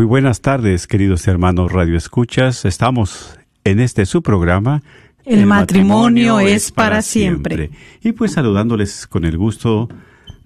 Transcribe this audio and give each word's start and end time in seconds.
Muy 0.00 0.06
buenas 0.06 0.40
tardes, 0.40 0.86
queridos 0.86 1.28
hermanos 1.28 1.72
Radio 1.72 1.94
Escuchas. 1.94 2.64
Estamos 2.64 3.38
en 3.64 3.80
este 3.80 4.06
su 4.06 4.22
programa. 4.22 4.82
El 5.26 5.44
matrimonio 5.44 6.40
es 6.40 6.72
para 6.72 7.02
siempre. 7.02 7.70
Y 8.02 8.12
pues 8.12 8.32
saludándoles 8.32 9.06
con 9.06 9.26
el 9.26 9.36
gusto 9.36 9.90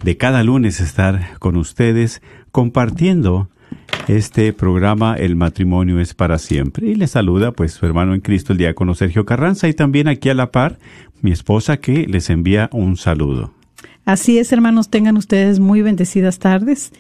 de 0.02 0.16
cada 0.16 0.42
lunes 0.42 0.80
estar 0.80 1.38
con 1.38 1.54
ustedes 1.54 2.20
compartiendo 2.50 3.48
este 4.08 4.52
programa 4.52 5.14
El 5.14 5.36
matrimonio 5.36 6.00
es 6.00 6.14
para 6.14 6.38
siempre. 6.38 6.88
Y 6.88 6.96
les 6.96 7.12
saluda 7.12 7.52
pues 7.52 7.74
su 7.74 7.86
hermano 7.86 8.12
en 8.12 8.22
Cristo, 8.22 8.54
el 8.54 8.58
diácono 8.58 8.96
Sergio 8.96 9.24
Carranza, 9.24 9.68
y 9.68 9.72
también 9.72 10.08
aquí 10.08 10.30
a 10.30 10.34
la 10.34 10.50
par 10.50 10.80
mi 11.22 11.30
esposa 11.30 11.76
que 11.76 12.08
les 12.08 12.28
envía 12.28 12.68
un 12.72 12.96
saludo. 12.96 13.54
Así 14.04 14.36
es, 14.36 14.52
hermanos, 14.52 14.90
tengan 14.90 15.16
ustedes 15.16 15.60
muy 15.60 15.80
bendecidas 15.80 16.40
tardes 16.40 16.90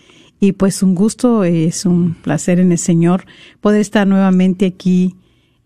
y 0.44 0.52
pues 0.52 0.82
un 0.82 0.94
gusto, 0.94 1.42
es 1.42 1.86
un 1.86 2.12
placer 2.12 2.60
en 2.60 2.70
el 2.70 2.76
Señor 2.76 3.24
poder 3.62 3.80
estar 3.80 4.06
nuevamente 4.06 4.66
aquí 4.66 5.16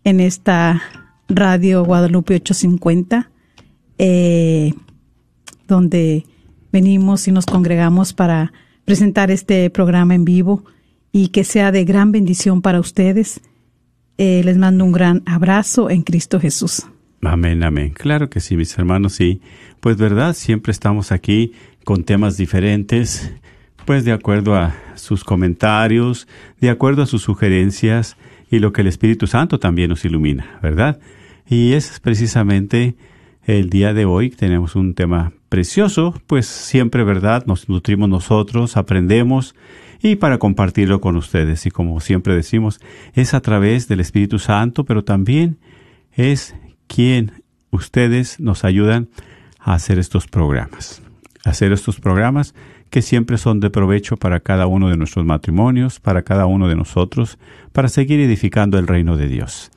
en 0.04 0.20
esta 0.20 0.80
radio 1.28 1.84
Guadalupe 1.84 2.36
850, 2.36 3.28
eh, 3.98 4.74
donde 5.66 6.24
venimos 6.70 7.26
y 7.26 7.32
nos 7.32 7.44
congregamos 7.44 8.12
para 8.12 8.52
presentar 8.84 9.32
este 9.32 9.68
programa 9.68 10.14
en 10.14 10.24
vivo 10.24 10.64
y 11.10 11.28
que 11.28 11.42
sea 11.42 11.72
de 11.72 11.84
gran 11.84 12.12
bendición 12.12 12.62
para 12.62 12.78
ustedes. 12.78 13.40
Eh, 14.16 14.42
les 14.44 14.58
mando 14.58 14.84
un 14.84 14.92
gran 14.92 15.24
abrazo 15.26 15.90
en 15.90 16.02
Cristo 16.02 16.38
Jesús. 16.38 16.86
Amén, 17.22 17.64
amén. 17.64 17.90
Claro 17.90 18.30
que 18.30 18.38
sí, 18.38 18.56
mis 18.56 18.78
hermanos, 18.78 19.14
sí. 19.14 19.40
Pues 19.80 19.96
verdad, 19.96 20.34
siempre 20.34 20.70
estamos 20.70 21.10
aquí 21.10 21.52
con 21.82 22.04
temas 22.04 22.36
diferentes, 22.36 23.32
pues 23.88 24.04
de 24.04 24.12
acuerdo 24.12 24.54
a 24.54 24.76
sus 24.96 25.24
comentarios, 25.24 26.28
de 26.60 26.68
acuerdo 26.68 27.00
a 27.00 27.06
sus 27.06 27.22
sugerencias 27.22 28.18
y 28.50 28.58
lo 28.58 28.70
que 28.70 28.82
el 28.82 28.86
Espíritu 28.86 29.26
Santo 29.26 29.58
también 29.58 29.88
nos 29.88 30.04
ilumina, 30.04 30.58
¿verdad? 30.62 31.00
Y 31.48 31.72
es 31.72 31.98
precisamente 31.98 32.96
el 33.46 33.70
día 33.70 33.94
de 33.94 34.04
hoy 34.04 34.28
tenemos 34.28 34.76
un 34.76 34.92
tema 34.92 35.32
precioso, 35.48 36.12
pues 36.26 36.44
siempre, 36.44 37.02
¿verdad? 37.02 37.46
Nos 37.46 37.70
nutrimos 37.70 38.10
nosotros, 38.10 38.76
aprendemos 38.76 39.54
y 40.02 40.16
para 40.16 40.36
compartirlo 40.36 41.00
con 41.00 41.16
ustedes. 41.16 41.64
Y 41.64 41.70
como 41.70 41.98
siempre 42.00 42.34
decimos, 42.34 42.80
es 43.14 43.32
a 43.32 43.40
través 43.40 43.88
del 43.88 44.00
Espíritu 44.00 44.38
Santo, 44.38 44.84
pero 44.84 45.02
también 45.02 45.56
es 46.12 46.54
quien 46.88 47.42
ustedes 47.70 48.38
nos 48.38 48.64
ayudan 48.64 49.08
a 49.58 49.72
hacer 49.72 49.98
estos 49.98 50.26
programas. 50.26 51.00
Hacer 51.42 51.72
estos 51.72 51.98
programas 52.00 52.54
que 52.90 53.02
siempre 53.02 53.38
son 53.38 53.60
de 53.60 53.70
provecho 53.70 54.16
para 54.16 54.40
cada 54.40 54.66
uno 54.66 54.88
de 54.88 54.96
nuestros 54.96 55.24
matrimonios, 55.24 56.00
para 56.00 56.22
cada 56.22 56.46
uno 56.46 56.68
de 56.68 56.76
nosotros, 56.76 57.38
para 57.72 57.88
seguir 57.88 58.20
edificando 58.20 58.78
el 58.78 58.86
reino 58.86 59.16
de 59.16 59.28
Dios. 59.28 59.70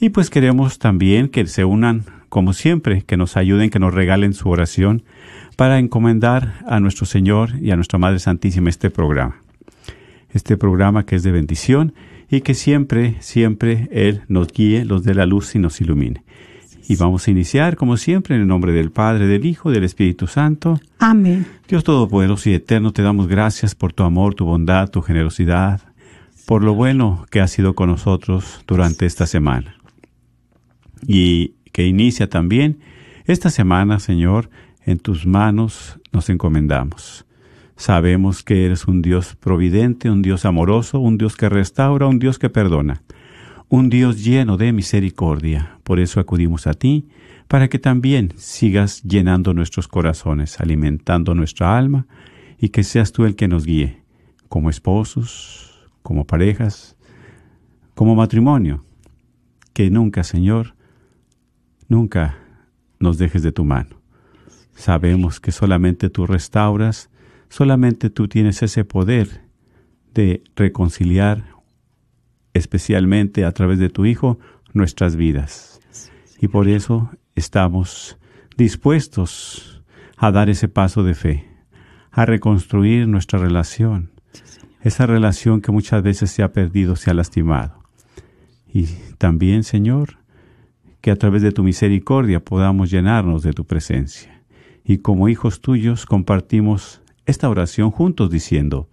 Y 0.00 0.10
pues 0.10 0.30
queremos 0.30 0.78
también 0.78 1.28
que 1.28 1.46
se 1.46 1.64
unan, 1.64 2.04
como 2.28 2.52
siempre, 2.52 3.02
que 3.02 3.16
nos 3.16 3.36
ayuden, 3.36 3.70
que 3.70 3.78
nos 3.78 3.94
regalen 3.94 4.34
su 4.34 4.48
oración 4.48 5.04
para 5.56 5.78
encomendar 5.78 6.54
a 6.66 6.80
nuestro 6.80 7.06
Señor 7.06 7.50
y 7.60 7.70
a 7.70 7.76
nuestra 7.76 7.98
Madre 7.98 8.18
Santísima 8.18 8.70
este 8.70 8.90
programa. 8.90 9.36
Este 10.32 10.56
programa 10.56 11.04
que 11.04 11.16
es 11.16 11.22
de 11.22 11.30
bendición 11.30 11.94
y 12.30 12.40
que 12.40 12.54
siempre, 12.54 13.16
siempre 13.20 13.88
Él 13.92 14.22
nos 14.28 14.52
guíe, 14.52 14.84
los 14.84 15.04
dé 15.04 15.14
la 15.14 15.26
luz 15.26 15.54
y 15.54 15.58
nos 15.58 15.80
ilumine. 15.80 16.24
Y 16.92 16.96
vamos 16.96 17.26
a 17.26 17.30
iniciar, 17.30 17.76
como 17.76 17.96
siempre, 17.96 18.34
en 18.34 18.42
el 18.42 18.46
nombre 18.46 18.74
del 18.74 18.90
Padre, 18.90 19.26
del 19.26 19.46
Hijo, 19.46 19.70
del 19.70 19.82
Espíritu 19.82 20.26
Santo. 20.26 20.78
Amén. 20.98 21.46
Dios 21.66 21.84
Todopoderoso 21.84 22.50
y 22.50 22.52
Eterno, 22.52 22.92
te 22.92 23.00
damos 23.00 23.28
gracias 23.28 23.74
por 23.74 23.94
tu 23.94 24.02
amor, 24.02 24.34
tu 24.34 24.44
bondad, 24.44 24.90
tu 24.90 25.00
generosidad, 25.00 25.80
por 26.44 26.62
lo 26.62 26.74
bueno 26.74 27.24
que 27.30 27.40
has 27.40 27.50
sido 27.50 27.74
con 27.74 27.88
nosotros 27.88 28.62
durante 28.66 29.06
esta 29.06 29.26
semana. 29.26 29.76
Y 31.06 31.54
que 31.72 31.86
inicia 31.86 32.28
también 32.28 32.80
esta 33.24 33.48
semana, 33.48 33.98
Señor, 33.98 34.50
en 34.84 34.98
tus 34.98 35.24
manos 35.24 35.98
nos 36.12 36.28
encomendamos. 36.28 37.24
Sabemos 37.74 38.42
que 38.42 38.66
eres 38.66 38.86
un 38.86 39.00
Dios 39.00 39.34
providente, 39.34 40.10
un 40.10 40.20
Dios 40.20 40.44
amoroso, 40.44 41.00
un 41.00 41.16
Dios 41.16 41.36
que 41.36 41.48
restaura, 41.48 42.06
un 42.06 42.18
Dios 42.18 42.38
que 42.38 42.50
perdona, 42.50 43.00
un 43.70 43.88
Dios 43.88 44.22
lleno 44.22 44.58
de 44.58 44.74
misericordia. 44.74 45.71
Por 45.82 46.00
eso 46.00 46.20
acudimos 46.20 46.66
a 46.66 46.74
ti, 46.74 47.08
para 47.48 47.68
que 47.68 47.78
también 47.78 48.32
sigas 48.36 49.02
llenando 49.02 49.52
nuestros 49.52 49.88
corazones, 49.88 50.60
alimentando 50.60 51.34
nuestra 51.34 51.76
alma, 51.76 52.06
y 52.58 52.68
que 52.68 52.84
seas 52.84 53.12
tú 53.12 53.24
el 53.24 53.34
que 53.34 53.48
nos 53.48 53.66
guíe, 53.66 54.02
como 54.48 54.70
esposos, 54.70 55.90
como 56.02 56.26
parejas, 56.26 56.96
como 57.94 58.14
matrimonio. 58.14 58.84
Que 59.72 59.90
nunca, 59.90 60.22
Señor, 60.22 60.74
nunca 61.88 62.38
nos 62.98 63.18
dejes 63.18 63.42
de 63.42 63.52
tu 63.52 63.64
mano. 63.64 64.00
Sabemos 64.74 65.40
que 65.40 65.52
solamente 65.52 66.10
tú 66.10 66.26
restauras, 66.26 67.10
solamente 67.48 68.10
tú 68.10 68.28
tienes 68.28 68.62
ese 68.62 68.84
poder 68.84 69.42
de 70.14 70.42
reconciliar, 70.56 71.44
especialmente 72.54 73.44
a 73.44 73.52
través 73.52 73.78
de 73.78 73.88
tu 73.88 74.06
Hijo, 74.06 74.38
nuestras 74.72 75.16
vidas. 75.16 75.71
Y 76.42 76.48
por 76.48 76.68
eso 76.68 77.08
estamos 77.36 78.18
dispuestos 78.56 79.80
a 80.16 80.32
dar 80.32 80.50
ese 80.50 80.66
paso 80.66 81.04
de 81.04 81.14
fe, 81.14 81.46
a 82.10 82.26
reconstruir 82.26 83.06
nuestra 83.06 83.38
relación, 83.38 84.10
esa 84.82 85.06
relación 85.06 85.60
que 85.60 85.70
muchas 85.70 86.02
veces 86.02 86.32
se 86.32 86.42
ha 86.42 86.52
perdido, 86.52 86.96
se 86.96 87.12
ha 87.12 87.14
lastimado. 87.14 87.84
Y 88.74 88.86
también, 89.18 89.62
Señor, 89.62 90.18
que 91.00 91.12
a 91.12 91.16
través 91.16 91.42
de 91.42 91.52
tu 91.52 91.62
misericordia 91.62 92.40
podamos 92.40 92.90
llenarnos 92.90 93.44
de 93.44 93.52
tu 93.52 93.64
presencia. 93.64 94.42
Y 94.84 94.98
como 94.98 95.28
hijos 95.28 95.60
tuyos 95.60 96.06
compartimos 96.06 97.02
esta 97.24 97.48
oración 97.48 97.92
juntos 97.92 98.30
diciendo, 98.30 98.88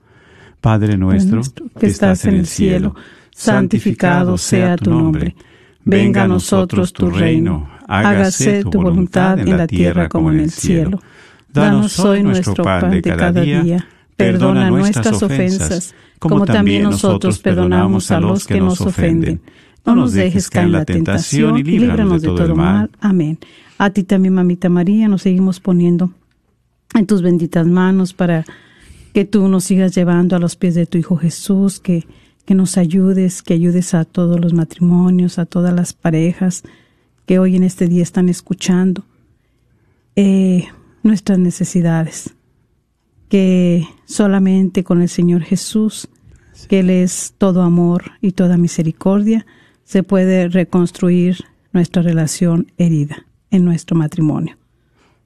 Padre 0.62 0.98
nuestro 0.98 1.42
que 1.80 1.88
estás 1.88 2.26
en 2.26 2.36
el 2.36 2.46
cielo, 2.46 2.94
santificado 3.32 4.38
sea 4.38 4.76
tu 4.76 4.92
nombre. 4.92 5.36
Venga 5.90 6.24
a 6.24 6.28
nosotros 6.28 6.94
tu 6.94 7.10
reino, 7.10 7.70
hágase 7.88 8.64
tu 8.64 8.82
voluntad 8.82 9.40
en 9.40 9.58
la 9.58 9.68
tierra 9.68 10.08
como 10.10 10.32
en 10.32 10.40
el 10.42 10.52
cielo. 10.52 11.00
Danos 11.52 12.00
hoy 12.00 12.24
nuestro 12.24 12.64
pan 12.64 12.92
de 12.92 13.02
cada 13.02 13.32
día. 13.42 13.88
Perdona 14.16 14.70
nuestras 14.70 15.24
ofensas, 15.24 15.96
como 16.20 16.46
también 16.46 16.84
nosotros 16.84 17.40
perdonamos 17.40 18.12
a 18.12 18.20
los 18.20 18.46
que 18.46 18.60
nos 18.60 18.82
ofenden. 18.82 19.42
No 19.86 19.96
nos 19.96 20.14
dejes 20.14 20.50
caer 20.50 20.68
en 20.68 20.72
la 20.74 20.86
tentación 20.86 21.58
y 21.58 21.64
líbranos 21.64 22.22
de 22.22 22.28
todo 22.28 22.56
mal. 22.56 22.90
Amén. 23.00 23.40
A 23.78 23.90
ti 23.92 24.04
también, 24.04 24.34
mamita 24.34 24.68
María, 24.68 25.08
nos 25.08 25.22
seguimos 25.22 25.60
poniendo 25.62 26.12
en 26.94 27.08
tus 27.08 27.22
benditas 27.22 27.66
manos 27.66 28.14
para 28.14 28.46
que 29.14 29.26
tú 29.26 29.48
nos 29.48 29.64
sigas 29.64 29.96
llevando 29.96 30.36
a 30.36 30.40
los 30.40 30.56
pies 30.56 30.76
de 30.76 30.86
tu 30.86 30.98
Hijo 30.98 31.16
Jesús, 31.16 31.80
que, 31.80 32.06
que 32.50 32.56
nos 32.56 32.80
ayudes, 32.80 33.44
que 33.44 33.54
ayudes 33.54 33.94
a 33.94 34.06
todos 34.06 34.40
los 34.40 34.54
matrimonios, 34.54 35.38
a 35.38 35.46
todas 35.46 35.72
las 35.72 35.94
parejas 35.94 36.64
que 37.28 37.38
hoy 37.38 37.56
en 37.56 37.62
este 37.62 37.88
día 37.88 38.02
están 38.02 38.28
escuchando. 38.28 39.06
eh, 40.16 40.68
nuestras 41.04 41.38
necesidades, 41.38 42.34
que 43.30 43.88
solamente 44.06 44.84
con 44.84 45.04
el 45.04 45.10
Señor 45.10 45.44
Jesús, 45.44 46.10
que 46.68 46.80
Él 46.80 46.90
es 46.90 47.36
todo 47.38 47.62
amor 47.62 48.14
y 48.20 48.32
toda 48.32 48.58
misericordia, 48.58 49.46
se 49.84 50.02
puede 50.02 50.50
reconstruir 50.50 51.38
nuestra 51.72 52.02
relación 52.02 52.72
herida 52.80 53.28
en 53.52 53.64
nuestro 53.64 53.96
matrimonio. 53.96 54.58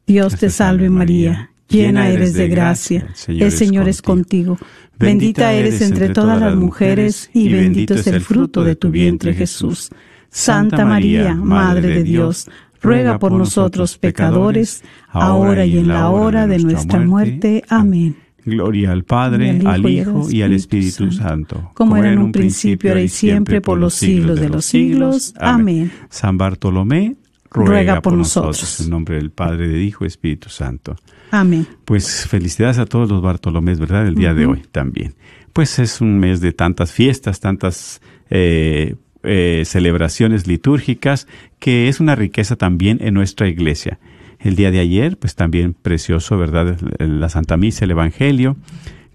Dios 0.06 0.36
te 0.36 0.50
salve 0.50 0.90
María, 0.90 1.52
llena 1.74 2.10
eres 2.10 2.34
de 2.34 2.48
gracia, 2.48 3.08
el 3.28 3.52
Señor 3.52 3.90
es 3.90 4.02
contigo. 4.02 4.58
Bendita 4.98 5.52
eres 5.52 5.82
entre 5.82 6.10
todas 6.10 6.40
las 6.40 6.56
mujeres 6.56 7.30
y 7.34 7.52
bendito 7.52 7.96
es 7.96 8.08
el 8.08 8.22
fruto 8.22 8.64
de 8.64 8.76
tu 8.76 8.90
vientre 8.90 9.34
Jesús. 9.34 9.90
Santa 10.30 10.86
María, 10.86 11.36
Madre 11.36 11.90
de 11.90 12.04
Dios, 12.04 12.50
ruega 12.82 13.20
por 13.20 13.32
nosotros 13.32 13.98
pecadores, 13.98 14.84
ahora 15.10 15.66
y 15.66 15.78
en 15.78 15.88
la 15.88 16.10
hora 16.10 16.48
de 16.48 16.60
nuestra 16.60 17.00
muerte. 17.00 17.64
Amén. 17.70 18.16
Gloria 18.46 18.92
al 18.92 19.06
Padre, 19.06 19.62
al 19.66 19.90
Hijo 19.90 20.30
y 20.30 20.42
al 20.42 20.52
Espíritu 20.52 21.12
Santo, 21.12 21.72
como 21.76 21.96
era 21.96 22.12
en 22.12 22.20
un 22.20 22.32
principio, 22.32 22.90
ahora 22.92 23.02
y 23.02 23.08
siempre, 23.08 23.62
por 23.62 23.78
los 23.78 23.94
siglos 23.94 24.40
de 24.40 24.50
los 24.50 24.66
siglos. 24.66 25.34
Amén. 25.40 25.92
San 26.10 26.38
Bartolomé, 26.38 27.16
ruega, 27.52 28.02
por 28.02 28.14
nosotros. 28.14 28.82
En 28.82 28.90
nombre 28.90 29.16
del 29.16 29.32
Padre, 29.32 29.70
del 29.70 29.82
Hijo 29.82 30.04
y 30.04 30.08
Espíritu 30.08 30.50
Santo. 30.50 30.98
Amén. 31.34 31.66
Pues 31.86 32.28
felicidades 32.28 32.78
a 32.78 32.86
todos 32.86 33.10
los 33.10 33.20
Bartolomés, 33.24 33.80
¿verdad? 33.80 34.08
El 34.08 34.14
día 34.14 34.36
de 34.36 34.46
hoy 34.46 34.62
también. 34.72 35.16
Pues 35.52 35.80
es 35.80 36.00
un 36.00 36.20
mes 36.20 36.42
de 36.42 36.54
tantas 36.54 36.92
fiestas, 36.92 37.40
tantas 37.40 38.04
eh, 38.30 38.98
eh, 39.24 39.64
celebraciones 39.66 40.46
litúrgicas, 40.46 41.28
que 41.58 41.88
es 41.88 42.00
una 42.00 42.14
riqueza 42.14 42.56
también 42.56 43.00
en 43.02 43.16
nuestra 43.16 43.48
iglesia. 43.48 43.98
El 44.40 44.56
día 44.56 44.70
de 44.70 44.80
ayer, 44.80 45.18
pues 45.18 45.34
también 45.34 45.74
precioso, 45.74 46.38
¿verdad? 46.38 46.78
La 47.00 47.30
Santa 47.30 47.58
Misa, 47.58 47.86
el 47.86 47.92
Evangelio, 47.92 48.56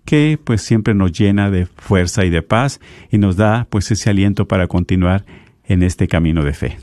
que 0.05 0.41
pues 0.43 0.61
siempre 0.61 0.95
nos 0.95 1.13
llena 1.13 1.53
de 1.53 1.67
fuerza 1.67 2.25
y 2.25 2.31
de 2.31 2.43
paz 2.43 2.81
y 3.13 3.19
nos 3.19 3.37
da 3.37 3.69
pues 3.71 3.93
ese 3.93 4.11
aliento 4.11 4.49
para 4.49 4.67
continuar 4.67 5.25
en 5.69 5.85
este 5.85 6.09
camino 6.09 6.43
de 6.43 6.53
fe. 6.53 6.79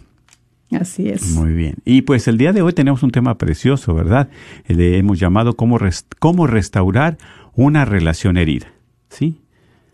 Así 0.71 1.07
es. 1.09 1.31
Muy 1.31 1.53
bien. 1.53 1.75
Y 1.85 2.01
pues 2.01 2.27
el 2.27 2.37
día 2.37 2.51
de 2.51 2.61
hoy 2.61 2.73
tenemos 2.73 3.03
un 3.03 3.11
tema 3.11 3.37
precioso, 3.37 3.93
¿verdad? 3.93 4.29
Le 4.67 4.97
hemos 4.97 5.19
llamado 5.19 5.55
cómo, 5.55 5.77
cómo 6.19 6.47
restaurar 6.47 7.17
una 7.53 7.85
relación 7.85 8.37
herida. 8.37 8.67
¿Sí? 9.09 9.41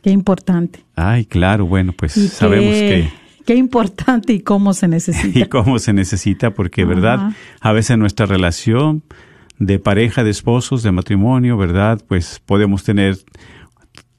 Qué 0.01 0.09
importante. 0.09 0.83
Ay, 0.95 1.25
claro, 1.25 1.65
bueno, 1.65 1.93
pues 1.93 2.13
sabemos 2.13 2.73
que... 2.73 3.09
Qué 3.45 3.55
importante 3.55 4.33
y 4.33 4.41
cómo 4.41 4.73
se 4.73 4.87
necesita. 4.87 5.39
y 5.39 5.45
cómo 5.45 5.79
se 5.79 5.93
necesita, 5.93 6.51
porque, 6.51 6.85
¿verdad? 6.85 7.33
A 7.59 7.71
veces 7.71 7.97
nuestra 7.97 8.25
relación 8.25 9.03
de 9.57 9.79
pareja, 9.79 10.23
de 10.23 10.29
esposos, 10.29 10.83
de 10.83 10.91
matrimonio, 10.91 11.57
¿verdad? 11.57 12.01
Pues 12.07 12.41
podemos 12.45 12.83
tener 12.83 13.17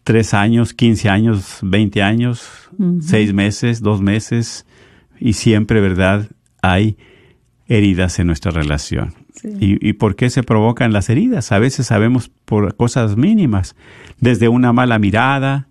tres 0.04 0.34
años, 0.34 0.74
quince 0.74 1.08
años, 1.08 1.58
veinte 1.62 2.02
años, 2.02 2.48
seis 3.00 3.32
meses, 3.32 3.80
dos 3.80 4.00
meses, 4.00 4.66
y 5.20 5.34
siempre, 5.34 5.80
¿verdad? 5.80 6.28
Hay 6.62 6.96
heridas 7.66 8.18
en 8.18 8.28
nuestra 8.28 8.52
relación. 8.52 9.14
¿Y, 9.60 9.86
¿Y, 9.86 9.94
por 9.94 10.14
qué 10.14 10.30
se 10.30 10.42
provocan 10.42 10.92
las 10.92 11.08
heridas? 11.10 11.52
A 11.52 11.58
veces 11.58 11.86
sabemos 11.86 12.30
por 12.44 12.76
cosas 12.76 13.16
mínimas, 13.16 13.74
desde 14.20 14.48
una 14.48 14.72
mala 14.72 14.98
mirada 14.98 15.68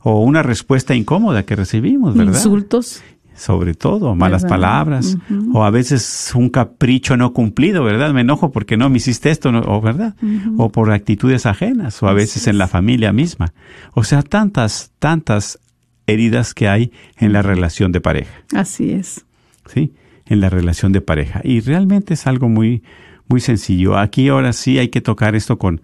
o 0.00 0.20
una 0.20 0.42
respuesta 0.42 0.94
incómoda 0.94 1.44
que 1.44 1.54
recibimos, 1.54 2.16
¿verdad? 2.16 2.34
Insultos. 2.34 3.02
Sobre 3.34 3.74
todo, 3.74 4.14
malas 4.14 4.44
palabras, 4.44 5.16
o 5.54 5.64
a 5.64 5.70
veces 5.70 6.32
un 6.34 6.50
capricho 6.50 7.16
no 7.16 7.32
cumplido, 7.32 7.82
¿verdad? 7.82 8.12
Me 8.12 8.20
enojo 8.20 8.52
porque 8.52 8.76
no 8.76 8.90
me 8.90 8.98
hiciste 8.98 9.30
esto, 9.30 9.48
o 9.48 9.80
¿verdad? 9.80 10.14
O 10.58 10.70
por 10.70 10.90
actitudes 10.92 11.46
ajenas, 11.46 12.02
o 12.02 12.08
a 12.08 12.12
veces 12.12 12.46
en 12.46 12.58
la 12.58 12.68
familia 12.68 13.12
misma. 13.12 13.52
O 13.94 14.04
sea, 14.04 14.22
tantas, 14.22 14.92
tantas 14.98 15.58
heridas 16.06 16.52
que 16.52 16.68
hay 16.68 16.92
en 17.16 17.32
la 17.32 17.40
relación 17.40 17.90
de 17.90 18.00
pareja. 18.02 18.32
Así 18.52 18.92
es. 18.92 19.24
Sí 19.66 19.92
en 20.26 20.40
la 20.40 20.48
relación 20.48 20.92
de 20.92 21.00
pareja. 21.00 21.40
Y 21.44 21.60
realmente 21.60 22.14
es 22.14 22.26
algo 22.26 22.48
muy, 22.48 22.82
muy 23.28 23.40
sencillo. 23.40 23.96
Aquí 23.96 24.28
ahora 24.28 24.52
sí 24.52 24.78
hay 24.78 24.88
que 24.88 25.00
tocar 25.00 25.34
esto 25.34 25.58
con, 25.58 25.82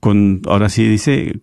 con 0.00 0.42
ahora 0.46 0.68
sí 0.68 0.86
dice, 0.86 1.40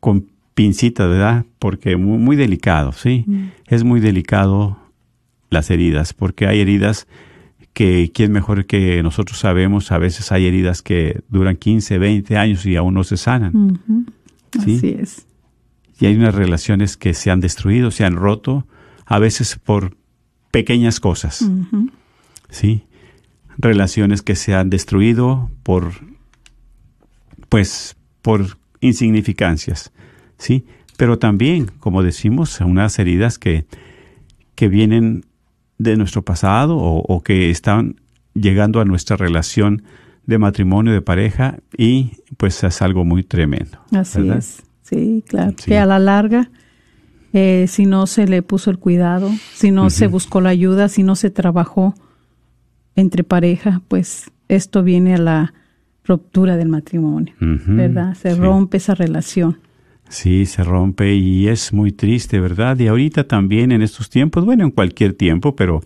con 0.00 0.28
pincitas, 0.54 1.08
¿verdad? 1.08 1.44
Porque 1.58 1.96
muy, 1.96 2.18
muy 2.18 2.36
delicado, 2.36 2.92
¿sí? 2.92 3.24
Mm. 3.26 3.48
Es 3.66 3.84
muy 3.84 4.00
delicado 4.00 4.78
las 5.50 5.70
heridas, 5.70 6.12
porque 6.12 6.46
hay 6.46 6.60
heridas 6.60 7.06
que 7.72 8.10
quién 8.12 8.32
mejor 8.32 8.66
que 8.66 9.02
nosotros 9.02 9.38
sabemos, 9.38 9.92
a 9.92 9.98
veces 9.98 10.30
hay 10.32 10.46
heridas 10.46 10.82
que 10.82 11.22
duran 11.28 11.56
15, 11.56 11.98
20 11.98 12.36
años 12.36 12.66
y 12.66 12.76
aún 12.76 12.94
no 12.94 13.04
se 13.04 13.16
sanan. 13.16 13.80
¿sí? 14.64 14.76
Así 14.76 14.96
es. 14.98 15.26
Y 15.98 16.06
hay 16.06 16.16
unas 16.16 16.34
relaciones 16.34 16.96
que 16.96 17.14
se 17.14 17.30
han 17.30 17.40
destruido, 17.40 17.90
se 17.90 18.04
han 18.04 18.16
roto, 18.16 18.66
a 19.06 19.18
veces 19.18 19.58
por 19.62 19.96
pequeñas 20.52 21.00
cosas. 21.00 21.44
¿Sí? 22.48 22.84
Relaciones 23.58 24.22
que 24.22 24.36
se 24.36 24.54
han 24.54 24.70
destruido 24.70 25.50
por, 25.64 25.92
pues, 27.48 27.96
por 28.20 28.58
insignificancias. 28.80 29.90
¿Sí? 30.38 30.64
Pero 30.96 31.18
también, 31.18 31.66
como 31.80 32.04
decimos, 32.04 32.60
unas 32.60 32.98
heridas 33.00 33.38
que, 33.38 33.64
que 34.54 34.68
vienen 34.68 35.24
de 35.78 35.96
nuestro 35.96 36.22
pasado 36.22 36.76
o, 36.78 37.22
que 37.22 37.50
están 37.50 37.96
llegando 38.34 38.80
a 38.80 38.84
nuestra 38.84 39.16
relación 39.16 39.82
de 40.26 40.38
matrimonio, 40.38 40.92
de 40.92 41.00
pareja, 41.00 41.58
y 41.76 42.12
pues 42.36 42.62
es 42.62 42.82
algo 42.82 43.04
muy 43.04 43.24
tremendo. 43.24 43.78
Así 43.90 44.28
es, 44.28 44.62
sí, 44.82 45.24
claro. 45.26 45.54
Que 45.56 45.78
a 45.78 45.86
la 45.86 45.98
larga 45.98 46.50
eh, 47.32 47.66
si 47.68 47.86
no 47.86 48.06
se 48.06 48.26
le 48.26 48.42
puso 48.42 48.70
el 48.70 48.78
cuidado, 48.78 49.30
si 49.54 49.70
no 49.70 49.90
se 49.90 50.06
buscó 50.06 50.40
la 50.40 50.50
ayuda, 50.50 50.88
si 50.88 51.02
no 51.02 51.16
se 51.16 51.30
trabajó 51.30 51.94
entre 52.94 53.24
pareja, 53.24 53.80
pues 53.88 54.30
esto 54.48 54.82
viene 54.82 55.14
a 55.14 55.18
la 55.18 55.54
ruptura 56.04 56.56
del 56.56 56.68
matrimonio, 56.68 57.34
¿verdad? 57.38 58.14
Se 58.14 58.34
rompe 58.34 58.76
esa 58.76 58.94
relación. 58.94 59.58
Sí, 60.08 60.44
se 60.44 60.62
rompe 60.62 61.14
y 61.14 61.48
es 61.48 61.72
muy 61.72 61.90
triste, 61.90 62.38
¿verdad? 62.38 62.78
Y 62.78 62.88
ahorita 62.88 63.24
también 63.24 63.72
en 63.72 63.80
estos 63.80 64.10
tiempos, 64.10 64.44
bueno, 64.44 64.64
en 64.64 64.70
cualquier 64.70 65.14
tiempo, 65.14 65.56
pero 65.56 65.80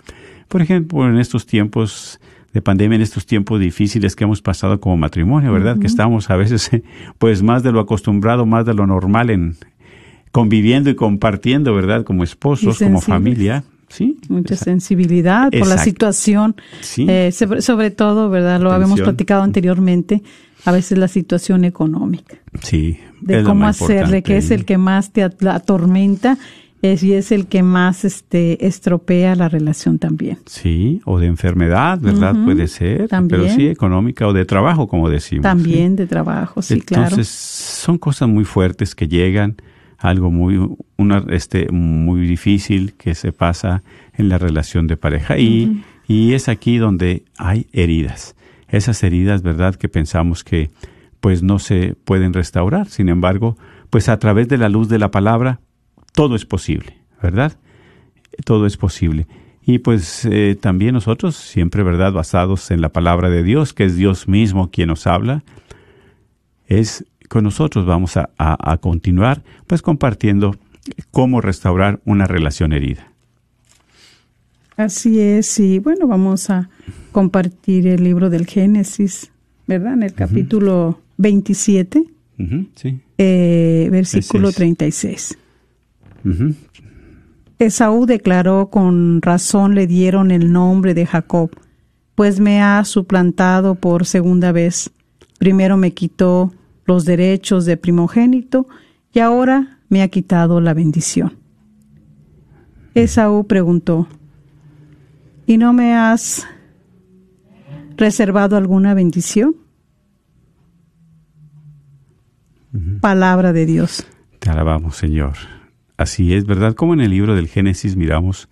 por 0.48 0.62
ejemplo, 0.62 1.08
en 1.08 1.18
estos 1.18 1.46
tiempos 1.46 2.20
de 2.52 2.62
pandemia, 2.62 2.96
en 2.96 3.02
estos 3.02 3.26
tiempos 3.26 3.60
difíciles 3.60 4.16
que 4.16 4.24
hemos 4.24 4.42
pasado 4.42 4.80
como 4.80 4.96
matrimonio, 4.96 5.52
¿verdad? 5.52 5.78
Que 5.78 5.86
estamos 5.86 6.30
a 6.30 6.36
veces 6.36 6.70
pues 7.18 7.42
más 7.42 7.62
de 7.62 7.70
lo 7.70 7.78
acostumbrado, 7.78 8.46
más 8.46 8.64
de 8.66 8.74
lo 8.74 8.86
normal 8.86 9.30
en, 9.30 9.56
conviviendo 10.36 10.90
y 10.90 10.94
compartiendo, 10.94 11.74
¿verdad? 11.74 12.04
Como 12.04 12.22
esposos, 12.22 12.78
como 12.78 13.00
familia. 13.00 13.64
Sí, 13.88 14.18
mucha 14.28 14.54
sensibilidad 14.54 15.50
por 15.50 15.66
la 15.66 15.78
situación, 15.78 16.56
sí. 16.82 17.06
Eh, 17.08 17.32
sobre, 17.32 17.90
todo, 17.90 18.28
¿verdad? 18.28 18.60
Lo 18.60 18.70
habíamos 18.70 19.00
platicado 19.00 19.42
anteriormente, 19.44 20.22
a 20.66 20.72
veces 20.72 20.98
la 20.98 21.08
situación 21.08 21.64
económica. 21.64 22.36
Sí. 22.60 22.98
De 23.22 23.44
cómo 23.44 23.66
hacerle, 23.66 24.22
que 24.22 24.36
es 24.36 24.50
el 24.50 24.66
que 24.66 24.76
más 24.76 25.10
te 25.10 25.22
atormenta 25.22 26.36
es, 26.82 27.02
y 27.02 27.14
es 27.14 27.32
el 27.32 27.46
que 27.46 27.62
más 27.62 28.04
este, 28.04 28.66
estropea 28.66 29.36
la 29.36 29.48
relación 29.48 29.98
también. 29.98 30.36
Sí, 30.44 31.00
o 31.06 31.18
de 31.18 31.28
enfermedad, 31.28 31.98
¿verdad? 31.98 32.36
Puede 32.44 32.68
ser, 32.68 33.08
también. 33.08 33.40
pero 33.40 33.54
sí 33.54 33.68
económica 33.68 34.28
o 34.28 34.34
de 34.34 34.44
trabajo, 34.44 34.86
como 34.86 35.08
decimos. 35.08 35.44
También 35.44 35.96
de 35.96 36.06
trabajo, 36.06 36.60
sí, 36.60 36.82
claro. 36.82 37.04
Entonces, 37.04 37.28
son 37.28 37.96
cosas 37.96 38.28
muy 38.28 38.44
fuertes 38.44 38.94
que 38.94 39.08
llegan 39.08 39.56
algo 39.98 40.30
muy, 40.30 40.76
una, 40.96 41.24
este, 41.28 41.70
muy 41.70 42.26
difícil 42.26 42.94
que 42.94 43.14
se 43.14 43.32
pasa 43.32 43.82
en 44.14 44.28
la 44.28 44.38
relación 44.38 44.86
de 44.86 44.96
pareja. 44.96 45.38
Y, 45.38 45.82
y 46.06 46.34
es 46.34 46.48
aquí 46.48 46.78
donde 46.78 47.24
hay 47.38 47.66
heridas. 47.72 48.36
Esas 48.68 49.02
heridas, 49.02 49.42
¿verdad? 49.42 49.74
Que 49.74 49.88
pensamos 49.88 50.44
que 50.44 50.70
pues 51.20 51.42
no 51.42 51.58
se 51.58 51.96
pueden 52.04 52.32
restaurar. 52.32 52.88
Sin 52.88 53.08
embargo, 53.08 53.56
pues 53.90 54.08
a 54.08 54.18
través 54.18 54.48
de 54.48 54.58
la 54.58 54.68
luz 54.68 54.88
de 54.88 54.98
la 54.98 55.10
palabra, 55.10 55.60
todo 56.12 56.36
es 56.36 56.44
posible, 56.44 56.98
¿verdad? 57.22 57.58
Todo 58.44 58.66
es 58.66 58.76
posible. 58.76 59.26
Y 59.64 59.78
pues 59.78 60.24
eh, 60.24 60.56
también 60.60 60.94
nosotros, 60.94 61.34
siempre, 61.34 61.82
¿verdad? 61.82 62.12
Basados 62.12 62.70
en 62.70 62.80
la 62.80 62.90
palabra 62.90 63.30
de 63.30 63.42
Dios, 63.42 63.72
que 63.72 63.84
es 63.84 63.96
Dios 63.96 64.28
mismo 64.28 64.70
quien 64.70 64.88
nos 64.88 65.06
habla, 65.06 65.42
es 66.66 67.04
con 67.28 67.44
nosotros 67.44 67.86
vamos 67.86 68.16
a, 68.16 68.78
continuar 68.80 69.42
pues 69.66 69.82
compartiendo 69.82 70.56
cómo 71.10 71.40
restaurar 71.40 72.00
una 72.04 72.26
relación 72.26 72.72
herida. 72.72 73.12
Así 74.76 75.20
es, 75.20 75.58
y 75.58 75.78
bueno, 75.78 76.06
vamos 76.06 76.50
a 76.50 76.68
compartir 77.12 77.86
el 77.86 78.04
libro 78.04 78.28
del 78.28 78.46
Génesis, 78.46 79.32
¿verdad? 79.66 79.94
En 79.94 80.02
el 80.02 80.12
capítulo 80.12 81.00
27, 81.16 82.04
eh, 83.16 83.88
versículo 83.90 84.52
36. 84.52 85.38
Esaú 87.58 88.04
declaró 88.04 88.68
con 88.68 89.22
razón 89.22 89.74
le 89.74 89.86
dieron 89.86 90.30
el 90.30 90.52
nombre 90.52 90.92
de 90.92 91.06
Jacob, 91.06 91.50
pues 92.14 92.38
me 92.38 92.60
ha 92.60 92.84
suplantado 92.84 93.76
por 93.76 94.04
segunda 94.04 94.52
vez. 94.52 94.90
Primero 95.38 95.76
me 95.76 95.92
quitó 95.92 96.52
los 96.86 97.04
derechos 97.04 97.64
de 97.66 97.76
primogénito 97.76 98.66
y 99.12 99.18
ahora 99.20 99.80
me 99.88 100.02
ha 100.02 100.08
quitado 100.08 100.60
la 100.60 100.74
bendición. 100.74 101.36
Esaú 102.94 103.46
preguntó, 103.46 104.08
¿y 105.46 105.58
no 105.58 105.72
me 105.72 105.94
has 105.94 106.46
reservado 107.96 108.56
alguna 108.56 108.94
bendición? 108.94 109.56
Palabra 113.00 113.52
de 113.52 113.66
Dios. 113.66 114.06
Te 114.38 114.50
alabamos, 114.50 114.96
Señor. 114.96 115.34
Así 115.96 116.34
es, 116.34 116.44
¿verdad? 116.46 116.74
Como 116.74 116.94
en 116.94 117.00
el 117.00 117.10
libro 117.10 117.34
del 117.34 117.48
Génesis 117.48 117.96
miramos, 117.96 118.48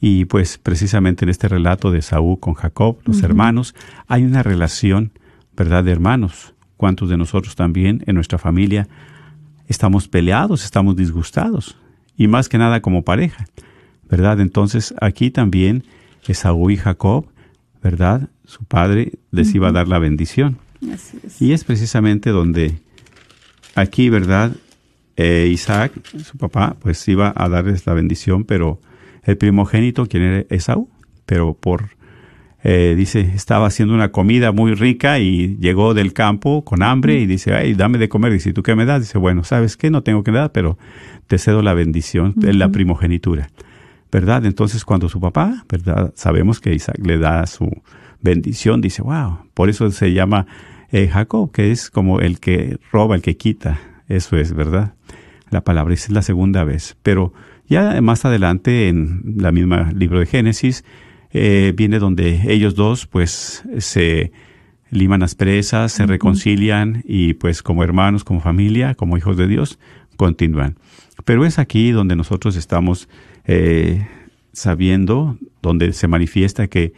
y 0.00 0.26
pues 0.26 0.58
precisamente 0.58 1.24
en 1.24 1.28
este 1.28 1.48
relato 1.48 1.90
de 1.90 2.02
Saúl 2.02 2.38
con 2.38 2.54
Jacob, 2.54 2.98
los 3.04 3.22
hermanos, 3.22 3.74
hay 4.06 4.24
una 4.24 4.42
relación, 4.42 5.12
¿verdad?, 5.56 5.82
de 5.82 5.92
hermanos. 5.92 6.53
¿Cuántos 6.84 7.08
de 7.08 7.16
nosotros 7.16 7.56
también 7.56 8.04
en 8.06 8.14
nuestra 8.14 8.36
familia 8.36 8.88
estamos 9.68 10.06
peleados, 10.06 10.66
estamos 10.66 10.96
disgustados? 10.96 11.78
Y 12.14 12.28
más 12.28 12.50
que 12.50 12.58
nada 12.58 12.82
como 12.82 13.04
pareja, 13.04 13.46
¿verdad? 14.06 14.38
Entonces 14.38 14.94
aquí 15.00 15.30
también 15.30 15.84
Esaú 16.28 16.68
y 16.68 16.76
Jacob, 16.76 17.24
¿verdad? 17.82 18.28
Su 18.44 18.64
padre 18.64 19.12
les 19.30 19.54
iba 19.54 19.68
a 19.68 19.72
dar 19.72 19.88
la 19.88 19.98
bendición. 19.98 20.58
Así 20.92 21.16
es. 21.24 21.40
Y 21.40 21.54
es 21.54 21.64
precisamente 21.64 22.28
donde 22.28 22.74
aquí, 23.74 24.10
¿verdad? 24.10 24.52
Eh, 25.16 25.48
Isaac, 25.50 25.92
su 26.22 26.36
papá, 26.36 26.76
pues 26.80 27.08
iba 27.08 27.32
a 27.34 27.48
darles 27.48 27.86
la 27.86 27.94
bendición, 27.94 28.44
pero 28.44 28.78
el 29.22 29.38
primogénito, 29.38 30.04
quien 30.04 30.22
era 30.22 30.46
Esaú, 30.50 30.90
pero 31.24 31.54
por, 31.54 31.96
eh, 32.66 32.94
dice, 32.96 33.20
estaba 33.34 33.66
haciendo 33.66 33.92
una 33.92 34.10
comida 34.10 34.50
muy 34.50 34.72
rica 34.74 35.18
y 35.18 35.58
llegó 35.58 35.92
del 35.92 36.14
campo 36.14 36.64
con 36.64 36.82
hambre 36.82 37.20
y 37.20 37.26
dice, 37.26 37.52
ay, 37.54 37.74
dame 37.74 37.98
de 37.98 38.08
comer. 38.08 38.32
Dice, 38.32 38.54
¿tú 38.54 38.62
qué 38.62 38.74
me 38.74 38.86
das? 38.86 39.02
Dice, 39.02 39.18
bueno, 39.18 39.44
¿sabes 39.44 39.76
qué? 39.76 39.90
No 39.90 40.02
tengo 40.02 40.24
que 40.24 40.32
dar, 40.32 40.50
pero 40.50 40.78
te 41.26 41.36
cedo 41.36 41.60
la 41.60 41.74
bendición, 41.74 42.32
de 42.36 42.54
la 42.54 42.70
primogenitura. 42.70 43.50
¿Verdad? 44.10 44.46
Entonces, 44.46 44.86
cuando 44.86 45.10
su 45.10 45.20
papá, 45.20 45.66
¿verdad? 45.68 46.14
Sabemos 46.16 46.58
que 46.58 46.72
Isaac 46.72 46.98
le 47.04 47.18
da 47.18 47.46
su 47.46 47.70
bendición, 48.22 48.80
dice, 48.80 49.02
wow, 49.02 49.40
por 49.52 49.68
eso 49.68 49.90
se 49.90 50.14
llama 50.14 50.46
eh, 50.90 51.08
Jacob, 51.08 51.52
que 51.52 51.70
es 51.70 51.90
como 51.90 52.20
el 52.20 52.40
que 52.40 52.78
roba, 52.90 53.14
el 53.14 53.20
que 53.20 53.36
quita. 53.36 53.78
Eso 54.08 54.38
es, 54.38 54.54
¿verdad? 54.54 54.94
La 55.50 55.62
palabra 55.64 55.92
es 55.92 56.08
la 56.08 56.22
segunda 56.22 56.64
vez. 56.64 56.96
Pero 57.02 57.34
ya 57.68 58.00
más 58.00 58.24
adelante, 58.24 58.88
en 58.88 59.34
la 59.36 59.52
misma 59.52 59.92
libro 59.94 60.18
de 60.18 60.26
Génesis, 60.26 60.82
eh, 61.34 61.72
viene 61.76 61.98
donde 61.98 62.42
ellos 62.46 62.76
dos, 62.76 63.06
pues, 63.06 63.64
se 63.78 64.32
liman 64.90 65.20
las 65.20 65.34
presas, 65.34 65.92
se 65.92 66.06
reconcilian 66.06 67.02
y, 67.04 67.34
pues, 67.34 67.62
como 67.62 67.82
hermanos, 67.82 68.22
como 68.22 68.40
familia, 68.40 68.94
como 68.94 69.18
hijos 69.18 69.36
de 69.36 69.48
Dios, 69.48 69.80
continúan. 70.16 70.78
Pero 71.24 71.44
es 71.44 71.58
aquí 71.58 71.90
donde 71.90 72.14
nosotros 72.14 72.54
estamos 72.56 73.08
eh, 73.46 74.06
sabiendo, 74.52 75.36
donde 75.60 75.92
se 75.92 76.06
manifiesta 76.06 76.68
que 76.68 76.92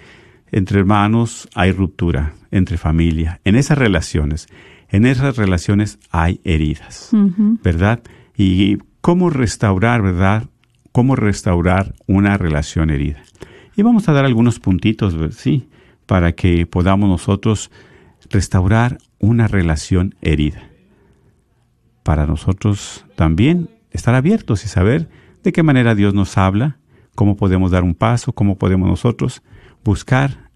entre 0.53 0.81
hermanos 0.81 1.49
hay 1.55 1.73
ruptura, 1.73 2.35
entre 2.51 2.77
familia, 2.77 3.41
en 3.45 3.57
esas 3.57 3.79
relaciones. 3.79 4.47
En 4.89 5.05
esas 5.07 5.37
relaciones 5.37 5.99
hay 6.11 6.41
heridas, 6.45 7.11
¿verdad? 7.65 8.03
Y 8.37 8.79
cómo 9.01 9.31
restaurar, 9.31 10.01
¿verdad? 10.03 10.45
Cómo 10.93 11.17
restaurar 11.17 11.95
una 12.07 12.39
relación 12.39 12.91
herida. 12.91 13.23
Y 13.77 13.83
vamos 13.83 14.09
a 14.09 14.13
dar 14.13 14.25
algunos 14.25 14.59
puntitos, 14.59 15.15
sí, 15.37 15.69
para 16.07 16.33
que 16.33 16.65
podamos 16.67 17.11
nosotros 17.11 17.71
restaurar 18.31 18.99
una 19.19 19.49
relación 19.49 20.15
herida. 20.23 20.63
Para 22.03 22.27
nosotros 22.27 23.05
también 23.17 23.69
estar 23.91 24.15
abiertos 24.15 24.65
y 24.65 24.69
saber 24.69 25.09
de 25.43 25.53
qué 25.53 25.63
manera 25.63 25.95
Dios 25.95 26.15
nos 26.15 26.39
habla, 26.39 26.79
cómo 27.15 27.37
podemos 27.37 27.71
dar 27.71 27.83
un 27.85 27.95
paso, 27.95 28.33
cómo 28.33 28.57
podemos 28.57 28.89
nosotros 28.89 29.43
buscar 29.85 30.51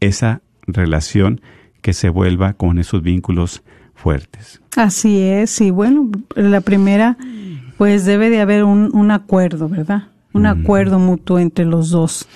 esa 0.00 0.40
relación 0.66 1.40
que 1.82 1.92
se 1.92 2.08
vuelva 2.08 2.54
con 2.54 2.78
esos 2.78 3.02
vínculos 3.02 3.62
fuertes. 3.94 4.62
Así 4.76 5.20
es, 5.20 5.60
y 5.60 5.70
bueno, 5.70 6.10
la 6.34 6.60
primera, 6.62 7.18
pues 7.76 8.04
debe 8.04 8.30
de 8.30 8.40
haber 8.40 8.64
un, 8.64 8.94
un 8.94 9.10
acuerdo, 9.10 9.68
¿verdad? 9.68 10.04
Un 10.32 10.46
acuerdo 10.46 10.98
mutuo 10.98 11.38
entre 11.38 11.66
los 11.66 11.90
dos, 11.90 12.26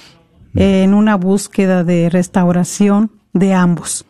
en 0.57 0.95
una 0.95 1.17
búsqueda 1.17 1.85
de 1.85 2.09
restauración 2.11 3.13
de 3.33 3.55
ambos. 3.55 4.07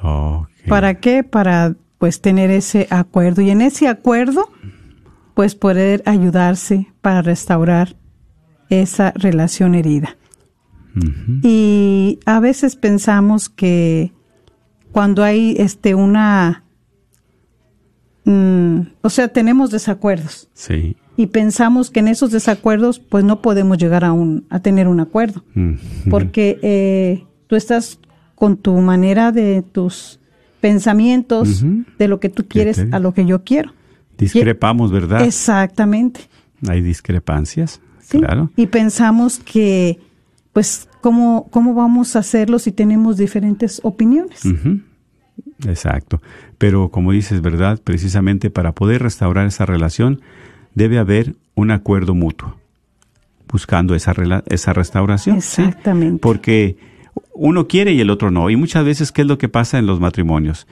Okay. 0.00 0.68
¿Para 0.68 0.94
qué? 1.00 1.24
Para 1.24 1.74
pues 1.98 2.20
tener 2.20 2.50
ese 2.50 2.86
acuerdo 2.90 3.42
y 3.42 3.50
en 3.50 3.60
ese 3.60 3.88
acuerdo 3.88 4.50
pues 5.34 5.54
poder 5.54 6.02
ayudarse 6.06 6.88
para 7.00 7.22
restaurar 7.22 7.96
esa 8.70 9.12
relación 9.14 9.74
herida. 9.74 10.16
Y 11.44 12.18
a 12.26 12.40
veces 12.40 12.74
pensamos 12.74 13.48
que 13.48 14.12
cuando 14.90 15.22
hay 15.22 15.54
este 15.58 15.94
una 15.94 16.64
mm, 18.24 18.80
o 19.02 19.10
sea, 19.10 19.28
tenemos 19.28 19.70
desacuerdos 19.70 20.48
Sí. 20.54 20.96
Y 21.18 21.26
pensamos 21.26 21.90
que 21.90 21.98
en 22.00 22.08
esos 22.08 22.30
desacuerdos 22.30 23.00
pues 23.00 23.24
no 23.24 23.42
podemos 23.42 23.76
llegar 23.76 24.04
a 24.04 24.12
un 24.12 24.46
a 24.48 24.60
tener 24.60 24.86
un 24.88 25.00
acuerdo 25.00 25.42
porque 26.08 26.58
eh, 26.62 27.24
tú 27.48 27.56
estás 27.56 27.98
con 28.36 28.56
tu 28.56 28.72
manera 28.78 29.32
de 29.32 29.62
tus 29.62 30.20
pensamientos 30.60 31.64
de 31.98 32.08
lo 32.08 32.20
que 32.20 32.28
tú 32.28 32.46
quieres 32.46 32.86
a 32.92 32.98
lo 33.00 33.12
que 33.12 33.26
yo 33.26 33.42
quiero. 33.42 33.72
Discrepamos, 34.16 34.92
¿verdad? 34.92 35.24
Exactamente. 35.24 36.20
Hay 36.68 36.82
discrepancias, 36.82 37.80
Sí. 38.00 38.18
claro. 38.18 38.50
Y 38.56 38.66
pensamos 38.68 39.38
que, 39.38 39.98
pues, 40.52 40.88
¿cómo, 41.00 41.48
¿cómo 41.50 41.74
vamos 41.74 42.16
a 42.16 42.20
hacerlo 42.20 42.58
si 42.58 42.72
tenemos 42.72 43.16
diferentes 43.16 43.80
opiniones? 43.82 44.40
Exacto. 45.66 46.20
Pero 46.58 46.90
como 46.90 47.12
dices, 47.12 47.40
¿verdad? 47.42 47.80
Precisamente 47.82 48.50
para 48.50 48.72
poder 48.72 49.02
restaurar 49.02 49.46
esa 49.46 49.66
relación 49.66 50.20
debe 50.78 50.98
haber 50.98 51.34
un 51.54 51.70
acuerdo 51.70 52.14
mutuo, 52.14 52.56
buscando 53.50 53.94
esa, 53.94 54.14
esa 54.46 54.72
restauración. 54.72 55.42
¿sí? 55.42 55.60
Exactamente. 55.62 56.20
Porque 56.20 56.76
uno 57.34 57.66
quiere 57.68 57.92
y 57.92 58.00
el 58.00 58.10
otro 58.10 58.30
no. 58.30 58.48
Y 58.50 58.56
muchas 58.56 58.84
veces, 58.84 59.12
¿qué 59.12 59.22
es 59.22 59.28
lo 59.28 59.38
que 59.38 59.48
pasa 59.48 59.78
en 59.78 59.86
los 59.86 60.00
matrimonios? 60.00 60.66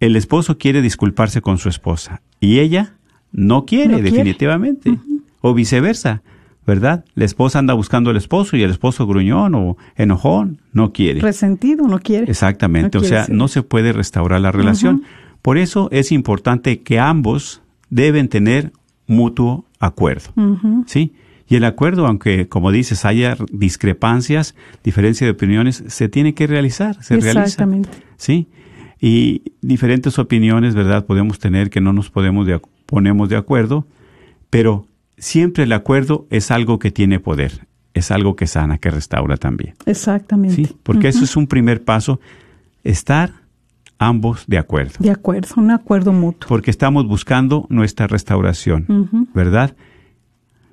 El 0.00 0.14
esposo 0.16 0.58
quiere 0.58 0.82
disculparse 0.82 1.40
con 1.40 1.58
su 1.58 1.68
esposa 1.68 2.20
y 2.40 2.60
ella 2.60 2.94
no 3.32 3.64
quiere, 3.66 3.88
No 3.88 3.98
quiere. 3.98 4.10
definitivamente. 4.10 4.98
O 5.40 5.54
viceversa, 5.54 6.22
¿verdad? 6.66 7.04
La 7.14 7.24
esposa 7.24 7.58
anda 7.58 7.74
buscando 7.74 8.10
al 8.10 8.16
esposo 8.16 8.56
y 8.56 8.62
el 8.62 8.70
esposo 8.70 9.06
gruñón 9.06 9.54
o 9.54 9.76
enojón 9.96 10.60
no 10.72 10.92
quiere. 10.92 11.20
Resentido, 11.20 11.86
no 11.88 11.98
quiere. 12.00 12.30
Exactamente, 12.30 12.98
No 12.98 13.00
o 13.00 13.02
quiere 13.02 13.16
sea, 13.16 13.24
ser. 13.26 13.34
no 13.34 13.48
se 13.48 13.62
puede 13.62 13.92
restaurar 13.92 14.40
la 14.40 14.52
relación. 14.52 15.02
Por 15.42 15.56
eso 15.58 15.88
es 15.92 16.12
importante 16.12 16.80
que 16.82 16.98
ambos 17.00 17.62
deben 17.90 18.28
tener 18.28 18.72
mutuo 19.08 19.64
acuerdo. 19.80 20.30
¿Sí? 20.86 21.12
Y 21.48 21.56
el 21.56 21.64
acuerdo, 21.64 22.06
aunque 22.06 22.46
como 22.48 22.70
dices 22.70 23.04
haya 23.04 23.36
discrepancias, 23.50 24.54
diferencia 24.84 25.26
de 25.26 25.32
opiniones, 25.32 25.82
se 25.88 26.08
tiene 26.08 26.34
que 26.34 26.46
realizar, 26.46 27.02
se 27.02 27.16
realiza. 27.16 27.42
Exactamente. 27.42 27.88
¿Sí? 28.16 28.48
Y 29.00 29.42
diferentes 29.62 30.18
opiniones, 30.18 30.74
¿verdad? 30.74 31.06
Podemos 31.06 31.38
tener 31.38 31.70
que 31.70 31.80
no 31.80 31.92
nos 31.92 32.10
podemos 32.10 32.46
de, 32.46 32.60
ponemos 32.86 33.28
de 33.28 33.36
acuerdo, 33.36 33.86
pero 34.50 34.86
siempre 35.16 35.64
el 35.64 35.72
acuerdo 35.72 36.26
es 36.30 36.50
algo 36.50 36.78
que 36.78 36.90
tiene 36.90 37.18
poder, 37.18 37.66
es 37.94 38.10
algo 38.10 38.36
que 38.36 38.46
sana, 38.46 38.78
que 38.78 38.90
restaura 38.90 39.36
también. 39.36 39.74
Exactamente. 39.86 40.54
Sí, 40.54 40.76
porque 40.82 41.08
eso 41.08 41.24
es 41.24 41.36
un 41.36 41.46
primer 41.46 41.82
paso, 41.82 42.20
estar 42.84 43.32
ambos 43.98 44.44
de 44.46 44.58
acuerdo, 44.58 44.94
De 44.98 45.10
acuerdo, 45.10 45.48
un 45.56 45.70
acuerdo 45.70 46.12
mutuo. 46.12 46.48
porque 46.48 46.70
estamos 46.70 47.06
buscando 47.06 47.66
nuestra 47.68 48.06
restauración. 48.06 49.28
¿verdad? 49.34 49.74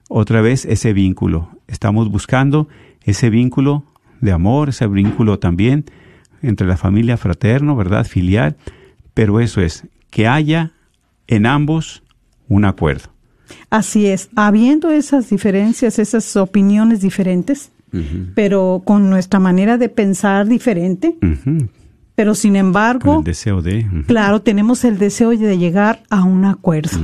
Otra 0.09 0.41
vez 0.41 0.65
ese 0.65 0.93
vínculo, 0.93 1.49
estamos 1.67 2.09
buscando 2.11 2.67
ese 3.03 3.29
vínculo 3.29 3.83
de 4.21 4.31
amor, 4.31 4.69
ese 4.69 4.87
vínculo 4.87 5.39
también 5.39 5.85
entre 6.41 6.67
la 6.67 6.77
familia 6.77 7.17
fraterno, 7.17 7.75
¿verdad? 7.75 8.05
Filial, 8.05 8.55
pero 9.15 9.39
eso 9.39 9.61
es, 9.61 9.85
que 10.11 10.27
haya 10.27 10.71
en 11.27 11.45
ambos 11.47 12.03
un 12.47 12.65
acuerdo. 12.65 13.09
Así 13.71 14.05
es, 14.07 14.29
habiendo 14.35 14.91
esas 14.91 15.29
diferencias, 15.29 15.97
esas 15.99 16.35
opiniones 16.35 17.01
diferentes, 17.01 17.71
pero 18.35 18.81
con 18.85 19.09
nuestra 19.09 19.39
manera 19.39 19.77
de 19.77 19.87
pensar 19.89 20.47
diferente, 20.47 21.17
Ujú, 21.23 21.69
pero 22.15 22.33
sin 22.33 22.55
embargo, 22.55 23.19
el 23.19 23.23
deseo 23.25 23.61
de... 23.61 23.85
claro, 24.07 24.41
tenemos 24.41 24.83
el 24.85 24.97
deseo 24.97 25.31
de 25.31 25.57
llegar 25.57 26.03
a 26.09 26.23
un 26.23 26.45
acuerdo. 26.45 26.97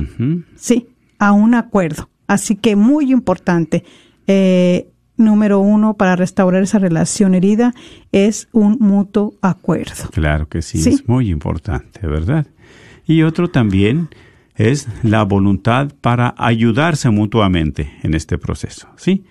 Sí, 0.56 0.88
a 1.18 1.32
un 1.32 1.54
acuerdo. 1.54 2.08
Así 2.26 2.56
que 2.56 2.76
muy 2.76 3.12
importante. 3.12 3.84
Eh, 4.26 4.88
número 5.16 5.60
uno 5.60 5.94
para 5.94 6.16
restaurar 6.16 6.62
esa 6.62 6.78
relación 6.78 7.34
herida 7.34 7.74
es 8.10 8.48
un 8.52 8.78
mutuo 8.80 9.34
acuerdo. 9.42 10.08
Claro 10.10 10.48
que 10.48 10.62
sí, 10.62 10.78
es 10.88 11.06
muy 11.06 11.30
importante, 11.30 12.06
¿verdad? 12.06 12.46
Y 13.06 13.22
otro 13.22 13.48
también 13.50 14.08
es 14.56 14.88
la 15.02 15.22
voluntad 15.24 15.92
para 16.00 16.34
ayudarse 16.38 17.10
mutuamente 17.10 17.92
en 18.02 18.14
este 18.14 18.38
proceso, 18.38 18.88
¿sí? 18.96 19.24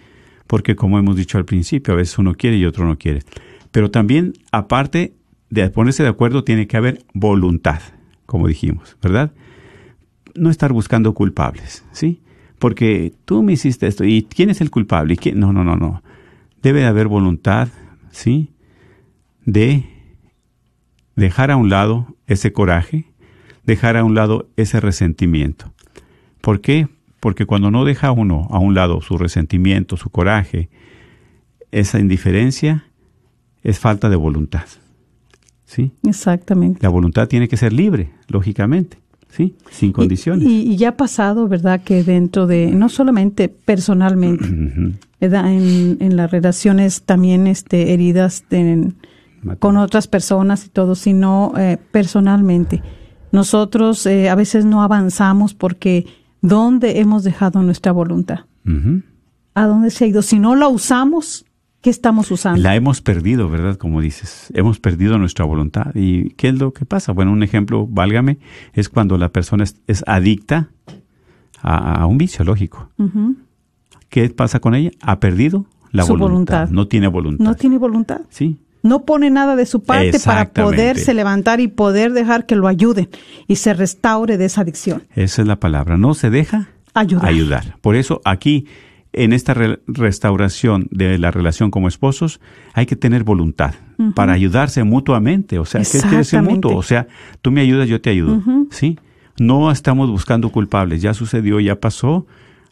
Porque 0.48 0.76
como 0.76 1.00
hemos 1.00 1.16
dicho 1.16 1.38
al 1.38 1.46
principio, 1.46 1.94
a 1.94 1.98
veces 1.98 2.18
uno 2.18 2.36
quiere 2.36 2.58
y 2.58 2.66
otro 2.66 2.86
no 2.86 2.98
quiere. 2.98 3.22
Pero 3.72 3.90
también, 3.90 4.34
aparte 4.52 5.14
de 5.52 5.70
ponerse 5.70 6.02
de 6.02 6.10
acuerdo, 6.10 6.44
tiene 6.44 6.66
que 6.66 6.78
haber 6.78 7.06
voluntad, 7.14 7.82
como 8.26 8.48
dijimos, 8.48 8.98
¿verdad? 9.04 9.34
No 10.34 10.50
estar 10.50 10.72
buscando 10.74 11.14
culpables, 11.14 11.86
¿sí? 11.92 12.22
Porque 12.58 13.14
tú 13.26 13.44
me 13.44 13.54
hiciste 13.54 13.86
esto 13.86 14.06
y 14.06 14.24
¿quién 14.24 14.50
es 14.50 14.62
el 14.62 14.72
culpable? 14.72 15.18
¿Y 15.22 15.32
No, 15.34 15.52
no, 15.52 15.64
no, 15.64 15.76
no. 15.76 16.02
Debe 16.64 16.80
de 16.80 16.86
haber 16.86 17.08
voluntad, 17.08 17.68
¿sí? 18.12 18.54
De 19.46 19.84
dejar 21.16 21.52
a 21.52 21.58
un 21.58 21.70
lado 21.70 22.16
ese 22.28 22.54
coraje, 22.54 23.06
dejar 23.66 23.98
a 23.98 24.06
un 24.06 24.16
lado 24.16 24.48
ese 24.56 24.80
resentimiento. 24.80 25.74
¿Por 26.40 26.62
qué? 26.62 26.88
Porque 27.20 27.46
cuando 27.46 27.72
no 27.72 27.84
deja 27.84 28.12
uno 28.12 28.48
a 28.52 28.60
un 28.60 28.74
lado 28.74 29.02
su 29.02 29.18
resentimiento, 29.18 29.98
su 29.98 30.10
coraje, 30.12 30.70
esa 31.72 32.00
indiferencia, 32.00 32.86
es 33.64 33.80
falta 33.80 34.10
de 34.10 34.16
voluntad. 34.16 34.66
¿Sí? 35.72 35.94
Exactamente. 36.04 36.80
La 36.82 36.90
voluntad 36.90 37.30
tiene 37.30 37.48
que 37.48 37.56
ser 37.56 37.72
libre, 37.72 38.12
lógicamente, 38.28 38.98
¿sí? 39.30 39.56
Sin 39.70 39.94
condiciones. 39.94 40.46
Y, 40.46 40.76
ya 40.76 40.90
ha 40.90 40.98
pasado, 40.98 41.48
¿verdad? 41.48 41.82
Que 41.82 42.04
dentro 42.04 42.46
de, 42.46 42.72
no 42.72 42.90
solamente 42.90 43.48
personalmente, 43.48 44.46
En, 45.22 45.98
en, 46.02 46.16
las 46.18 46.32
relaciones 46.32 47.04
también 47.04 47.48
este, 47.48 47.94
heridas 47.94 48.44
con 49.60 49.78
otras 49.78 50.08
personas 50.08 50.66
y 50.66 50.70
todo, 50.70 50.96
sino 50.96 51.54
eh, 51.58 51.78
personalmente 51.92 52.82
nosotros 53.32 54.06
eh, 54.06 54.30
a 54.30 54.36
veces 54.36 54.66
no 54.66 54.84
avanzamos 54.84 55.54
porque 55.54 56.06
¿dónde 56.42 57.00
hemos 57.00 57.24
dejado 57.24 57.62
nuestra 57.62 57.92
voluntad? 57.92 58.42
¿A 59.54 59.66
dónde 59.66 59.90
se 59.90 60.06
ha 60.06 60.08
ido? 60.08 60.22
Si 60.22 60.40
no 60.40 60.56
la 60.56 60.68
usamos, 60.68 61.46
¿qué 61.82 61.90
estamos 61.90 62.32
usando? 62.32 62.62
La 62.62 62.76
hemos 62.76 63.02
perdido, 63.02 63.50
¿verdad? 63.50 63.78
Como 63.78 64.02
dices, 64.02 64.52
hemos 64.54 64.80
perdido 64.80 65.18
nuestra 65.18 65.46
voluntad. 65.46 65.94
¿Y 65.96 66.32
qué 66.32 66.50
es 66.50 66.56
lo 66.56 66.74
que 66.74 66.86
pasa? 66.86 67.12
Bueno, 67.12 67.32
un 67.32 67.44
ejemplo, 67.44 67.88
válgame, 67.88 68.40
es 68.74 68.90
cuando 68.90 69.18
la 69.18 69.30
persona 69.30 69.64
es, 69.64 70.04
adicta 70.08 70.70
a, 71.62 72.06
un 72.06 72.18
vicio 72.18 72.46
lógico. 72.46 72.90
¿Qué 74.10 74.30
pasa 74.30 74.60
con 74.60 74.76
ella? 74.76 74.92
Ha 75.02 75.20
perdido 75.20 75.66
la 75.92 76.04
voluntad. 76.04 76.28
voluntad. 76.28 76.70
No 76.70 76.88
tiene 76.88 77.08
voluntad. 77.08 77.44
No 77.44 77.56
tiene 77.56 77.78
voluntad. 77.78 78.22
Sí 78.30 78.60
no 78.84 79.06
pone 79.06 79.30
nada 79.30 79.56
de 79.56 79.66
su 79.66 79.84
parte 79.84 80.20
para 80.20 80.50
poderse 80.50 81.14
levantar 81.14 81.60
y 81.60 81.68
poder 81.68 82.14
dejar 82.14 82.46
que 82.46 82.56
lo 82.56 82.68
ayuden 82.68 83.10
y 83.48 83.58
se 83.58 83.74
restaure 83.74 84.38
de 84.38 84.46
esa 84.46 84.62
adicción. 84.62 85.04
Esa 85.16 85.42
es 85.42 85.48
la 85.48 85.60
palabra, 85.60 85.98
no 85.98 86.14
se 86.14 86.30
deja 86.30 86.70
ayudar. 86.94 87.78
Por 87.82 87.96
eso 87.96 88.22
aquí, 88.26 88.66
en 89.14 89.34
esta 89.34 89.54
restauración 89.88 90.88
de 90.92 91.18
la 91.18 91.32
relación 91.32 91.72
como 91.72 91.88
esposos, 91.88 92.40
hay 92.74 92.86
que 92.86 92.96
tener 92.96 93.24
voluntad 93.24 93.76
para 94.16 94.34
ayudarse 94.34 94.84
mutuamente. 94.84 95.60
O 95.60 95.66
sea, 95.66 95.82
¿qué 95.82 96.00
quiere 96.00 96.18
decir 96.18 96.42
mutuo? 96.42 96.76
O 96.76 96.84
sea, 96.84 97.08
tú 97.42 97.52
me 97.52 97.62
ayudas, 97.62 97.90
yo 97.90 98.02
te 98.02 98.10
ayudo. 98.10 98.42
¿Sí? 98.70 98.98
No 99.38 99.72
estamos 99.72 100.10
buscando 100.10 100.50
culpables, 100.50 101.02
ya 101.02 101.14
sucedió, 101.14 101.60
ya 101.60 101.80
pasó, 101.80 102.26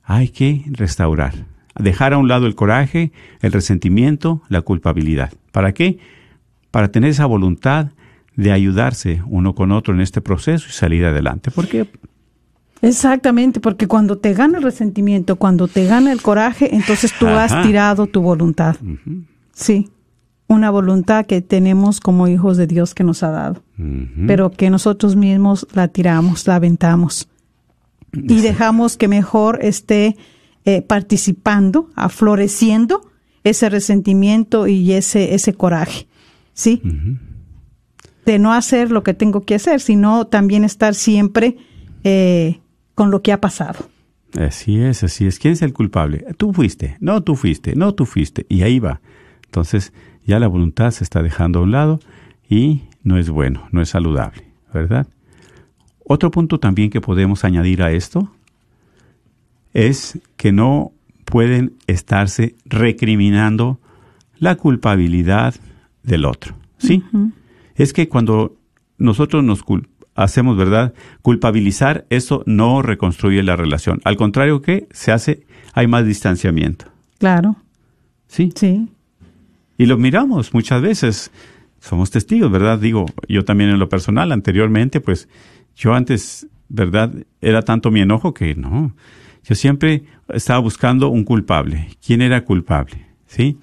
hay 0.03 0.29
que 0.29 0.63
restaurar 0.67 1.33
dejar 1.79 2.13
a 2.13 2.17
un 2.17 2.27
lado 2.27 2.45
el 2.45 2.55
coraje, 2.55 3.11
el 3.41 3.51
resentimiento, 3.51 4.41
la 4.49 4.61
culpabilidad. 4.61 5.33
¿Para 5.51 5.73
qué? 5.73 5.97
Para 6.71 6.91
tener 6.91 7.09
esa 7.09 7.25
voluntad 7.25 7.91
de 8.35 8.51
ayudarse 8.51 9.21
uno 9.25 9.55
con 9.55 9.71
otro 9.71 9.93
en 9.93 10.01
este 10.01 10.21
proceso 10.21 10.67
y 10.69 10.71
salir 10.71 11.05
adelante. 11.05 11.51
¿Por 11.51 11.67
qué? 11.67 11.87
Exactamente, 12.81 13.59
porque 13.59 13.87
cuando 13.87 14.17
te 14.17 14.33
gana 14.33 14.57
el 14.57 14.63
resentimiento, 14.63 15.35
cuando 15.35 15.67
te 15.67 15.85
gana 15.85 16.11
el 16.11 16.21
coraje, 16.21 16.73
entonces 16.75 17.13
tú 17.19 17.27
has 17.27 17.61
tirado 17.61 18.07
tu 18.07 18.21
voluntad. 18.21 18.77
Sí, 19.53 19.89
una 20.47 20.71
voluntad 20.71 21.25
que 21.25 21.41
tenemos 21.41 21.99
como 21.99 22.27
hijos 22.27 22.57
de 22.57 22.67
Dios 22.67 22.93
que 22.93 23.03
nos 23.03 23.21
ha 23.23 23.31
dado, 23.31 23.63
pero 24.27 24.51
que 24.51 24.69
nosotros 24.69 25.15
mismos 25.15 25.67
la 25.73 25.89
tiramos, 25.89 26.47
la 26.47 26.55
aventamos. 26.55 27.27
Y 28.13 28.41
dejamos 28.41 28.97
que 28.97 29.07
mejor 29.07 29.59
esté 29.61 30.15
eh, 30.65 30.81
participando, 30.81 31.89
afloreciendo 31.95 33.11
ese 33.43 33.69
resentimiento 33.69 34.67
y 34.67 34.93
ese, 34.93 35.35
ese 35.35 35.53
coraje, 35.53 36.07
¿sí? 36.53 36.81
De 38.25 38.39
no 38.39 38.53
hacer 38.53 38.89
lo 38.89 39.03
que 39.03 39.13
tengo 39.13 39.41
que 39.41 39.55
hacer, 39.55 39.81
sino 39.81 40.25
también 40.25 40.63
estar 40.63 40.95
siempre 40.95 41.57
eh, 42.03 42.59
con 42.99 43.11
lo 43.11 43.21
que 43.21 43.31
ha 43.31 43.39
pasado. 43.39 43.89
Así 44.37 44.77
es, 44.81 45.05
así 45.05 45.25
es. 45.25 45.39
¿Quién 45.39 45.53
es 45.53 45.61
el 45.61 45.71
culpable? 45.71 46.25
Tú 46.35 46.51
fuiste, 46.51 46.97
no 46.99 47.23
tú 47.23 47.37
fuiste, 47.37 47.73
no 47.73 47.95
tú 47.95 48.05
fuiste. 48.05 48.45
Y 48.49 48.63
ahí 48.63 48.79
va. 48.79 48.99
Entonces 49.45 49.93
ya 50.25 50.37
la 50.37 50.49
voluntad 50.49 50.91
se 50.91 51.05
está 51.05 51.23
dejando 51.23 51.59
a 51.59 51.61
un 51.61 51.71
lado 51.71 52.01
y 52.49 52.81
no 53.01 53.17
es 53.17 53.29
bueno, 53.29 53.69
no 53.71 53.81
es 53.81 53.87
saludable, 53.87 54.43
¿verdad? 54.73 55.07
Otro 56.03 56.29
punto 56.29 56.59
también 56.59 56.89
que 56.89 56.99
podemos 56.99 57.45
añadir 57.45 57.83
a 57.83 57.93
esto 57.93 58.29
es 59.73 60.19
que 60.35 60.51
no 60.51 60.91
pueden 61.23 61.75
estarse 61.87 62.57
recriminando 62.65 63.79
la 64.39 64.55
culpabilidad 64.55 65.55
del 66.03 66.25
otro. 66.25 66.53
¿Sí? 66.79 67.01
Es 67.75 67.93
que 67.93 68.09
cuando 68.09 68.57
nosotros 68.97 69.41
nos 69.41 69.63
hacemos, 70.23 70.57
¿verdad? 70.57 70.93
Culpabilizar, 71.21 72.05
eso 72.09 72.43
no 72.45 72.81
reconstruye 72.81 73.41
la 73.41 73.55
relación. 73.55 74.01
Al 74.03 74.17
contrario 74.17 74.61
que 74.61 74.87
se 74.91 75.11
hace, 75.11 75.45
hay 75.73 75.87
más 75.87 76.05
distanciamiento. 76.05 76.85
Claro. 77.17 77.55
Sí. 78.27 78.51
Sí. 78.55 78.89
Y 79.77 79.85
lo 79.85 79.97
miramos 79.97 80.53
muchas 80.53 80.81
veces. 80.81 81.31
Somos 81.79 82.11
testigos, 82.11 82.51
¿verdad? 82.51 82.77
Digo, 82.79 83.05
yo 83.29 83.45
también 83.45 83.69
en 83.69 83.79
lo 83.79 83.87
personal, 83.87 84.33
anteriormente, 84.33 84.99
pues 84.99 85.29
yo 85.75 85.93
antes, 85.93 86.47
¿verdad? 86.67 87.13
Era 87.39 87.61
tanto 87.61 87.89
mi 87.89 88.01
enojo 88.01 88.33
que 88.33 88.55
no. 88.55 88.93
Yo 89.45 89.55
siempre 89.55 90.03
estaba 90.27 90.59
buscando 90.59 91.07
un 91.07 91.23
culpable. 91.23 91.87
¿Quién 92.05 92.21
era 92.21 92.43
culpable? 92.43 93.05
¿Sí? 93.25 93.57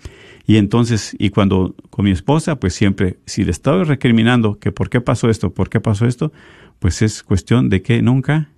Y 0.46 0.58
entonces, 0.58 1.16
y 1.18 1.30
cuando 1.30 1.74
con 1.90 2.04
mi 2.04 2.12
esposa, 2.12 2.56
pues 2.56 2.72
siempre, 2.74 3.18
si 3.26 3.44
le 3.44 3.50
estaba 3.50 3.82
recriminando 3.82 4.58
que 4.58 4.70
por 4.70 4.88
qué 4.88 5.00
pasó 5.00 5.28
esto, 5.28 5.52
por 5.52 5.68
qué 5.68 5.80
pasó 5.80 6.06
esto, 6.06 6.32
pues 6.78 7.02
es 7.02 7.24
cuestión 7.24 7.68
de 7.68 7.82
que 7.82 8.00
nunca, 8.00 8.48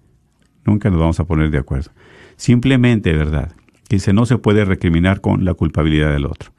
nunca 0.65 0.91
nos 0.91 1.01
vamos 1.01 1.19
a 1.21 1.25
poner 1.25 1.51
de 1.51 1.59
acuerdo. 1.59 1.91
Simplemente, 2.37 3.13
¿verdad? 3.15 3.53
Dice, 3.89 4.13
no 4.13 4.27
se 4.27 4.37
puede 4.37 4.67
recriminar 4.67 5.23
con 5.23 5.47
la 5.47 5.55
culpabilidad 5.55 6.13
del 6.13 6.27
otro. 6.27 6.53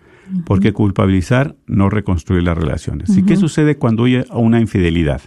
Porque 0.46 0.74
culpabilizar 0.74 1.56
no 1.66 1.90
reconstruye 1.90 2.44
las 2.44 2.56
relaciones. 2.56 3.18
¿Y 3.18 3.24
qué 3.24 3.36
sucede 3.36 3.78
cuando 3.78 4.04
hay 4.04 4.24
una 4.32 4.60
infidelidad? 4.60 5.22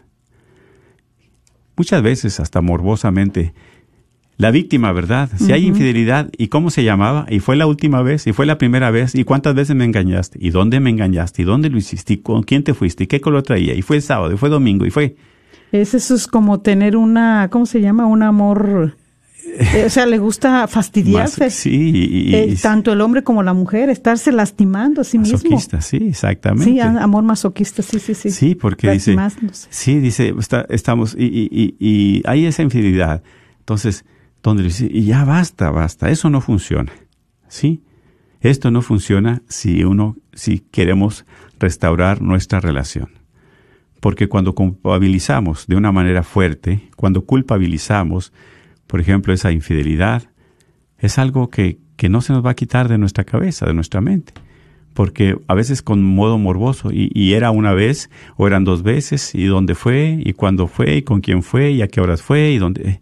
Muchas 1.77 2.03
veces, 2.03 2.39
hasta 2.39 2.61
morbosamente, 2.61 3.53
la 4.43 4.51
víctima, 4.51 4.91
¿verdad? 4.91 5.31
Si 5.37 5.53
hay 5.53 5.67
infidelidad, 5.67 6.29
¿y 6.37 6.49
cómo 6.49 6.71
se 6.71 6.83
llamaba? 6.83 7.27
¿Y 7.31 7.39
fue 7.39 7.55
la 7.55 7.67
última 7.67 8.03
vez? 8.03 8.27
¿Y 8.27 8.33
fue 8.33 8.45
la 8.45 8.59
primera 8.59 8.91
vez? 8.91 9.15
¿Y 9.15 9.23
cuántas 9.23 9.55
veces 9.55 9.77
me 9.77 9.85
engañaste? 9.85 10.37
¿Y 10.43 10.51
dónde 10.51 10.81
me 10.81 10.91
engañaste? 10.91 11.43
¿Y 11.43 11.45
dónde 11.45 11.71
lo 11.71 11.79
hiciste? 11.79 12.15
¿Y 12.15 12.17
con 12.19 12.43
quién 12.43 12.65
te 12.65 12.75
fuiste? 12.75 13.05
¿Y 13.05 13.07
qué 13.07 13.21
color 13.21 13.45
traía? 13.45 13.73
¿Y 13.73 13.83
fue 13.83 13.97
el 13.97 14.03
sábado? 14.03 14.35
¿Y 14.35 14.37
fue 14.37 14.49
domingo? 14.49 14.85
¿Y 14.85 14.91
fue...? 14.91 15.15
Es, 15.71 15.95
eso 15.95 16.17
es 16.17 16.27
como 16.27 16.61
tener 16.61 16.97
una, 16.97 17.49
¿cómo 17.51 17.67
se 17.67 17.81
llama? 17.81 18.07
Un 18.07 18.23
amor... 18.25 18.97
Eh, 19.45 19.85
o 19.85 19.91
sea, 19.91 20.07
le 20.07 20.19
gusta 20.19 20.67
fastidiarse. 20.67 21.51
sí. 21.51 22.31
Eh, 22.33 22.57
tanto 22.63 22.93
el 22.93 23.01
hombre 23.01 23.23
como 23.23 23.43
la 23.43 23.53
mujer, 23.53 23.91
estarse 23.91 24.33
lastimando 24.33 25.03
a 25.03 25.05
sí 25.05 25.19
mismo. 25.19 25.37
Masoquista, 25.37 25.81
sí, 25.81 25.99
exactamente. 26.09 26.65
Sí, 26.65 26.81
amor 26.81 27.25
masoquista, 27.25 27.83
sí, 27.83 27.99
sí, 27.99 28.15
sí. 28.15 28.31
Sí, 28.31 28.55
porque 28.55 28.93
dice... 28.93 29.17
Sí, 29.69 29.99
dice, 29.99 30.33
estamos... 30.71 31.15
Y, 31.19 31.49
y, 31.51 31.77
y 31.79 32.23
hay 32.25 32.47
esa 32.47 32.63
infidelidad. 32.63 33.23
Entonces 33.59 34.05
donde 34.43 34.65
dice, 34.65 34.89
y 34.91 35.05
ya 35.05 35.25
basta, 35.25 35.71
basta, 35.71 36.11
eso 36.11 36.29
no 36.31 36.41
funciona. 36.41 36.93
¿Sí? 37.49 37.83
Esto 38.41 38.71
no 38.71 38.83
funciona 38.83 39.43
si 39.49 39.85
uno, 39.85 40.17
si 40.33 40.59
queremos 40.59 41.25
restaurar 41.61 42.23
nuestra 42.23 42.61
relación. 42.61 43.11
Porque 44.01 44.29
cuando 44.29 44.55
culpabilizamos 44.55 45.67
de 45.69 45.77
una 45.77 45.93
manera 45.93 46.25
fuerte, 46.25 46.89
cuando 46.97 47.25
culpabilizamos, 47.25 48.33
por 48.89 49.01
ejemplo, 49.01 49.33
esa 49.33 49.53
infidelidad, 49.53 50.25
es 50.99 51.19
algo 51.19 51.51
que, 51.51 51.79
que 51.97 52.09
no 52.09 52.21
se 52.21 52.33
nos 52.33 52.45
va 52.45 52.51
a 52.51 52.57
quitar 52.57 52.89
de 52.89 52.99
nuestra 52.99 53.23
cabeza, 53.23 53.67
de 53.67 53.75
nuestra 53.75 54.01
mente. 54.01 54.33
Porque 54.93 55.37
a 55.47 55.55
veces 55.55 55.83
con 55.83 56.03
modo 56.03 56.37
morboso, 56.37 56.91
y, 56.91 57.11
y 57.15 57.35
era 57.35 57.53
una 57.53 57.75
vez, 57.75 58.11
o 58.37 58.49
eran 58.49 58.65
dos 58.65 58.83
veces, 58.83 59.37
y 59.37 59.45
dónde 59.45 59.77
fue, 59.77 60.21
y 60.23 60.33
cuándo 60.33 60.67
fue, 60.67 60.97
y 60.97 61.03
con 61.03 61.21
quién 61.21 61.45
fue, 61.45 61.71
y 61.71 61.83
a 61.83 61.89
qué 61.89 62.01
horas 62.01 62.23
fue, 62.23 62.51
y 62.51 62.59
dónde 62.59 63.01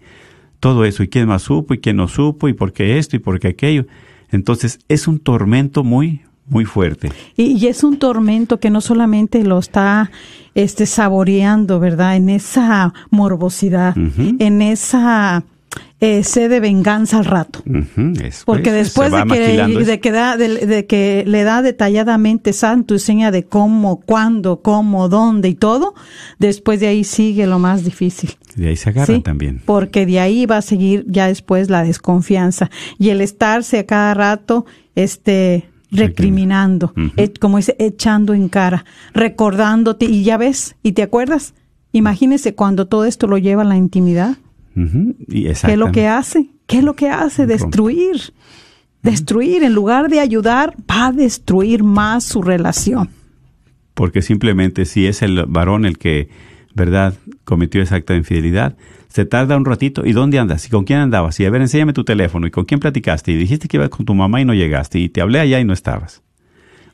todo 0.60 0.84
eso, 0.84 1.02
y 1.02 1.08
quién 1.08 1.26
más 1.26 1.42
supo, 1.42 1.74
y 1.74 1.78
quién 1.78 1.96
no 1.96 2.06
supo, 2.06 2.48
y 2.48 2.52
por 2.52 2.72
qué 2.72 2.98
esto, 2.98 3.16
y 3.16 3.18
por 3.18 3.40
qué 3.40 3.48
aquello. 3.48 3.86
Entonces 4.30 4.78
es 4.88 5.08
un 5.08 5.18
tormento 5.18 5.82
muy, 5.82 6.20
muy 6.46 6.64
fuerte. 6.64 7.10
Y, 7.36 7.66
es 7.66 7.82
un 7.82 7.98
tormento 7.98 8.60
que 8.60 8.70
no 8.70 8.80
solamente 8.80 9.42
lo 9.42 9.58
está 9.58 10.10
este, 10.54 10.86
saboreando, 10.86 11.80
¿verdad? 11.80 12.16
En 12.16 12.28
esa 12.28 12.92
morbosidad, 13.10 13.96
en 13.96 14.62
esa 14.62 15.44
eh, 16.00 16.22
de 16.34 16.60
venganza 16.60 17.18
al 17.18 17.26
rato. 17.26 17.62
Porque 18.46 18.72
después 18.72 19.12
de 19.12 19.24
que, 19.24 19.84
de, 19.84 20.00
que 20.00 20.10
da, 20.10 20.36
de, 20.36 20.86
que 20.86 21.24
le 21.26 21.44
da 21.44 21.62
detalladamente 21.62 22.52
santo 22.52 22.94
y 22.94 22.98
seña 22.98 23.30
de 23.30 23.44
cómo, 23.44 24.00
cuándo, 24.00 24.62
cómo, 24.62 25.08
dónde 25.08 25.48
y 25.48 25.54
todo, 25.54 25.94
después 26.38 26.80
de 26.80 26.88
ahí 26.88 27.04
sigue 27.04 27.46
lo 27.46 27.58
más 27.58 27.84
difícil. 27.84 28.30
De 28.56 28.68
ahí 28.68 28.76
se 28.76 28.90
agarra 28.90 29.20
también. 29.20 29.62
Porque 29.64 30.06
de 30.06 30.20
ahí 30.20 30.46
va 30.46 30.58
a 30.58 30.62
seguir 30.62 31.04
ya 31.06 31.26
después 31.26 31.68
la 31.68 31.84
desconfianza 31.84 32.70
y 32.98 33.10
el 33.10 33.20
estarse 33.20 33.78
a 33.78 33.86
cada 33.86 34.14
rato, 34.14 34.64
este, 34.94 35.68
recriminando, 35.90 36.92
eh, 37.16 37.32
como 37.38 37.58
dice, 37.58 37.76
echando 37.78 38.32
en 38.32 38.48
cara, 38.48 38.84
recordándote 39.12 40.06
y 40.06 40.24
ya 40.24 40.36
ves, 40.36 40.76
y 40.82 40.92
te 40.92 41.02
acuerdas. 41.02 41.54
Imagínese 41.92 42.54
cuando 42.54 42.86
todo 42.86 43.04
esto 43.04 43.26
lo 43.26 43.36
lleva 43.36 43.62
a 43.62 43.66
la 43.66 43.76
intimidad. 43.76 44.38
¿Qué 44.74 45.50
es 45.50 45.78
lo 45.78 45.92
que 45.92 46.06
hace? 46.06 46.50
¿Qué 46.66 46.78
es 46.78 46.84
lo 46.84 46.94
que 46.94 47.08
hace? 47.08 47.46
Destruir. 47.46 48.32
Destruir. 49.02 49.62
En 49.62 49.74
lugar 49.74 50.08
de 50.08 50.20
ayudar, 50.20 50.74
va 50.90 51.06
a 51.06 51.12
destruir 51.12 51.82
más 51.82 52.24
su 52.24 52.42
relación. 52.42 53.10
Porque 53.94 54.22
simplemente 54.22 54.84
si 54.84 55.06
es 55.06 55.22
el 55.22 55.44
varón 55.46 55.84
el 55.84 55.98
que, 55.98 56.28
¿verdad?, 56.74 57.14
cometió 57.44 57.82
esa 57.82 57.96
acta 57.96 58.12
de 58.12 58.20
infidelidad, 58.20 58.76
se 59.08 59.24
tarda 59.24 59.56
un 59.56 59.64
ratito. 59.64 60.06
¿Y 60.06 60.12
dónde 60.12 60.38
andas? 60.38 60.64
¿Y 60.66 60.70
con 60.70 60.84
quién 60.84 61.00
andabas? 61.00 61.40
Y 61.40 61.44
a 61.44 61.50
ver, 61.50 61.60
enséñame 61.60 61.92
tu 61.92 62.04
teléfono. 62.04 62.46
¿Y 62.46 62.50
con 62.50 62.64
quién 62.64 62.78
platicaste? 62.78 63.32
Y 63.32 63.36
dijiste 63.36 63.66
que 63.66 63.76
ibas 63.76 63.90
con 63.90 64.06
tu 64.06 64.14
mamá 64.14 64.40
y 64.40 64.44
no 64.44 64.54
llegaste. 64.54 64.98
Y 65.00 65.08
te 65.08 65.20
hablé 65.20 65.40
allá 65.40 65.58
y 65.58 65.64
no 65.64 65.72
estabas. 65.72 66.22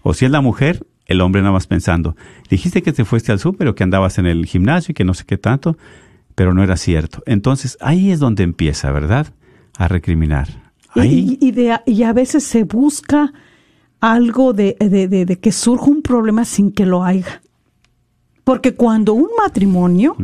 O 0.02 0.14
si 0.14 0.24
es 0.24 0.30
la 0.30 0.40
mujer, 0.40 0.86
el 1.04 1.20
hombre 1.20 1.42
nada 1.42 1.52
más 1.52 1.66
pensando. 1.66 2.16
Dijiste 2.48 2.82
que 2.82 2.92
te 2.92 3.04
fuiste 3.04 3.32
al 3.32 3.38
súper 3.38 3.68
o 3.68 3.74
que 3.74 3.84
andabas 3.84 4.18
en 4.18 4.26
el 4.26 4.46
gimnasio 4.46 4.92
y 4.92 4.94
que 4.94 5.04
no 5.04 5.14
sé 5.14 5.24
qué 5.26 5.36
tanto 5.36 5.76
pero 6.36 6.54
no 6.54 6.62
era 6.62 6.76
cierto. 6.76 7.24
Entonces 7.26 7.76
ahí 7.80 8.12
es 8.12 8.20
donde 8.20 8.44
empieza, 8.44 8.92
¿verdad? 8.92 9.34
A 9.76 9.88
recriminar. 9.88 10.72
Y, 10.94 11.38
y, 11.42 12.02
a 12.04 12.12
veces 12.12 12.44
se 12.44 12.64
busca 12.64 13.32
algo 14.00 14.54
de, 14.54 14.76
de, 14.78 15.38
que 15.38 15.52
surja 15.52 15.86
un 15.86 16.00
problema 16.00 16.44
sin 16.44 16.70
que 16.70 16.86
lo 16.86 17.04
haya. 17.04 17.42
Porque 18.44 18.74
cuando 18.74 19.12
un 19.12 19.28
matrimonio, 19.36 20.16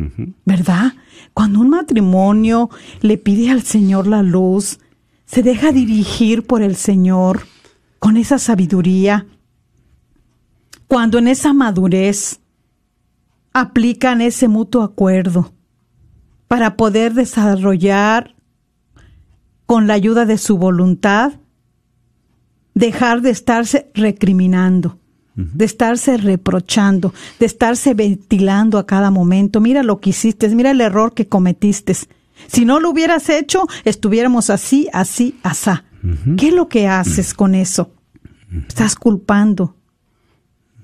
¿verdad? 0.45 0.93
Cuando 1.33 1.59
un 1.59 1.69
matrimonio 1.69 2.69
le 3.01 3.17
pide 3.17 3.51
al 3.51 3.61
Señor 3.61 4.07
la 4.07 4.23
luz, 4.23 4.79
se 5.25 5.43
deja 5.43 5.71
dirigir 5.71 6.47
por 6.47 6.63
el 6.63 6.75
Señor 6.75 7.41
con 7.99 8.17
esa 8.17 8.39
sabiduría, 8.39 9.27
cuando 10.87 11.17
en 11.17 11.27
esa 11.27 11.53
madurez 11.53 12.39
aplican 13.51 14.21
ese 14.21 14.47
mutuo 14.47 14.81
acuerdo, 14.81 15.53
para 16.53 16.77
poder 16.77 17.15
desarrollar 17.15 18.35
con 19.65 19.87
la 19.87 19.95
ayuda 19.95 20.27
de 20.27 20.37
su 20.37 20.59
voluntad, 20.59 21.33
dejar 22.75 23.21
de 23.21 23.31
estarse 23.31 23.89
recriminando, 23.95 24.99
de 25.33 25.65
estarse 25.65 26.15
reprochando, 26.15 27.11
de 27.39 27.47
estarse 27.47 27.95
ventilando 27.95 28.77
a 28.77 28.85
cada 28.85 29.09
momento. 29.09 29.61
Mira 29.61 29.81
lo 29.81 29.99
que 29.99 30.11
hiciste, 30.11 30.47
mira 30.49 30.69
el 30.69 30.81
error 30.81 31.15
que 31.15 31.27
cometiste. 31.27 31.95
Si 32.45 32.65
no 32.65 32.79
lo 32.79 32.91
hubieras 32.91 33.29
hecho, 33.31 33.65
estuviéramos 33.83 34.51
así, 34.51 34.89
así, 34.93 35.39
asá. 35.41 35.85
¿Qué 36.37 36.49
es 36.49 36.53
lo 36.53 36.69
que 36.69 36.87
haces 36.87 37.33
con 37.33 37.55
eso? 37.55 37.89
Estás 38.67 38.95
culpando. 38.95 39.75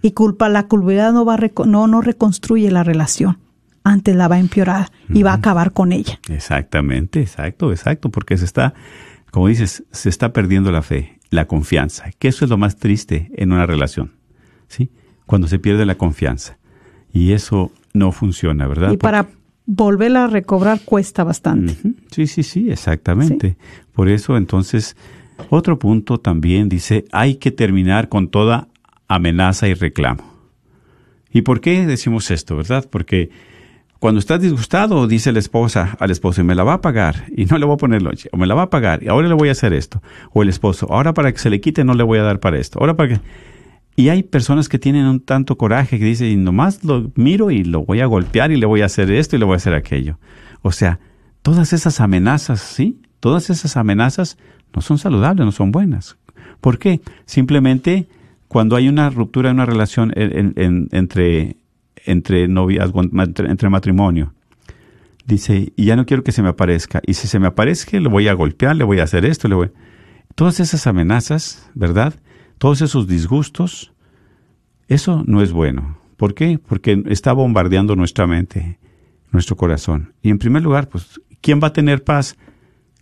Y 0.02 0.14
culpa, 0.14 0.50
la 0.50 0.68
culpabilidad 0.68 1.14
no 1.14 1.26
va 1.26 1.38
no, 1.68 1.86
no 1.86 2.02
reconstruye 2.02 2.72
la 2.72 2.84
relación 2.84 3.38
antes 3.84 4.16
la 4.16 4.28
va 4.28 4.36
a 4.36 4.40
empeorar 4.40 4.92
y 5.10 5.24
va 5.24 5.32
a 5.32 5.36
acabar 5.36 5.72
con 5.72 5.92
ella. 5.92 6.20
Exactamente, 6.30 7.22
exacto, 7.22 7.72
exacto, 7.72 8.10
porque 8.10 8.38
se 8.38 8.46
está, 8.46 8.74
como 9.32 9.48
dices, 9.48 9.84
se 9.92 10.10
está 10.10 10.34
perdiendo 10.34 10.72
la 10.72 10.82
fe, 10.82 11.20
la 11.30 11.46
confianza, 11.46 12.12
que 12.18 12.28
eso 12.28 12.46
es 12.46 12.52
lo 12.52 12.58
más 12.58 12.78
triste 12.78 13.32
en 13.36 13.52
una 13.52 13.66
relación, 13.66 14.12
¿sí? 14.68 14.92
Cuando 15.26 15.48
se 15.48 15.60
pierde 15.60 15.86
la 15.86 15.96
confianza. 15.96 16.58
Y 17.12 17.32
eso 17.34 17.72
no 17.94 18.12
funciona, 18.12 18.68
¿verdad? 18.68 18.92
Y 18.92 18.98
para 18.98 19.28
volverla 19.66 20.26
a 20.26 20.28
recobrar 20.28 20.82
cuesta 20.82 21.24
bastante. 21.24 21.76
Sí, 22.12 22.28
sí, 22.28 22.44
sí, 22.44 22.72
exactamente. 22.72 23.58
Por 23.94 24.10
eso, 24.10 24.38
entonces, 24.38 24.96
otro 25.50 25.78
punto 25.78 26.20
también 26.20 26.70
dice, 26.70 27.06
hay 27.12 27.36
que 27.36 27.52
terminar 27.52 28.10
con 28.10 28.30
toda 28.30 28.68
amenaza 29.08 29.68
y 29.68 29.74
reclamo. 29.74 30.24
¿Y 31.32 31.44
por 31.44 31.62
qué 31.62 31.86
decimos 31.86 32.32
esto, 32.32 32.56
verdad? 32.56 32.88
Porque 32.90 33.30
cuando 34.00 34.20
estás 34.20 34.42
disgustado, 34.42 35.08
dice 35.08 35.34
la 35.34 35.40
esposa 35.40 35.98
al 36.00 36.10
esposo, 36.10 36.40
y 36.42 36.46
me 36.46 36.56
la 36.56 36.64
va 36.64 36.76
a 36.76 36.82
pagar, 36.82 37.26
y 37.36 37.46
no 37.46 37.58
le 37.58 37.66
voy 37.66 37.76
a 37.76 37.78
poner 37.78 38.02
lonche, 38.02 38.30
o 38.32 38.38
me 38.38 38.48
la 38.48 38.56
va 38.56 38.64
a 38.64 38.70
pagar, 38.70 39.04
y 39.04 39.10
ahora 39.10 39.28
le 39.28 39.34
voy 39.34 39.50
a 39.50 39.52
hacer 39.52 39.74
esto. 39.74 40.02
O 40.32 40.42
el 40.42 40.50
esposo, 40.50 40.88
ahora 40.90 41.14
para 41.14 41.32
que 41.32 41.38
se 41.38 41.50
le 41.50 41.60
quite 41.60 41.84
no 41.84 41.94
le 41.94 42.04
voy 42.04 42.20
a 42.20 42.24
dar 42.24 42.40
para 42.40 42.58
esto. 42.58 42.80
Ahora 42.80 42.96
para 42.96 43.10
que... 43.10 43.22
Y 43.98 44.08
hay 44.08 44.24
personas 44.24 44.70
que 44.70 44.80
tienen 44.80 45.06
un 45.06 45.20
tanto 45.20 45.58
coraje 45.58 46.00
que 46.00 46.06
dicen, 46.06 46.28
y 46.28 46.38
nomás 46.38 46.86
lo 46.86 47.12
miro 47.16 47.52
y 47.52 47.66
lo 47.66 47.84
voy 47.84 48.00
a 48.00 48.06
golpear 48.06 48.52
y 48.52 48.56
le 48.56 48.66
voy 48.66 48.82
a 48.82 48.86
hacer 48.86 49.12
esto 49.12 49.36
y 49.36 49.40
le 49.40 49.46
voy 49.46 49.56
a 49.56 49.58
hacer 49.58 49.74
aquello. 49.74 50.18
O 50.62 50.72
sea, 50.72 51.00
todas 51.42 51.74
esas 51.74 52.00
amenazas, 52.00 52.62
¿sí? 52.62 53.02
Todas 53.20 53.50
esas 53.50 53.76
amenazas 53.76 54.38
no 54.74 54.82
son 54.82 54.98
saludables, 54.98 55.46
no 55.46 55.52
son 55.52 55.74
buenas. 55.74 56.18
¿Por 56.62 56.80
qué? 56.80 57.02
Simplemente 57.26 58.08
cuando 58.48 58.78
hay 58.78 58.88
una 58.88 59.10
ruptura 59.10 59.50
en 59.50 59.58
una 59.58 59.66
relación 59.66 60.14
entre 60.16 61.58
entre 62.12 62.48
noviazgo, 62.48 63.02
entre 63.02 63.70
matrimonio. 63.70 64.34
Dice, 65.26 65.74
y 65.76 65.86
ya 65.86 65.96
no 65.96 66.06
quiero 66.06 66.24
que 66.24 66.32
se 66.32 66.42
me 66.42 66.50
aparezca. 66.50 67.02
Y 67.06 67.14
si 67.14 67.28
se 67.28 67.40
me 67.40 67.48
aparezca, 67.48 68.00
le 68.00 68.10
voy 68.10 68.28
a 68.28 68.34
golpear, 68.34 68.76
le 68.76 68.84
voy 68.84 69.00
a 69.00 69.04
hacer 69.04 69.26
esto, 69.26 69.48
le 69.48 69.56
voy... 69.56 69.72
Todas 70.36 70.60
esas 70.60 70.88
amenazas, 70.88 71.70
¿verdad? 71.76 72.16
Todos 72.58 72.82
esos 72.82 73.08
disgustos, 73.08 73.94
eso 74.88 75.24
no 75.28 75.42
es 75.42 75.52
bueno. 75.52 76.00
¿Por 76.18 76.34
qué? 76.34 76.60
Porque 76.60 77.04
está 77.08 77.32
bombardeando 77.34 77.96
nuestra 77.96 78.26
mente, 78.26 78.80
nuestro 79.32 79.56
corazón. 79.56 80.14
Y 80.22 80.30
en 80.30 80.40
primer 80.40 80.64
lugar, 80.64 80.90
pues, 80.90 81.22
¿quién 81.42 81.60
va 81.62 81.68
a 81.68 81.74
tener 81.74 82.04
paz? 82.04 82.36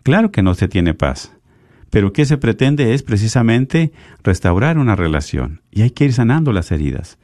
Claro 0.04 0.32
que 0.32 0.43
no 0.43 0.54
se 0.54 0.67
tiene 0.67 0.93
paz. 0.93 1.34
Pero 1.89 2.12
¿qué 2.12 2.26
se 2.26 2.38
pretende 2.38 2.93
es 2.93 3.04
precisamente 3.04 3.93
restaurar 4.24 4.78
una 4.78 4.96
relación. 4.96 5.62
Y 5.72 5.84
hay 5.84 5.91
que 5.91 6.06
ir 6.06 6.13
sanando 6.13 6.52
las 6.52 6.72
heridas. 6.72 7.17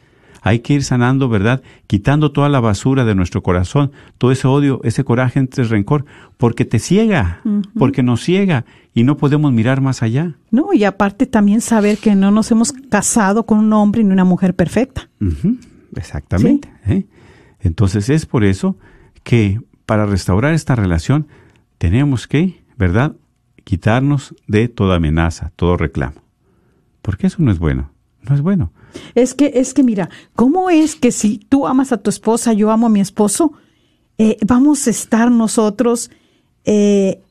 Hay 0.45 0.59
que 0.59 0.73
ir 0.73 0.83
sanando, 0.83 1.29
¿verdad? 1.29 1.63
Quitando 1.87 2.33
toda 2.33 2.49
la 2.49 2.59
basura 2.59 3.05
de 3.05 3.15
nuestro 3.15 3.41
corazón, 3.41 3.93
todo 4.17 4.33
ese 4.33 4.45
odio, 4.45 4.81
ese 4.83 5.05
coraje, 5.05 5.47
ese 5.49 5.63
rencor, 5.63 6.03
porque 6.37 6.65
te 6.65 6.79
ciega, 6.79 7.41
porque 7.79 8.03
nos 8.03 8.21
ciega 8.21 8.65
y 8.93 9.05
no 9.05 9.15
podemos 9.15 9.53
mirar 9.53 9.79
más 9.79 10.03
allá. 10.03 10.35
No, 10.51 10.73
y 10.73 10.83
aparte 10.83 11.27
también 11.27 11.61
saber 11.61 11.97
que 11.97 12.13
no 12.13 12.29
nos 12.29 12.51
hemos 12.51 12.73
casado 12.73 13.45
con 13.45 13.57
un 13.57 13.71
hombre 13.71 14.03
ni 14.03 14.11
una 14.11 14.25
mujer 14.25 14.53
perfecta. 14.53 15.09
Exactamente. 15.95 16.69
¿eh? 16.87 17.05
Entonces 17.61 18.09
es 18.09 18.25
por 18.25 18.43
eso 18.43 18.75
que 19.23 19.61
para 19.85 20.05
restaurar 20.05 20.53
esta 20.53 20.75
relación 20.75 21.27
tenemos 21.77 22.27
que, 22.27 22.61
¿verdad? 22.77 23.15
Quitarnos 23.63 24.35
de 24.47 24.67
toda 24.67 24.97
amenaza, 24.97 25.53
todo 25.55 25.77
reclamo. 25.77 26.21
Porque 27.01 27.27
eso 27.27 27.37
no 27.39 27.49
es 27.49 27.59
bueno, 27.59 27.91
no 28.27 28.35
es 28.35 28.41
bueno. 28.41 28.73
Es 29.15 29.33
que, 29.33 29.51
es 29.55 29.73
que 29.73 29.83
mira, 29.83 30.09
¿cómo 30.35 30.69
es 30.69 30.95
que 30.95 31.11
si 31.11 31.37
tú 31.37 31.67
amas 31.67 31.91
a 31.91 31.97
tu 31.97 32.09
esposa, 32.09 32.53
yo 32.53 32.71
amo 32.71 32.87
a 32.87 32.89
mi 32.89 32.99
esposo, 32.99 33.53
eh, 34.17 34.37
vamos 34.45 34.87
a 34.87 34.89
estar 34.89 35.31
nosotros 35.31 36.11
eh, 36.65 37.21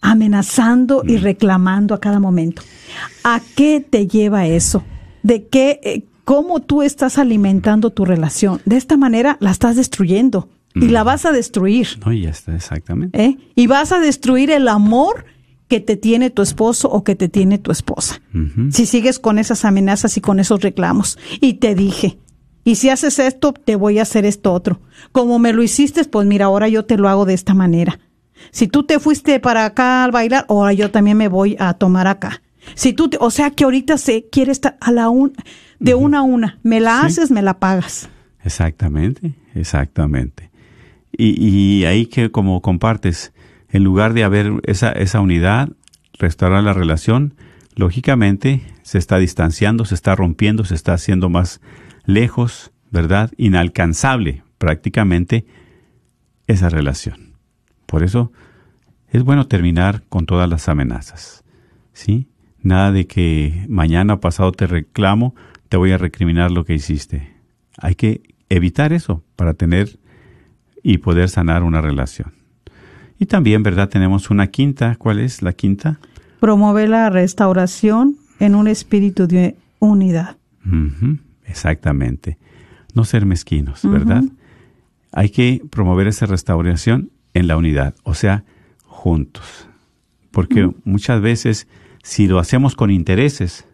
amenazando 0.00 1.02
y 1.06 1.18
mm. 1.18 1.22
reclamando 1.22 1.94
a 1.94 2.00
cada 2.00 2.20
momento? 2.20 2.62
¿A 3.22 3.40
qué 3.56 3.80
te 3.80 4.06
lleva 4.06 4.46
eso? 4.46 4.84
¿De 5.22 5.46
qué, 5.46 5.80
eh, 5.82 6.04
cómo 6.24 6.60
tú 6.60 6.82
estás 6.82 7.18
alimentando 7.18 7.90
tu 7.90 8.04
relación? 8.04 8.60
De 8.64 8.76
esta 8.76 8.96
manera 8.96 9.36
la 9.40 9.50
estás 9.50 9.76
destruyendo 9.76 10.48
y 10.74 10.88
la 10.88 11.04
mm. 11.04 11.06
vas 11.06 11.24
a 11.24 11.32
destruir. 11.32 11.88
No, 12.04 12.12
ya 12.12 12.30
está, 12.30 12.54
exactamente. 12.54 13.38
Y 13.54 13.66
vas 13.66 13.92
a 13.92 14.00
destruir 14.00 14.50
el 14.50 14.68
amor 14.68 15.24
que 15.68 15.80
te 15.80 15.96
tiene 15.96 16.30
tu 16.30 16.42
esposo 16.42 16.88
o 16.90 17.04
que 17.04 17.14
te 17.14 17.28
tiene 17.28 17.58
tu 17.58 17.70
esposa. 17.70 18.20
Si 18.70 18.86
sigues 18.86 19.18
con 19.18 19.38
esas 19.38 19.64
amenazas 19.64 20.16
y 20.16 20.20
con 20.20 20.40
esos 20.40 20.60
reclamos. 20.60 21.18
Y 21.40 21.54
te 21.54 21.74
dije, 21.74 22.18
y 22.64 22.76
si 22.76 22.88
haces 22.88 23.18
esto, 23.18 23.52
te 23.52 23.76
voy 23.76 23.98
a 23.98 24.02
hacer 24.02 24.24
esto 24.24 24.52
otro. 24.52 24.80
Como 25.12 25.38
me 25.38 25.52
lo 25.52 25.62
hiciste, 25.62 26.04
pues 26.04 26.26
mira, 26.26 26.46
ahora 26.46 26.68
yo 26.68 26.84
te 26.86 26.96
lo 26.96 27.08
hago 27.08 27.26
de 27.26 27.34
esta 27.34 27.54
manera. 27.54 28.00
Si 28.50 28.68
tú 28.68 28.84
te 28.84 28.98
fuiste 28.98 29.38
para 29.38 29.66
acá 29.66 30.04
al 30.04 30.10
bailar, 30.10 30.46
ahora 30.48 30.72
yo 30.72 30.90
también 30.90 31.16
me 31.16 31.28
voy 31.28 31.56
a 31.58 31.74
tomar 31.74 32.06
acá. 32.06 32.42
Si 32.74 32.94
tú, 32.94 33.10
o 33.20 33.30
sea 33.30 33.50
que 33.50 33.64
ahorita 33.64 33.98
se 33.98 34.28
quiere 34.30 34.50
estar 34.50 34.78
a 34.80 34.90
la 34.90 35.10
un, 35.10 35.34
de 35.78 35.94
una 35.94 36.20
a 36.20 36.22
una. 36.22 36.58
Me 36.62 36.80
la 36.80 37.02
haces, 37.02 37.30
me 37.30 37.42
la 37.42 37.58
pagas. 37.58 38.08
Exactamente, 38.42 39.34
exactamente. 39.54 40.50
Y, 41.12 41.46
y 41.46 41.84
ahí 41.84 42.06
que 42.06 42.30
como 42.30 42.62
compartes, 42.62 43.33
en 43.74 43.82
lugar 43.82 44.14
de 44.14 44.22
haber 44.22 44.52
esa, 44.62 44.92
esa 44.92 45.18
unidad, 45.18 45.68
restaurar 46.12 46.62
la 46.62 46.74
relación, 46.74 47.34
lógicamente 47.74 48.62
se 48.82 48.98
está 48.98 49.18
distanciando, 49.18 49.84
se 49.84 49.96
está 49.96 50.14
rompiendo, 50.14 50.64
se 50.64 50.76
está 50.76 50.92
haciendo 50.92 51.28
más 51.28 51.60
lejos, 52.04 52.70
¿verdad? 52.92 53.32
Inalcanzable 53.36 54.44
prácticamente 54.58 55.44
esa 56.46 56.68
relación. 56.68 57.34
Por 57.86 58.04
eso 58.04 58.30
es 59.08 59.24
bueno 59.24 59.48
terminar 59.48 60.04
con 60.08 60.24
todas 60.24 60.48
las 60.48 60.68
amenazas. 60.68 61.42
¿Sí? 61.92 62.28
Nada 62.62 62.92
de 62.92 63.08
que 63.08 63.66
mañana 63.68 64.20
pasado 64.20 64.52
te 64.52 64.68
reclamo, 64.68 65.34
te 65.68 65.76
voy 65.76 65.90
a 65.90 65.98
recriminar 65.98 66.52
lo 66.52 66.64
que 66.64 66.74
hiciste. 66.74 67.34
Hay 67.78 67.96
que 67.96 68.22
evitar 68.48 68.92
eso 68.92 69.24
para 69.34 69.54
tener 69.54 69.98
y 70.80 70.98
poder 70.98 71.28
sanar 71.28 71.64
una 71.64 71.80
relación. 71.80 72.43
Y 73.18 73.26
también, 73.26 73.62
¿verdad? 73.62 73.88
Tenemos 73.88 74.30
una 74.30 74.48
quinta. 74.48 74.96
¿Cuál 74.96 75.20
es 75.20 75.42
la 75.42 75.52
quinta? 75.52 75.98
Promover 76.40 76.88
la 76.88 77.10
restauración 77.10 78.16
en 78.40 78.54
un 78.54 78.68
espíritu 78.68 79.26
de 79.26 79.56
unidad. 79.78 80.36
Exactamente. 81.46 82.38
No 82.94 83.04
ser 83.04 83.26
mezquinos, 83.26 83.80
¿verdad? 83.82 84.24
Hay 85.12 85.30
que 85.30 85.62
promover 85.70 86.06
esa 86.06 86.26
restauración 86.26 87.10
en 87.34 87.46
la 87.46 87.56
unidad, 87.56 87.94
o 88.02 88.14
sea, 88.14 88.44
juntos. 88.84 89.68
Porque 90.30 90.70
muchas 90.84 91.20
veces, 91.20 91.68
si 92.02 92.26
lo 92.26 92.38
hacemos 92.38 92.74
con 92.74 92.90
intereses, 92.90 93.66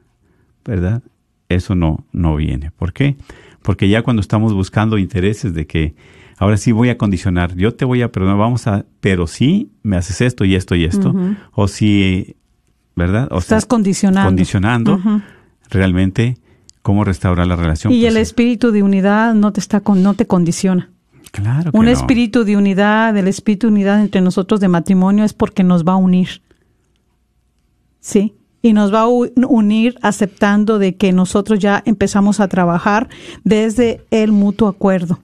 ¿verdad? 0.64 1.02
Eso 1.48 1.74
no, 1.74 2.04
no 2.12 2.36
viene. 2.36 2.70
¿Por 2.70 2.92
qué? 2.92 3.16
Porque 3.62 3.88
ya 3.88 4.02
cuando 4.02 4.20
estamos 4.20 4.54
buscando 4.54 4.98
intereses 4.98 5.54
de 5.54 5.66
que 5.66 5.94
ahora 6.40 6.56
sí 6.56 6.72
voy 6.72 6.88
a 6.88 6.98
condicionar, 6.98 7.54
yo 7.54 7.74
te 7.74 7.84
voy 7.84 8.02
a 8.02 8.10
perdonar, 8.10 8.38
vamos 8.38 8.66
a, 8.66 8.86
pero 9.00 9.26
sí 9.26 9.70
me 9.82 9.96
haces 9.96 10.22
esto 10.22 10.44
y 10.44 10.56
esto 10.56 10.74
y 10.74 10.84
esto, 10.84 11.14
o 11.52 11.68
si, 11.68 12.34
¿verdad? 12.96 13.28
O 13.30 13.38
Estás 13.38 13.66
condicionando. 13.66 14.26
Condicionando, 14.26 15.00
realmente, 15.68 16.38
cómo 16.80 17.04
restaurar 17.04 17.46
la 17.46 17.56
relación. 17.56 17.92
Y 17.92 18.00
pues 18.00 18.10
el 18.10 18.16
espíritu 18.16 18.72
de 18.72 18.82
unidad 18.82 19.34
no 19.34 19.52
te 19.52 19.60
está 19.60 19.80
con, 19.80 20.02
no 20.02 20.14
te 20.14 20.26
condiciona. 20.26 20.90
Claro. 21.30 21.72
Que 21.72 21.78
Un 21.78 21.88
espíritu 21.88 22.44
de 22.44 22.56
unidad, 22.56 23.16
el 23.16 23.28
espíritu 23.28 23.66
de 23.66 23.74
unidad 23.74 24.00
entre 24.00 24.22
nosotros 24.22 24.60
de 24.60 24.68
matrimonio 24.68 25.24
es 25.24 25.34
porque 25.34 25.62
nos 25.62 25.84
va 25.84 25.92
a 25.92 25.96
unir. 25.96 26.40
Sí. 28.00 28.34
Y 28.62 28.72
nos 28.72 28.92
va 28.92 29.02
a 29.02 29.08
unir 29.08 29.96
aceptando 30.02 30.78
de 30.78 30.96
que 30.96 31.12
nosotros 31.12 31.58
ya 31.58 31.82
empezamos 31.84 32.40
a 32.40 32.48
trabajar 32.48 33.08
desde 33.44 34.02
el 34.10 34.32
mutuo 34.32 34.68
acuerdo 34.68 35.20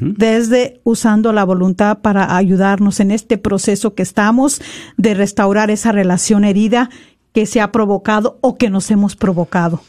desde 0.00 0.80
usando 0.84 1.32
la 1.32 1.44
voluntad 1.44 1.98
para 2.00 2.36
ayudarnos 2.36 3.00
en 3.00 3.10
este 3.10 3.38
proceso 3.38 3.94
que 3.94 4.02
estamos 4.02 4.60
de 4.96 5.14
restaurar 5.14 5.70
esa 5.70 5.92
relación 5.92 6.44
herida 6.44 6.90
que 7.32 7.46
se 7.46 7.60
ha 7.60 7.72
provocado 7.72 8.38
o 8.40 8.56
que 8.56 8.70
nos 8.70 8.90
hemos 8.90 9.16
provocado. 9.16 9.82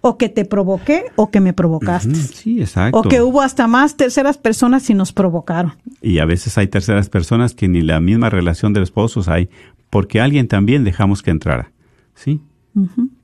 O 0.00 0.16
que 0.16 0.28
te 0.28 0.44
provoqué 0.44 1.06
o 1.16 1.30
que 1.30 1.40
me 1.40 1.52
provocaste. 1.52 2.14
Sí, 2.14 2.60
exacto. 2.60 2.98
O 2.98 3.02
que 3.02 3.20
hubo 3.20 3.42
hasta 3.42 3.66
más 3.66 3.96
terceras 3.96 4.38
personas 4.38 4.88
y 4.90 4.94
nos 4.94 5.12
provocaron. 5.12 5.72
Y 6.00 6.18
a 6.18 6.24
veces 6.24 6.56
hay 6.56 6.68
terceras 6.68 7.08
personas 7.08 7.54
que 7.54 7.66
ni 7.66 7.82
la 7.82 7.98
misma 7.98 8.30
relación 8.30 8.72
de 8.72 8.82
esposos 8.82 9.26
hay, 9.28 9.48
porque 9.90 10.20
alguien 10.20 10.46
también 10.46 10.84
dejamos 10.84 11.22
que 11.22 11.32
entrara. 11.32 11.72
¿Sí? 12.14 12.40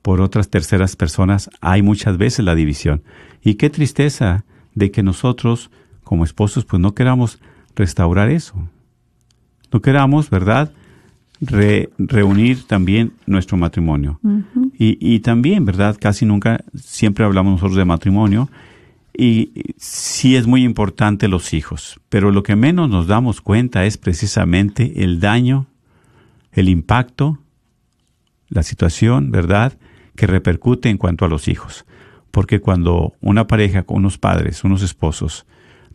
Por 0.01 0.21
otras 0.21 0.49
terceras 0.49 0.95
personas 0.95 1.49
hay 1.61 1.81
muchas 1.81 2.17
veces 2.17 2.43
la 2.43 2.55
división. 2.55 3.03
Y 3.41 3.55
qué 3.55 3.69
tristeza 3.69 4.43
de 4.73 4.91
que 4.91 5.03
nosotros 5.03 5.71
como 6.05 6.23
esposos, 6.23 6.63
pues 6.63 6.79
no 6.79 6.95
queramos 6.95 7.39
restaurar 7.75 8.29
eso. 8.29 8.55
No 9.73 9.81
queramos, 9.81 10.29
¿verdad? 10.29 10.71
reunir 11.97 12.65
también 12.65 13.11
nuestro 13.25 13.57
matrimonio. 13.57 14.19
y, 14.77 14.97
y, 15.01 15.19
también, 15.19 15.65
¿verdad? 15.65 15.97
Casi 15.99 16.25
nunca, 16.25 16.63
siempre 16.73 17.25
hablamos 17.25 17.53
nosotros 17.53 17.75
de 17.75 17.83
matrimonio. 17.83 18.49
Y 19.17 19.73
sí 19.77 20.35
es 20.35 20.45
muy 20.47 20.63
importante 20.63 21.27
los 21.27 21.53
hijos, 21.53 21.99
pero 22.09 22.31
lo 22.31 22.43
que 22.43 22.55
menos 22.55 22.89
nos 22.89 23.07
damos 23.07 23.39
cuenta 23.41 23.85
es 23.85 23.97
precisamente 23.97 25.03
el 25.03 25.19
daño, 25.19 25.67
el 26.51 26.67
impacto, 26.67 27.39
la 28.49 28.63
situación, 28.63 29.31
¿verdad?, 29.31 29.77
que 30.15 30.27
repercute 30.27 30.89
en 30.89 30.97
cuanto 30.97 31.25
a 31.25 31.29
los 31.29 31.47
hijos. 31.47 31.85
Porque 32.31 32.59
cuando 32.59 33.13
una 33.21 33.47
pareja 33.47 33.83
con 33.83 33.97
unos 33.97 34.17
padres, 34.17 34.63
unos 34.65 34.81
esposos, 34.81 35.45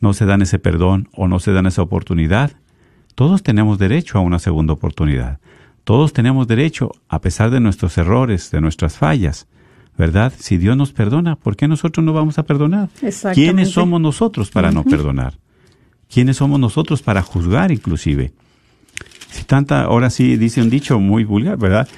no 0.00 0.12
se 0.12 0.26
dan 0.26 0.42
ese 0.42 0.58
perdón 0.58 1.08
o 1.12 1.28
no 1.28 1.38
se 1.38 1.52
dan 1.52 1.66
esa 1.66 1.82
oportunidad, 1.82 2.52
todos 3.14 3.42
tenemos 3.42 3.78
derecho 3.78 4.18
a 4.18 4.22
una 4.22 4.38
segunda 4.38 4.72
oportunidad. 4.72 5.38
Todos 5.84 6.12
tenemos 6.12 6.46
derecho, 6.46 6.92
a 7.08 7.20
pesar 7.20 7.50
de 7.50 7.60
nuestros 7.60 7.96
errores, 7.98 8.50
de 8.50 8.60
nuestras 8.60 8.96
fallas, 8.96 9.46
¿verdad? 9.96 10.32
Si 10.38 10.56
Dios 10.56 10.76
nos 10.76 10.92
perdona, 10.92 11.36
¿por 11.36 11.56
qué 11.56 11.68
nosotros 11.68 12.04
no 12.04 12.12
vamos 12.12 12.38
a 12.38 12.44
perdonar? 12.44 12.88
¿Quiénes 13.34 13.70
somos 13.70 14.00
nosotros 14.00 14.50
para 14.50 14.70
no 14.70 14.84
perdonar? 14.84 15.34
¿Quiénes 16.08 16.38
somos 16.38 16.58
nosotros 16.58 17.02
para 17.02 17.22
juzgar 17.22 17.70
inclusive? 17.70 18.32
Si 19.30 19.44
tanta, 19.44 19.82
ahora 19.82 20.10
sí 20.10 20.36
dice 20.36 20.60
un 20.60 20.70
dicho 20.70 20.98
muy 20.98 21.24
vulgar, 21.24 21.56
¿verdad? 21.56 21.88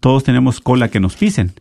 Todos 0.00 0.24
tenemos 0.24 0.60
cola 0.60 0.88
que 0.88 1.00
nos 1.00 1.16
pisen. 1.16 1.52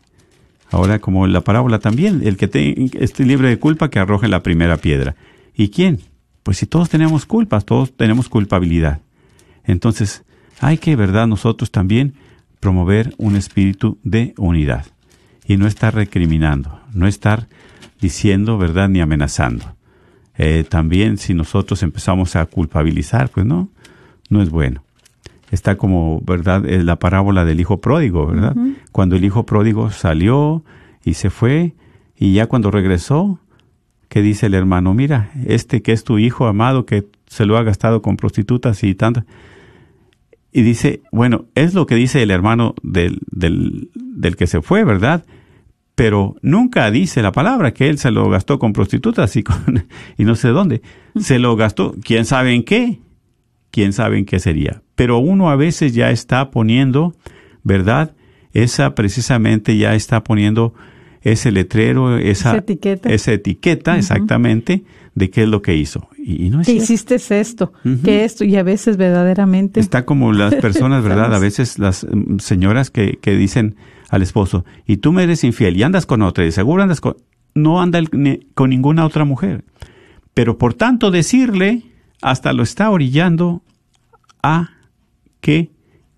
Ahora, 0.71 0.99
como 0.99 1.27
la 1.27 1.41
parábola 1.41 1.79
también, 1.79 2.21
el 2.23 2.37
que 2.37 2.89
esté 2.99 3.25
libre 3.25 3.49
de 3.49 3.59
culpa 3.59 3.89
que 3.89 3.99
arroje 3.99 4.29
la 4.29 4.41
primera 4.41 4.77
piedra. 4.77 5.15
¿Y 5.53 5.69
quién? 5.69 5.99
Pues 6.43 6.57
si 6.57 6.65
todos 6.65 6.89
tenemos 6.89 7.25
culpas, 7.25 7.65
todos 7.65 7.95
tenemos 7.95 8.29
culpabilidad. 8.29 9.01
Entonces, 9.65 10.23
hay 10.61 10.77
que, 10.77 10.95
¿verdad?, 10.95 11.27
nosotros 11.27 11.71
también 11.71 12.13
promover 12.61 13.13
un 13.17 13.35
espíritu 13.35 13.99
de 14.03 14.33
unidad 14.37 14.85
y 15.45 15.57
no 15.57 15.67
estar 15.67 15.93
recriminando, 15.93 16.79
no 16.93 17.05
estar 17.05 17.47
diciendo, 17.99 18.57
¿verdad?, 18.57 18.87
ni 18.87 19.01
amenazando. 19.01 19.75
Eh, 20.37 20.63
también 20.67 21.17
si 21.17 21.33
nosotros 21.33 21.83
empezamos 21.83 22.37
a 22.37 22.45
culpabilizar, 22.45 23.29
pues 23.29 23.45
no, 23.45 23.69
no 24.29 24.41
es 24.41 24.49
bueno 24.49 24.83
está 25.51 25.75
como, 25.75 26.21
¿verdad? 26.25 26.63
La 26.65 26.97
parábola 26.97 27.45
del 27.45 27.59
hijo 27.59 27.81
pródigo, 27.81 28.27
¿verdad? 28.27 28.55
Cuando 28.91 29.15
el 29.15 29.25
hijo 29.25 29.45
pródigo 29.45 29.89
salió 29.91 30.63
y 31.03 31.13
se 31.15 31.29
fue 31.29 31.75
y 32.17 32.33
ya 32.33 32.47
cuando 32.47 32.71
regresó, 32.71 33.39
¿qué 34.09 34.21
dice 34.21 34.47
el 34.47 34.53
hermano? 34.53 34.93
Mira, 34.93 35.31
este 35.45 35.81
que 35.81 35.91
es 35.91 36.03
tu 36.03 36.19
hijo 36.19 36.47
amado 36.47 36.85
que 36.85 37.07
se 37.27 37.45
lo 37.45 37.57
ha 37.57 37.63
gastado 37.63 38.01
con 38.01 38.17
prostitutas 38.17 38.83
y 38.83 38.95
tanto. 38.95 39.23
Y 40.51 40.63
dice, 40.63 41.01
bueno, 41.11 41.45
es 41.55 41.73
lo 41.73 41.85
que 41.85 41.95
dice 41.95 42.21
el 42.21 42.31
hermano 42.31 42.75
del, 42.83 43.19
del, 43.31 43.89
del 43.93 44.35
que 44.35 44.47
se 44.47 44.61
fue, 44.61 44.83
¿verdad? 44.83 45.25
Pero 45.95 46.35
nunca 46.41 46.91
dice 46.91 47.21
la 47.21 47.31
palabra 47.31 47.73
que 47.73 47.89
él 47.89 47.97
se 47.97 48.11
lo 48.11 48.29
gastó 48.29 48.59
con 48.59 48.73
prostitutas 48.73 49.35
y, 49.37 49.43
con, 49.43 49.87
y 50.17 50.25
no 50.25 50.35
sé 50.35 50.49
dónde. 50.49 50.81
Se 51.17 51.39
lo 51.39 51.55
gastó, 51.55 51.95
quién 52.03 52.25
sabe 52.25 52.53
en 52.53 52.63
qué, 52.63 52.99
quién 53.71 53.93
sabe 53.93 54.17
en 54.17 54.25
qué 54.25 54.39
sería 54.39 54.81
pero 55.01 55.17
uno 55.17 55.49
a 55.49 55.55
veces 55.55 55.95
ya 55.95 56.11
está 56.11 56.51
poniendo, 56.51 57.15
¿verdad? 57.63 58.13
Esa 58.53 58.95
precisamente 58.95 59.77
ya 59.77 59.95
está 59.95 60.23
poniendo 60.23 60.73
ese 61.21 61.51
letrero, 61.51 62.17
esa, 62.17 62.63
esa 63.05 63.31
etiqueta, 63.33 63.97
exactamente, 63.97 64.83
de 65.13 65.29
qué 65.29 65.43
es 65.43 65.49
lo 65.49 65.61
que 65.61 65.75
hizo. 65.75 66.09
Y, 66.17 66.49
no 66.49 66.61
es 66.61 66.67
que 66.67 66.73
hiciste 66.73 67.15
esto, 67.15 67.73
que 68.03 68.25
esto, 68.25 68.43
y 68.43 68.55
a 68.55 68.63
veces 68.63 68.97
verdaderamente. 68.97 69.79
Está 69.79 70.05
como 70.05 70.33
las 70.33 70.55
personas, 70.61 71.03
¿verdad? 71.03 71.33
A 71.33 71.39
veces 71.39 71.77
las 71.77 72.05
mm, 72.09 72.39
señoras 72.39 72.89
que, 72.89 73.19
que 73.21 73.35
dicen 73.35 73.75
al 74.09 74.23
esposo, 74.23 74.65
y 74.85 74.97
tú 74.97 75.11
me 75.11 75.23
eres 75.23 75.43
infiel 75.43 75.77
y 75.77 75.83
andas 75.83 76.05
con 76.05 76.21
otra, 76.21 76.45
y 76.45 76.51
seguro 76.51 76.83
andas 76.83 77.01
con. 77.01 77.17
No 77.53 77.81
anda 77.81 77.99
con 78.53 78.69
ninguna 78.69 79.05
otra 79.05 79.25
mujer. 79.25 79.65
Pero 80.33 80.57
por 80.57 80.73
tanto 80.73 81.11
decirle, 81.11 81.83
hasta 82.21 82.53
lo 82.53 82.63
está 82.63 82.89
orillando 82.89 83.61
a 84.41 84.69
que 85.41 85.69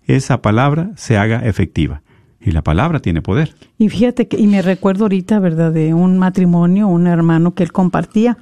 esa 0.06 0.42
palabra 0.42 0.92
se 0.94 1.16
haga 1.16 1.44
efectiva. 1.44 2.03
Y 2.44 2.52
la 2.52 2.62
palabra 2.62 3.00
tiene 3.00 3.22
poder. 3.22 3.54
Y 3.78 3.88
fíjate 3.88 4.28
que, 4.28 4.38
y 4.38 4.46
me 4.46 4.60
recuerdo 4.62 5.04
ahorita, 5.04 5.38
¿verdad?, 5.40 5.72
de 5.72 5.94
un 5.94 6.18
matrimonio, 6.18 6.88
un 6.88 7.06
hermano 7.06 7.54
que 7.54 7.62
él 7.62 7.72
compartía. 7.72 8.36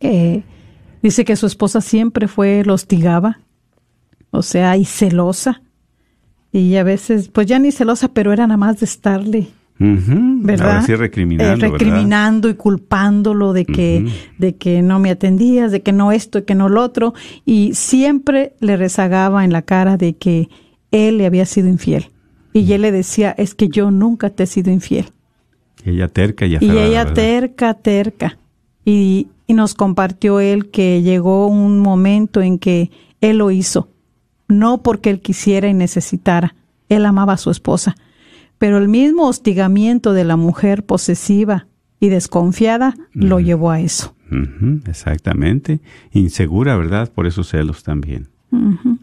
Eh, 0.00 0.42
dice 1.02 1.24
que 1.24 1.36
su 1.36 1.46
esposa 1.46 1.80
siempre 1.80 2.26
fue, 2.26 2.64
lo 2.64 2.74
hostigaba, 2.74 3.38
o 4.30 4.42
sea, 4.42 4.76
y 4.76 4.84
celosa. 4.84 5.62
Y 6.50 6.76
a 6.76 6.82
veces, 6.82 7.28
pues 7.28 7.46
ya 7.46 7.58
ni 7.58 7.70
celosa, 7.70 8.08
pero 8.08 8.32
era 8.32 8.46
nada 8.46 8.56
más 8.56 8.80
de 8.80 8.86
estarle 8.86 9.48
¿verdad? 9.78 10.84
recriminando, 10.88 11.66
eh, 11.66 11.70
recriminando 11.70 12.48
y 12.48 12.54
culpándolo 12.54 13.52
de 13.52 13.64
que, 13.64 14.06
de 14.38 14.56
que 14.56 14.82
no 14.82 14.98
me 14.98 15.10
atendías, 15.10 15.70
de 15.70 15.82
que 15.82 15.92
no 15.92 16.10
esto, 16.10 16.40
y 16.40 16.42
que 16.42 16.54
no 16.54 16.68
lo 16.68 16.82
otro, 16.82 17.14
y 17.44 17.74
siempre 17.74 18.54
le 18.60 18.76
rezagaba 18.76 19.44
en 19.44 19.52
la 19.52 19.62
cara 19.62 19.96
de 19.96 20.16
que 20.16 20.48
él 20.90 21.18
le 21.18 21.26
había 21.26 21.46
sido 21.46 21.68
infiel. 21.68 22.10
Y 22.52 22.72
él 22.72 22.82
le 22.82 22.92
decía, 22.92 23.30
es 23.36 23.54
que 23.54 23.68
yo 23.68 23.90
nunca 23.90 24.30
te 24.30 24.44
he 24.44 24.46
sido 24.46 24.70
infiel. 24.70 25.12
Y 25.84 25.90
ella 25.90 26.08
terca 26.08 26.46
y 26.46 26.56
Y 26.60 26.70
ella 26.70 27.12
terca, 27.12 27.74
terca. 27.74 28.38
Y, 28.84 29.28
y 29.46 29.54
nos 29.54 29.74
compartió 29.74 30.40
él 30.40 30.70
que 30.70 31.02
llegó 31.02 31.46
un 31.46 31.78
momento 31.78 32.40
en 32.40 32.58
que 32.58 32.90
él 33.20 33.38
lo 33.38 33.50
hizo, 33.50 33.88
no 34.48 34.82
porque 34.82 35.10
él 35.10 35.20
quisiera 35.20 35.68
y 35.68 35.74
necesitara, 35.74 36.54
él 36.88 37.04
amaba 37.04 37.34
a 37.34 37.38
su 37.38 37.50
esposa, 37.50 37.96
pero 38.58 38.78
el 38.78 38.88
mismo 38.88 39.26
hostigamiento 39.26 40.12
de 40.12 40.24
la 40.24 40.36
mujer 40.36 40.84
posesiva 40.84 41.66
y 42.00 42.08
desconfiada 42.08 42.94
lo 43.12 43.40
llevó 43.40 43.70
a 43.70 43.80
eso. 43.80 44.14
exactamente. 44.86 45.80
Insegura, 46.12 46.76
¿verdad? 46.76 47.10
Por 47.12 47.26
esos 47.26 47.48
celos 47.48 47.82
también. 47.82 48.28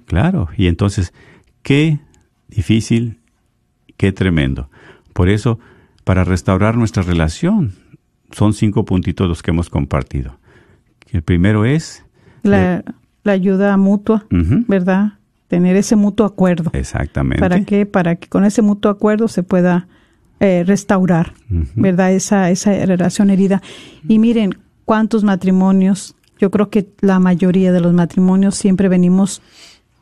Claro. 0.05 0.49
Y 0.58 0.67
entonces, 0.67 1.13
qué 1.62 1.99
difícil, 2.47 3.19
qué 3.97 4.12
tremendo. 4.12 4.69
Por 5.13 5.29
eso, 5.29 5.60
para 6.03 6.23
restaurar 6.23 6.75
nuestra 6.75 7.03
relación, 7.03 7.73
son 8.31 8.53
cinco 8.53 8.86
puntitos 8.86 9.27
los 9.27 9.41
que 9.41 9.51
hemos 9.51 9.69
compartido. 9.69 10.38
El 11.12 11.21
primero 11.21 11.65
es... 11.65 12.03
La, 12.43 12.84
ayuda 13.23 13.75
mutua, 13.77 14.25
¿verdad? 14.29 15.13
Tener 15.47 15.75
ese 15.77 15.95
mutuo 15.95 16.27
acuerdo. 16.27 16.69
Exactamente. 16.73 17.39
¿Para 17.39 17.63
qué? 17.63 17.88
Para 17.88 18.17
que 18.17 18.27
con 18.27 18.45
ese 18.45 18.62
mutuo 18.62 18.91
acuerdo 18.91 19.27
se 19.27 19.41
pueda 19.41 19.88
eh, 20.39 20.63
restaurar, 20.63 21.34
¿verdad? 21.75 22.13
Esa, 22.13 22.51
esa 22.51 22.71
relación 22.86 23.31
herida. 23.31 23.63
Y 24.08 24.19
miren, 24.19 24.60
cuántos 24.86 25.23
matrimonios, 25.23 26.15
yo 26.39 26.51
creo 26.51 26.69
que 26.69 26.88
la 27.01 27.19
mayoría 27.19 27.71
de 27.71 27.81
los 27.81 27.93
matrimonios 27.93 28.55
siempre 28.55 28.89
venimos 28.89 29.41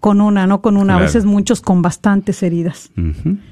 con 0.04 0.20
una, 0.20 0.48
no 0.48 0.62
con 0.62 0.76
una, 0.76 0.98
a 0.98 1.00
veces 1.00 1.24
muchos 1.24 1.62
con 1.62 1.82
bastantes 1.82 2.44
heridas. 2.44 2.92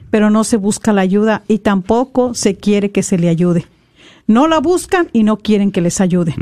Pero 0.09 0.29
no 0.29 0.43
se 0.43 0.57
busca 0.57 0.91
la 0.91 0.99
ayuda 0.99 1.43
y 1.47 1.59
tampoco 1.59 2.33
se 2.33 2.57
quiere 2.57 2.91
que 2.91 3.03
se 3.03 3.17
le 3.17 3.29
ayude. 3.29 3.67
No 4.27 4.49
la 4.49 4.59
buscan 4.59 5.07
y 5.13 5.23
no 5.23 5.37
quieren 5.37 5.71
que 5.71 5.79
les 5.79 6.01
ayude. 6.01 6.35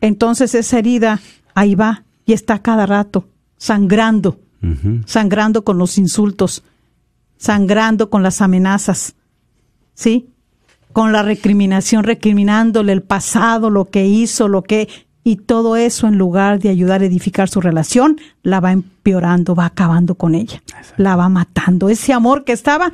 Entonces 0.00 0.54
esa 0.54 0.78
herida 0.78 1.20
ahí 1.54 1.74
va 1.74 2.04
y 2.24 2.32
está 2.32 2.60
cada 2.60 2.86
rato 2.86 3.26
sangrando, 3.58 4.40
sangrando 5.04 5.64
con 5.64 5.76
los 5.76 5.98
insultos, 5.98 6.64
sangrando 7.36 8.08
con 8.08 8.22
las 8.22 8.40
amenazas, 8.40 9.16
¿sí? 9.92 10.30
Con 10.94 11.12
la 11.12 11.22
recriminación, 11.22 12.04
recriminándole 12.04 12.94
el 12.94 13.02
pasado, 13.02 13.68
lo 13.68 13.84
que 13.84 14.06
hizo, 14.06 14.48
lo 14.48 14.62
que 14.62 14.88
y 15.24 15.36
todo 15.36 15.76
eso, 15.76 16.08
en 16.08 16.18
lugar 16.18 16.58
de 16.58 16.68
ayudar 16.68 17.02
a 17.02 17.06
edificar 17.06 17.48
su 17.48 17.60
relación, 17.60 18.20
la 18.42 18.60
va 18.60 18.72
empeorando, 18.72 19.54
va 19.54 19.66
acabando 19.66 20.16
con 20.16 20.34
ella. 20.34 20.62
La 20.96 21.14
va 21.14 21.28
matando. 21.28 21.88
Ese 21.88 22.12
amor 22.12 22.44
que 22.44 22.52
estaba, 22.52 22.92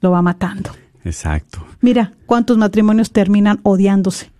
lo 0.00 0.10
va 0.10 0.22
matando. 0.22 0.70
Exacto. 1.04 1.64
Mira, 1.80 2.12
cuántos 2.26 2.58
matrimonios 2.58 3.12
terminan 3.12 3.60
odiándose. 3.62 4.30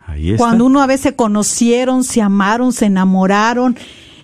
Ahí 0.00 0.32
está. 0.32 0.38
Cuando 0.38 0.66
uno 0.66 0.82
a 0.82 0.86
veces 0.86 1.02
se 1.02 1.16
conocieron, 1.16 2.02
se 2.02 2.20
amaron, 2.20 2.72
se 2.72 2.86
enamoraron, 2.86 3.76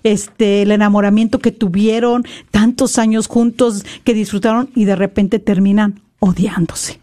este, 0.03 0.63
el 0.63 0.71
enamoramiento 0.71 1.39
que 1.39 1.51
tuvieron, 1.51 2.25
tantos 2.51 2.97
años 2.97 3.27
juntos 3.27 3.85
que 4.03 4.13
disfrutaron 4.13 4.69
y 4.75 4.83
de 4.83 4.97
repente 4.97 5.39
terminan 5.39 6.01
odiándose. 6.19 6.99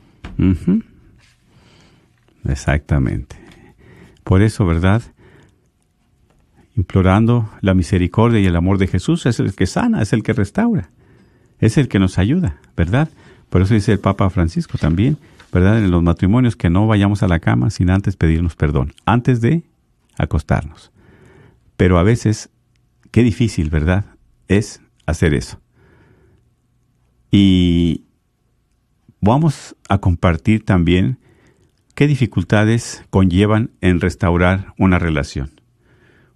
Exactamente. 2.46 3.36
Por 4.22 4.42
eso, 4.42 4.66
¿verdad? 4.66 5.02
Implorando 6.80 7.50
la 7.60 7.74
misericordia 7.74 8.40
y 8.40 8.46
el 8.46 8.56
amor 8.56 8.78
de 8.78 8.86
Jesús, 8.86 9.26
es 9.26 9.38
el 9.38 9.54
que 9.54 9.66
sana, 9.66 10.00
es 10.00 10.14
el 10.14 10.22
que 10.22 10.32
restaura, 10.32 10.90
es 11.58 11.76
el 11.76 11.88
que 11.88 11.98
nos 11.98 12.18
ayuda, 12.18 12.58
¿verdad? 12.74 13.10
Por 13.50 13.60
eso 13.60 13.74
dice 13.74 13.92
el 13.92 14.00
Papa 14.00 14.30
Francisco 14.30 14.78
también, 14.78 15.18
¿verdad? 15.52 15.78
En 15.78 15.90
los 15.90 16.02
matrimonios 16.02 16.56
que 16.56 16.70
no 16.70 16.86
vayamos 16.86 17.22
a 17.22 17.28
la 17.28 17.38
cama 17.38 17.68
sin 17.68 17.90
antes 17.90 18.16
pedirnos 18.16 18.56
perdón, 18.56 18.94
antes 19.04 19.42
de 19.42 19.62
acostarnos. 20.16 20.90
Pero 21.76 21.98
a 21.98 22.02
veces, 22.02 22.48
qué 23.10 23.22
difícil, 23.22 23.68
¿verdad? 23.68 24.06
Es 24.48 24.80
hacer 25.04 25.34
eso. 25.34 25.60
Y 27.30 28.04
vamos 29.20 29.76
a 29.90 29.98
compartir 29.98 30.64
también 30.64 31.18
qué 31.94 32.06
dificultades 32.06 33.04
conllevan 33.10 33.70
en 33.82 34.00
restaurar 34.00 34.72
una 34.78 34.98
relación. 34.98 35.59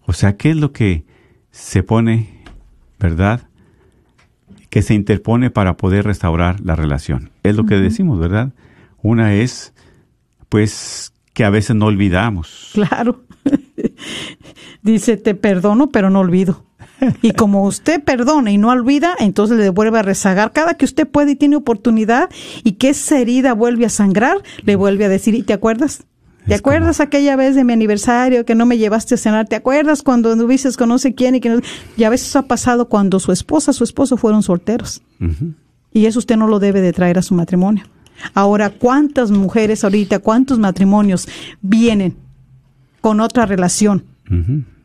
O 0.07 0.13
sea, 0.13 0.37
¿qué 0.37 0.51
es 0.51 0.57
lo 0.57 0.73
que 0.73 1.05
se 1.51 1.83
pone, 1.83 2.43
verdad? 2.99 3.49
Que 4.71 4.83
se 4.83 4.95
interpone 4.95 5.51
para 5.51 5.77
poder 5.77 6.05
restaurar 6.05 6.61
la 6.61 6.77
relación. 6.77 7.31
Es 7.43 7.57
lo 7.57 7.65
que 7.65 7.77
decimos, 7.77 8.19
¿verdad? 8.19 8.53
Una 9.03 9.35
es, 9.35 9.73
pues, 10.49 11.13
que 11.33 11.45
a 11.45 11.51
veces 11.51 11.77
no 11.77 11.87
olvidamos. 11.87 12.71
Claro. 12.75 13.25
Dice, 14.83 15.17
te 15.17 15.35
perdono, 15.35 15.91
pero 15.91 16.11
no 16.11 16.21
olvido. 16.21 16.65
Y 17.23 17.33
como 17.33 17.65
usted 17.65 18.03
perdona 18.03 18.51
y 18.51 18.59
no 18.59 18.71
olvida, 18.71 19.15
entonces 19.19 19.59
le 19.59 19.71
vuelve 19.71 19.99
a 19.99 20.03
rezagar. 20.03 20.53
Cada 20.53 20.75
que 20.75 20.85
usted 20.85 21.07
puede 21.07 21.33
y 21.33 21.37
tiene 21.37 21.57
oportunidad 21.57 22.31
y 22.63 22.73
que 22.73 22.91
esa 22.91 23.19
herida 23.19 23.53
vuelve 23.53 23.87
a 23.87 23.91
sangrar, 23.91 24.39
le 24.63 24.77
vuelve 24.77 25.05
a 25.05 25.09
decir, 25.09 25.35
¿y 25.35 25.43
te 25.43 25.53
acuerdas? 25.53 26.05
¿Te 26.47 26.55
acuerdas 26.55 27.01
aquella 27.01 27.37
vez 27.37 27.55
de 27.55 27.65
mi 27.65 27.73
aniversario 27.73 28.45
que 28.45 28.55
no 28.55 28.67
me 28.67 28.77
llevaste 28.77 29.15
a 29.15 29.19
cenar? 29.19 29.49
¿Te 29.49 29.57
acuerdas 29.57 30.03
cuando 30.03 30.31
anduviste 30.31 30.71
con 30.75 30.91
no 30.91 30.99
sé 30.99 31.15
quién 31.15 31.35
y 31.35 31.41
que 31.41 31.49
no? 31.49 31.61
Y 31.97 32.05
a 32.05 32.11
veces 32.11 32.37
ha 32.37 32.43
pasado 32.43 32.89
cuando 32.89 33.19
su 33.19 33.33
esposa, 33.33 33.73
su 33.73 33.85
esposo 33.85 34.17
fueron 34.17 34.43
solteros. 34.43 35.03
Y 35.93 36.07
eso 36.07 36.19
usted 36.19 36.37
no 36.37 36.47
lo 36.47 36.59
debe 36.59 36.81
de 36.83 36.93
traer 36.93 37.19
a 37.19 37.23
su 37.23 37.35
matrimonio. 37.35 37.85
Ahora, 38.35 38.71
¿cuántas 38.71 39.31
mujeres 39.31 39.85
ahorita, 39.85 40.19
cuántos 40.19 40.59
matrimonios 40.59 41.29
vienen 41.63 42.17
con 43.01 43.21
otra 43.21 43.47
relación? 43.47 44.05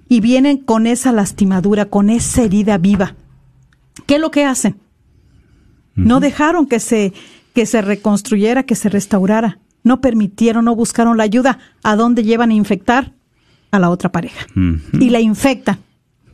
Y 0.07 0.21
vienen 0.21 0.57
con 0.57 0.87
esa 0.87 1.11
lastimadura, 1.11 1.85
con 1.85 2.09
esa 2.09 2.43
herida 2.43 2.77
viva. 2.77 3.15
¿Qué 4.05 4.15
es 4.15 4.21
lo 4.21 4.31
que 4.31 4.45
hacen? 4.45 4.77
No 5.95 6.21
dejaron 6.21 6.67
que 6.67 6.79
se, 6.79 7.11
que 7.53 7.65
se 7.65 7.81
reconstruyera, 7.81 8.63
que 8.63 8.75
se 8.75 8.87
restaurara 8.87 9.59
no 9.83 10.01
permitieron, 10.01 10.65
no 10.65 10.75
buscaron 10.75 11.17
la 11.17 11.23
ayuda, 11.23 11.59
¿a 11.83 11.95
dónde 11.95 12.23
llevan 12.23 12.51
a 12.51 12.55
infectar? 12.55 13.13
A 13.71 13.79
la 13.79 13.89
otra 13.89 14.11
pareja. 14.11 14.47
Y 14.93 15.09
la 15.09 15.19
infectan. 15.19 15.79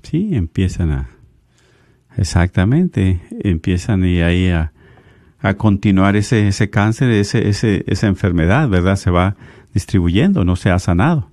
Sí, 0.03 0.29
empiezan 0.33 0.91
a... 0.91 1.09
Exactamente, 2.17 3.21
empiezan 3.43 4.05
y 4.05 4.21
ahí 4.21 4.47
a, 4.47 4.71
a 5.41 5.55
continuar 5.55 6.15
ese, 6.15 6.47
ese 6.47 6.69
cáncer, 6.69 7.09
ese, 7.09 7.49
ese, 7.49 7.83
esa 7.87 8.07
enfermedad, 8.07 8.69
¿verdad? 8.69 8.95
Se 8.95 9.11
va 9.11 9.35
distribuyendo, 9.73 10.45
no 10.45 10.55
se 10.55 10.69
ha 10.69 10.79
sanado. 10.79 11.29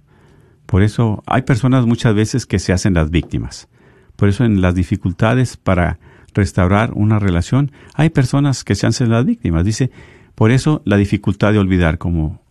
Por 0.67 0.83
eso 0.83 1.23
hay 1.27 1.43
personas 1.43 1.87
muchas 1.87 2.15
veces 2.15 2.47
que 2.47 2.59
se 2.59 2.73
hacen 2.73 2.95
las 2.95 3.11
víctimas. 3.11 3.69
Por 4.17 4.29
eso 4.29 4.45
en 4.45 4.61
las 4.61 4.75
dificultades 4.75 5.57
para 5.57 6.01
restaurar 6.35 6.93
una 6.95 7.19
relación, 7.19 7.71
hay 7.95 8.11
personas 8.11 8.65
que 8.65 8.75
se 8.75 8.87
hacen 8.87 9.11
las 9.11 9.25
víctimas. 9.25 9.65
Dice, 9.65 9.91
por 10.35 10.51
eso 10.51 10.83
la 10.85 10.97
dificultad 10.97 11.53
de 11.53 11.59
olvidar 11.59 11.99
como 11.99 12.43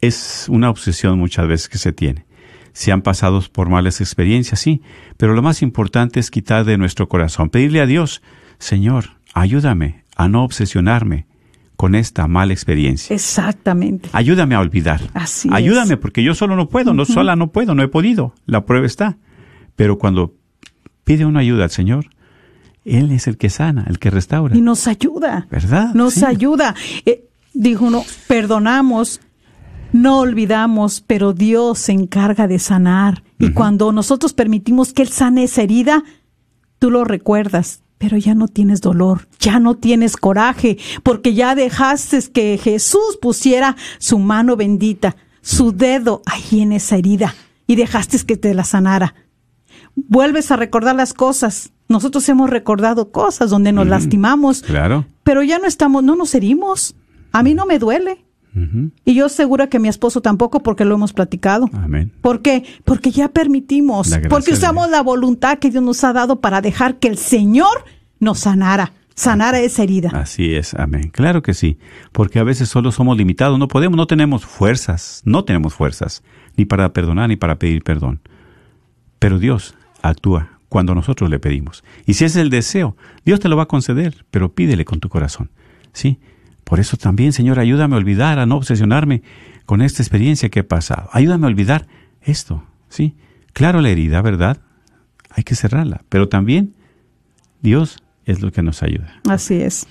es 0.00 0.46
una 0.48 0.70
obsesión 0.70 1.18
muchas 1.18 1.46
veces 1.46 1.68
que 1.68 1.78
se 1.78 1.92
tiene. 1.92 2.24
Se 2.72 2.92
han 2.92 3.02
pasado 3.02 3.42
por 3.52 3.68
malas 3.68 4.00
experiencias, 4.00 4.60
sí, 4.60 4.80
pero 5.16 5.34
lo 5.34 5.42
más 5.42 5.62
importante 5.62 6.20
es 6.20 6.30
quitar 6.30 6.64
de 6.64 6.78
nuestro 6.78 7.08
corazón, 7.08 7.50
pedirle 7.50 7.80
a 7.80 7.86
Dios, 7.86 8.22
Señor, 8.58 9.16
ayúdame 9.34 10.04
a 10.16 10.28
no 10.28 10.44
obsesionarme 10.44 11.26
con 11.80 11.94
esta 11.94 12.26
mala 12.28 12.52
experiencia. 12.52 13.14
Exactamente. 13.14 14.10
Ayúdame 14.12 14.54
a 14.54 14.60
olvidar. 14.60 15.00
Así 15.14 15.48
Ayúdame 15.50 15.96
porque 15.96 16.22
yo 16.22 16.34
solo 16.34 16.54
no 16.54 16.68
puedo, 16.68 16.92
no 16.92 17.06
sola 17.06 17.36
no 17.36 17.52
puedo, 17.52 17.74
no 17.74 17.82
he 17.82 17.88
podido. 17.88 18.34
La 18.44 18.66
prueba 18.66 18.84
está. 18.84 19.16
Pero 19.76 19.96
cuando 19.96 20.34
pide 21.04 21.24
una 21.24 21.40
ayuda 21.40 21.64
al 21.64 21.70
Señor, 21.70 22.10
él 22.98 23.12
es 23.12 23.26
el 23.26 23.36
que 23.36 23.50
sana, 23.50 23.84
el 23.88 23.98
que 23.98 24.10
restaura. 24.10 24.56
Y 24.56 24.60
nos 24.60 24.86
ayuda. 24.86 25.46
¿Verdad? 25.50 25.94
Nos 25.94 26.22
ayuda. 26.22 26.74
Eh, 27.06 27.28
dijo 27.52 27.84
uno, 27.86 28.04
perdonamos, 28.26 29.20
no 29.92 30.20
olvidamos, 30.20 31.02
pero 31.06 31.32
Dios 31.32 31.78
se 31.78 31.92
encarga 31.92 32.46
de 32.46 32.58
sanar. 32.58 33.22
Y 33.38 33.52
cuando 33.52 33.92
nosotros 33.92 34.32
permitimos 34.32 34.92
que 34.92 35.02
Él 35.02 35.08
sane 35.08 35.44
esa 35.44 35.62
herida, 35.62 36.04
tú 36.78 36.90
lo 36.90 37.04
recuerdas, 37.04 37.82
pero 37.98 38.16
ya 38.16 38.34
no 38.34 38.48
tienes 38.48 38.80
dolor, 38.80 39.28
ya 39.38 39.58
no 39.58 39.76
tienes 39.76 40.16
coraje, 40.16 40.78
porque 41.02 41.34
ya 41.34 41.54
dejaste 41.54 42.20
que 42.32 42.58
Jesús 42.58 43.18
pusiera 43.20 43.76
su 43.98 44.18
mano 44.18 44.56
bendita, 44.56 45.16
su 45.42 45.72
dedo 45.72 46.22
ahí 46.26 46.62
en 46.62 46.72
esa 46.72 46.96
herida, 46.96 47.34
y 47.66 47.76
dejaste 47.76 48.18
que 48.24 48.36
te 48.36 48.54
la 48.54 48.64
sanara. 48.64 49.14
Vuelves 49.94 50.50
a 50.50 50.56
recordar 50.56 50.96
las 50.96 51.14
cosas, 51.14 51.72
nosotros 51.90 52.26
hemos 52.28 52.48
recordado 52.48 53.10
cosas 53.10 53.50
donde 53.50 53.72
nos 53.72 53.86
lastimamos. 53.86 54.62
Claro. 54.62 55.06
Pero 55.24 55.42
ya 55.42 55.58
no 55.58 55.66
estamos, 55.66 56.04
no 56.04 56.14
nos 56.14 56.34
herimos. 56.36 56.94
A 57.32 57.42
mí 57.42 57.52
no 57.52 57.66
me 57.66 57.78
duele. 57.78 58.24
Y 59.04 59.14
yo 59.14 59.28
segura 59.28 59.68
que 59.68 59.78
mi 59.78 59.88
esposo 59.88 60.20
tampoco 60.20 60.62
porque 60.62 60.84
lo 60.84 60.94
hemos 60.94 61.12
platicado. 61.12 61.68
Amén. 61.72 62.12
¿Por 62.20 62.42
qué? 62.42 62.64
Porque 62.84 63.10
ya 63.10 63.28
permitimos, 63.28 64.12
porque 64.28 64.52
usamos 64.52 64.90
la 64.90 65.02
voluntad 65.02 65.58
que 65.58 65.70
Dios 65.70 65.82
nos 65.82 66.02
ha 66.02 66.12
dado 66.12 66.40
para 66.40 66.60
dejar 66.60 66.98
que 66.98 67.08
el 67.08 67.16
Señor 67.16 67.84
nos 68.18 68.40
sanara, 68.40 68.92
sanara 69.14 69.60
esa 69.60 69.84
herida. 69.84 70.10
Así 70.12 70.54
es, 70.54 70.74
amén. 70.74 71.10
Claro 71.12 71.42
que 71.42 71.54
sí, 71.54 71.78
porque 72.10 72.40
a 72.40 72.44
veces 72.44 72.68
solo 72.68 72.90
somos 72.90 73.16
limitados, 73.16 73.56
no 73.56 73.68
podemos, 73.68 73.96
no 73.96 74.08
tenemos 74.08 74.44
fuerzas, 74.44 75.22
no 75.24 75.44
tenemos 75.44 75.74
fuerzas, 75.74 76.24
ni 76.56 76.64
para 76.64 76.92
perdonar 76.92 77.28
ni 77.28 77.36
para 77.36 77.56
pedir 77.56 77.84
perdón. 77.84 78.20
Pero 79.20 79.38
Dios 79.38 79.76
actúa 80.02 80.59
cuando 80.70 80.94
nosotros 80.94 81.28
le 81.28 81.38
pedimos. 81.38 81.84
Y 82.06 82.14
si 82.14 82.24
es 82.24 82.36
el 82.36 82.48
deseo, 82.48 82.96
Dios 83.26 83.40
te 83.40 83.50
lo 83.50 83.56
va 83.56 83.64
a 83.64 83.68
conceder, 83.68 84.24
pero 84.30 84.54
pídele 84.54 84.86
con 84.86 85.00
tu 85.00 85.10
corazón. 85.10 85.50
¿Sí? 85.92 86.18
Por 86.64 86.78
eso 86.78 86.96
también, 86.96 87.32
Señor, 87.32 87.58
ayúdame 87.58 87.96
a 87.96 87.98
olvidar, 87.98 88.38
a 88.38 88.46
no 88.46 88.56
obsesionarme 88.56 89.22
con 89.66 89.82
esta 89.82 90.02
experiencia 90.02 90.48
que 90.48 90.60
he 90.60 90.64
pasado. 90.64 91.10
Ayúdame 91.12 91.46
a 91.46 91.48
olvidar 91.48 91.88
esto, 92.22 92.62
¿sí? 92.88 93.16
Claro, 93.52 93.80
la 93.80 93.90
herida, 93.90 94.22
¿verdad? 94.22 94.58
Hay 95.30 95.42
que 95.42 95.56
cerrarla, 95.56 96.02
pero 96.08 96.28
también 96.28 96.74
Dios 97.60 97.98
es 98.24 98.40
lo 98.40 98.52
que 98.52 98.62
nos 98.62 98.84
ayuda. 98.84 99.20
Así 99.28 99.54
es. 99.54 99.88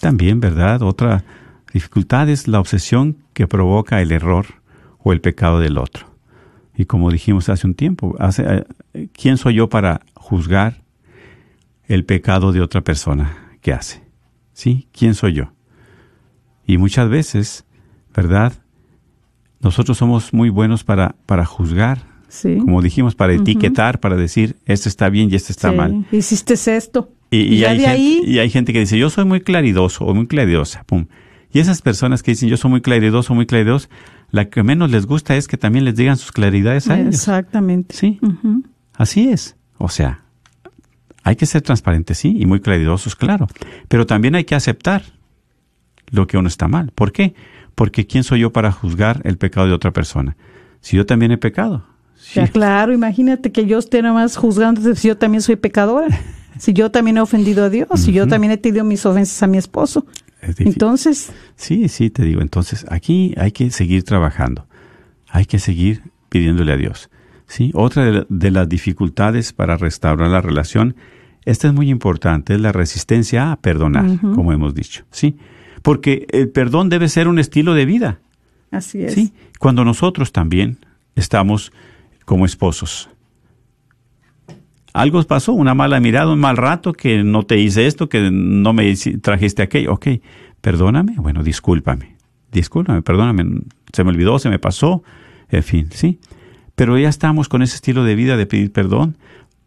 También, 0.00 0.40
¿verdad? 0.40 0.82
Otra 0.82 1.24
dificultad 1.72 2.28
es 2.28 2.48
la 2.48 2.58
obsesión 2.58 3.18
que 3.32 3.46
provoca 3.46 4.02
el 4.02 4.10
error 4.10 4.46
o 4.98 5.12
el 5.12 5.20
pecado 5.20 5.60
del 5.60 5.78
otro. 5.78 6.09
Y 6.80 6.86
como 6.86 7.10
dijimos 7.10 7.50
hace 7.50 7.66
un 7.66 7.74
tiempo, 7.74 8.16
hace, 8.18 8.42
eh, 8.94 9.08
¿quién 9.12 9.36
soy 9.36 9.52
yo 9.52 9.68
para 9.68 10.00
juzgar 10.14 10.80
el 11.88 12.06
pecado 12.06 12.52
de 12.52 12.62
otra 12.62 12.80
persona 12.80 13.36
que 13.60 13.74
hace? 13.74 14.00
¿Sí? 14.54 14.88
¿Quién 14.90 15.12
soy 15.14 15.34
yo? 15.34 15.52
Y 16.66 16.78
muchas 16.78 17.10
veces, 17.10 17.66
¿verdad? 18.16 18.54
Nosotros 19.60 19.98
somos 19.98 20.32
muy 20.32 20.48
buenos 20.48 20.82
para, 20.82 21.16
para 21.26 21.44
juzgar, 21.44 21.98
Sí. 22.28 22.56
como 22.56 22.80
dijimos, 22.80 23.14
para 23.14 23.34
etiquetar, 23.34 24.00
para 24.00 24.16
decir, 24.16 24.56
esto 24.64 24.88
está 24.88 25.10
bien 25.10 25.28
y 25.30 25.34
esto 25.34 25.52
está 25.52 25.72
Sí. 25.72 25.76
mal. 25.76 26.06
Hiciste 26.10 26.54
esto. 26.54 27.10
Y, 27.30 27.62
hay 27.64 27.76
gente, 27.76 27.86
ahí, 27.88 28.22
y 28.24 28.38
hay 28.38 28.48
gente 28.48 28.72
que 28.72 28.80
dice, 28.80 28.96
yo 28.98 29.10
soy 29.10 29.26
muy 29.26 29.42
claridoso 29.42 30.06
o 30.06 30.14
muy 30.14 30.26
claridosa. 30.26 30.82
Pum. 30.84 31.08
Y 31.52 31.58
esas 31.58 31.82
personas 31.82 32.22
que 32.22 32.30
dicen, 32.30 32.48
yo 32.48 32.56
soy 32.56 32.70
muy 32.70 32.80
claridoso, 32.80 33.34
muy 33.34 33.44
claridoso, 33.44 33.88
la 34.30 34.48
que 34.48 34.62
menos 34.62 34.90
les 34.90 35.06
gusta 35.06 35.36
es 35.36 35.48
que 35.48 35.56
también 35.56 35.84
les 35.84 35.96
digan 35.96 36.16
sus 36.16 36.32
claridades 36.32 36.88
a 36.88 36.98
ellos. 36.98 37.14
exactamente. 37.14 37.94
Sí, 37.94 38.20
así 38.94 39.28
es. 39.28 39.56
O 39.78 39.88
sea, 39.88 40.22
hay 41.22 41.36
que 41.36 41.46
ser 41.46 41.62
transparentes, 41.62 42.18
sí, 42.18 42.36
y 42.38 42.46
muy 42.46 42.60
claridosos, 42.60 43.16
claro. 43.16 43.46
Pero 43.88 44.06
también 44.06 44.34
hay 44.34 44.44
que 44.44 44.54
aceptar 44.54 45.02
lo 46.10 46.26
que 46.26 46.38
uno 46.38 46.48
está 46.48 46.68
mal. 46.68 46.92
¿Por 46.94 47.12
qué? 47.12 47.34
Porque 47.74 48.06
¿quién 48.06 48.24
soy 48.24 48.40
yo 48.40 48.52
para 48.52 48.72
juzgar 48.72 49.20
el 49.24 49.38
pecado 49.38 49.66
de 49.66 49.72
otra 49.72 49.92
persona? 49.92 50.36
Si 50.80 50.96
yo 50.96 51.06
también 51.06 51.32
he 51.32 51.38
pecado. 51.38 51.84
Sí. 52.16 52.40
Ya, 52.40 52.48
claro, 52.48 52.92
imagínate 52.92 53.50
que 53.50 53.66
yo 53.66 53.78
esté 53.78 54.02
nada 54.02 54.14
más 54.14 54.36
juzgando 54.36 54.94
si 54.94 55.08
yo 55.08 55.16
también 55.16 55.40
soy 55.40 55.56
pecadora, 55.56 56.08
si 56.58 56.72
yo 56.72 56.90
también 56.90 57.16
he 57.16 57.20
ofendido 57.20 57.64
a 57.64 57.70
Dios, 57.70 57.88
si 57.96 58.12
yo 58.12 58.26
también 58.28 58.52
he 58.52 58.58
tenido 58.58 58.84
mis 58.84 59.04
ofensas 59.06 59.42
a 59.42 59.46
mi 59.46 59.56
esposo. 59.56 60.06
Es. 60.42 60.58
Entonces, 60.60 61.32
Sí, 61.56 61.88
sí, 61.88 62.10
te 62.10 62.24
digo. 62.24 62.40
Entonces, 62.40 62.86
aquí 62.88 63.34
hay 63.36 63.52
que 63.52 63.70
seguir 63.70 64.02
trabajando. 64.04 64.66
Hay 65.28 65.44
que 65.46 65.58
seguir 65.58 66.02
pidiéndole 66.28 66.72
a 66.72 66.76
Dios. 66.76 67.10
Sí, 67.46 67.70
otra 67.74 68.04
de, 68.04 68.12
la- 68.12 68.26
de 68.28 68.50
las 68.50 68.68
dificultades 68.68 69.52
para 69.52 69.76
restaurar 69.76 70.28
la 70.30 70.40
relación, 70.40 70.94
esta 71.44 71.68
es 71.68 71.74
muy 71.74 71.90
importante, 71.90 72.54
es 72.54 72.60
la 72.60 72.72
resistencia 72.72 73.50
a 73.52 73.56
perdonar, 73.56 74.06
como 74.20 74.52
hemos 74.52 74.74
dicho. 74.74 75.04
Sí, 75.10 75.36
porque 75.82 76.26
el 76.30 76.48
perdón 76.50 76.88
debe 76.90 77.08
ser 77.08 77.26
un 77.28 77.38
estilo 77.38 77.74
de 77.74 77.86
vida. 77.86 78.20
así 78.70 79.02
es. 79.02 79.14
Sí, 79.14 79.32
cuando 79.58 79.84
nosotros 79.84 80.32
también 80.32 80.78
estamos 81.16 81.72
como 82.24 82.46
esposos. 82.46 83.08
Algo 84.92 85.22
pasó, 85.24 85.52
una 85.52 85.74
mala 85.74 86.00
mirada, 86.00 86.32
un 86.32 86.40
mal 86.40 86.56
rato, 86.56 86.92
que 86.92 87.22
no 87.22 87.44
te 87.44 87.58
hice 87.58 87.86
esto, 87.86 88.08
que 88.08 88.30
no 88.30 88.72
me 88.72 88.94
trajiste 89.22 89.62
aquello. 89.62 89.92
Ok, 89.92 90.08
perdóname, 90.60 91.14
bueno, 91.16 91.42
discúlpame. 91.42 92.16
Discúlpame, 92.50 93.02
perdóname, 93.02 93.62
se 93.92 94.04
me 94.04 94.10
olvidó, 94.10 94.38
se 94.38 94.50
me 94.50 94.58
pasó, 94.58 95.02
en 95.50 95.62
fin, 95.62 95.88
sí. 95.92 96.18
Pero 96.74 96.98
ya 96.98 97.08
estamos 97.08 97.48
con 97.48 97.62
ese 97.62 97.76
estilo 97.76 98.04
de 98.04 98.14
vida 98.14 98.36
de 98.36 98.46
pedir 98.46 98.72
perdón. 98.72 99.16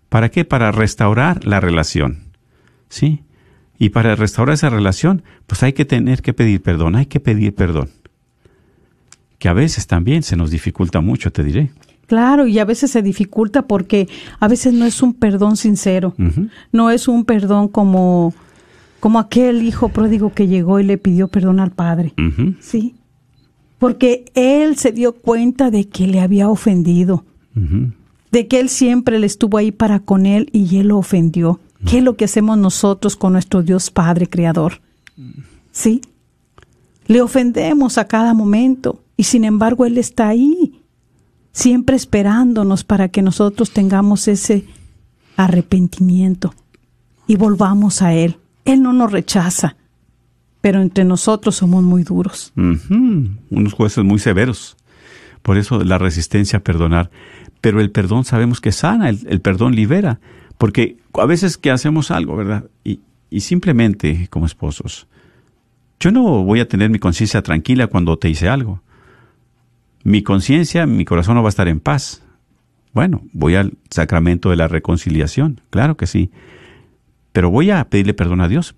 ¿Para 0.09 0.30
qué? 0.30 0.45
Para 0.45 0.71
restaurar 0.71 1.45
la 1.45 1.59
relación. 1.59 2.24
¿Sí? 2.89 3.24
Y 3.80 3.89
para 3.89 4.15
restaurar 4.15 4.55
esa 4.55 4.69
relación, 4.69 5.24
pues 5.47 5.63
hay 5.63 5.74
que 5.74 5.86
tener 5.86 6.21
que 6.21 6.34
pedir 6.34 6.61
perdón, 6.61 6.95
hay 6.95 7.05
que 7.05 7.19
pedir 7.19 7.55
perdón 7.55 7.89
que 9.43 9.49
a 9.49 9.53
veces 9.53 9.88
también 9.88 10.24
se 10.24 10.38
nos 10.38 10.51
dificulta 10.51 11.01
mucho, 11.01 11.30
te 11.30 11.43
diré. 11.43 11.69
Claro, 12.14 12.45
y 12.45 12.59
a 12.59 12.66
veces 12.66 12.91
se 12.91 13.01
dificulta 13.01 13.64
porque 13.64 14.07
a 14.39 14.47
veces 14.47 14.72
no 14.72 14.86
es 14.86 15.01
un 15.01 15.16
perdón 15.16 15.57
sincero, 15.57 16.14
no 16.72 16.91
es 16.91 17.07
un 17.07 17.26
perdón 17.26 17.68
como, 17.68 18.36
como 18.99 19.18
aquel 19.18 19.64
hijo 19.64 19.89
pródigo 19.89 20.32
que 20.32 20.45
llegó 20.45 20.80
y 20.80 20.84
le 20.84 20.99
pidió 20.99 21.28
perdón 21.28 21.59
al 21.59 21.72
padre. 21.72 22.14
Sí. 22.59 22.93
Porque 23.80 24.26
él 24.36 24.78
se 24.78 24.91
dio 24.91 25.14
cuenta 25.14 25.72
de 25.72 25.88
que 25.88 26.05
le 26.05 26.20
había 26.20 26.49
ofendido, 26.49 27.26
de 28.30 28.47
que 28.47 28.59
él 28.59 28.70
siempre 28.70 29.18
le 29.18 29.26
estuvo 29.26 29.57
ahí 29.57 29.72
para 29.72 29.99
con 29.99 30.28
él 30.28 30.51
y 30.53 30.78
él 30.78 30.89
lo 30.89 30.99
ofendió. 30.99 31.61
¿Qué 31.89 31.97
es 31.97 32.03
lo 32.03 32.16
que 32.16 32.26
hacemos 32.26 32.59
nosotros 32.59 33.16
con 33.16 33.34
nuestro 33.34 33.64
Dios 33.64 33.89
Padre 33.89 34.30
Creador? 34.30 34.82
¿Sí? 35.72 36.01
Le 37.07 37.22
ofendemos 37.22 37.97
a 37.97 38.05
cada 38.05 38.36
momento 38.36 39.01
y 39.18 39.24
sin 39.24 39.45
embargo 39.45 39.88
Él 39.88 39.97
está 39.97 40.28
ahí, 40.28 40.82
siempre 41.53 41.95
esperándonos 41.95 42.83
para 42.83 43.07
que 43.07 43.21
nosotros 43.21 43.71
tengamos 43.71 44.27
ese 44.27 44.65
arrepentimiento 45.37 46.53
y 47.27 47.37
volvamos 47.37 48.01
a 48.01 48.13
Él. 48.13 48.37
Él 48.65 48.81
no 48.81 48.91
nos 48.91 49.11
rechaza, 49.11 49.77
pero 50.59 50.81
entre 50.81 51.05
nosotros 51.05 51.55
somos 51.55 51.83
muy 51.83 52.03
duros. 52.03 52.51
Unos 52.55 53.73
jueces 53.73 54.03
muy 54.03 54.19
severos. 54.19 54.75
Por 55.41 55.57
eso 55.57 55.83
la 55.83 55.97
resistencia 55.97 56.59
a 56.59 56.63
perdonar. 56.63 57.11
Pero 57.61 57.79
el 57.79 57.91
perdón 57.91 58.25
sabemos 58.25 58.59
que 58.59 58.71
sana, 58.71 59.09
el, 59.09 59.19
el 59.29 59.39
perdón 59.39 59.75
libera. 59.75 60.19
Porque 60.57 60.97
a 61.13 61.25
veces 61.25 61.57
que 61.57 61.71
hacemos 61.71 62.11
algo, 62.11 62.35
¿verdad? 62.35 62.65
Y, 62.83 63.01
y 63.29 63.41
simplemente 63.41 64.27
como 64.29 64.45
esposos, 64.45 65.07
yo 65.99 66.11
no 66.11 66.43
voy 66.43 66.59
a 66.59 66.67
tener 66.67 66.89
mi 66.89 66.99
conciencia 66.99 67.41
tranquila 67.41 67.87
cuando 67.87 68.17
te 68.17 68.29
hice 68.29 68.49
algo. 68.49 68.81
Mi 70.03 70.21
conciencia, 70.21 70.85
mi 70.85 71.05
corazón 71.05 71.35
no 71.35 71.43
va 71.43 71.47
a 71.47 71.49
estar 71.49 71.67
en 71.67 71.79
paz. 71.79 72.21
Bueno, 72.93 73.21
voy 73.31 73.55
al 73.55 73.73
sacramento 73.89 74.49
de 74.49 74.55
la 74.57 74.67
reconciliación, 74.67 75.61
claro 75.69 75.97
que 75.97 76.05
sí. 76.07 76.29
Pero 77.31 77.49
voy 77.49 77.71
a 77.71 77.83
pedirle 77.89 78.13
perdón 78.13 78.41
a 78.41 78.47
Dios. 78.47 78.75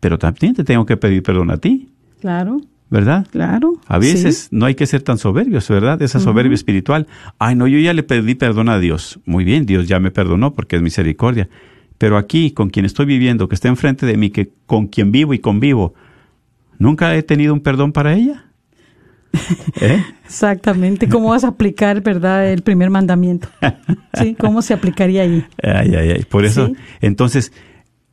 Pero 0.00 0.18
también 0.18 0.54
te 0.54 0.64
tengo 0.64 0.86
que 0.86 0.96
pedir 0.96 1.22
perdón 1.22 1.50
a 1.50 1.56
ti, 1.58 1.88
Claro, 2.20 2.60
¿verdad? 2.90 3.26
claro. 3.30 3.74
A 3.86 3.98
veces 3.98 4.48
no 4.50 4.66
hay 4.66 4.74
que 4.74 4.86
ser 4.86 5.02
tan 5.02 5.18
soberbios, 5.18 5.68
¿verdad? 5.68 6.00
Esa 6.02 6.18
soberbia 6.20 6.54
espiritual. 6.54 7.06
Ay, 7.38 7.54
no, 7.56 7.66
yo 7.66 7.78
ya 7.78 7.92
le 7.92 8.02
pedí 8.04 8.34
perdón 8.34 8.68
a 8.68 8.78
Dios. 8.78 9.20
Muy 9.24 9.44
bien, 9.44 9.66
Dios 9.66 9.86
ya 9.88 9.98
me 10.00 10.10
perdonó 10.10 10.54
porque 10.54 10.76
es 10.76 10.82
misericordia. 10.82 11.48
Pero 11.98 12.16
aquí, 12.16 12.52
con 12.52 12.70
quien 12.70 12.86
estoy 12.86 13.06
viviendo, 13.06 13.48
que 13.48 13.56
está 13.56 13.68
enfrente 13.68 14.06
de 14.06 14.16
mí, 14.16 14.30
que 14.30 14.52
con 14.66 14.86
quien 14.86 15.10
vivo 15.12 15.34
y 15.34 15.40
convivo, 15.40 15.94
¿nunca 16.78 17.14
he 17.16 17.22
tenido 17.24 17.52
un 17.52 17.60
perdón 17.60 17.92
para 17.92 18.14
ella? 18.14 18.46
¿Eh? 19.80 20.02
Exactamente. 20.24 21.08
¿Cómo 21.08 21.30
vas 21.30 21.44
a 21.44 21.48
aplicar, 21.48 22.02
verdad, 22.02 22.50
el 22.50 22.62
primer 22.62 22.90
mandamiento? 22.90 23.48
Sí, 24.14 24.34
¿cómo 24.38 24.62
se 24.62 24.74
aplicaría 24.74 25.22
ahí? 25.22 25.44
Ay, 25.62 25.94
ay, 25.94 26.10
ay. 26.12 26.22
Por 26.28 26.44
eso, 26.44 26.66
Sí. 26.68 26.72
entonces, 27.00 27.52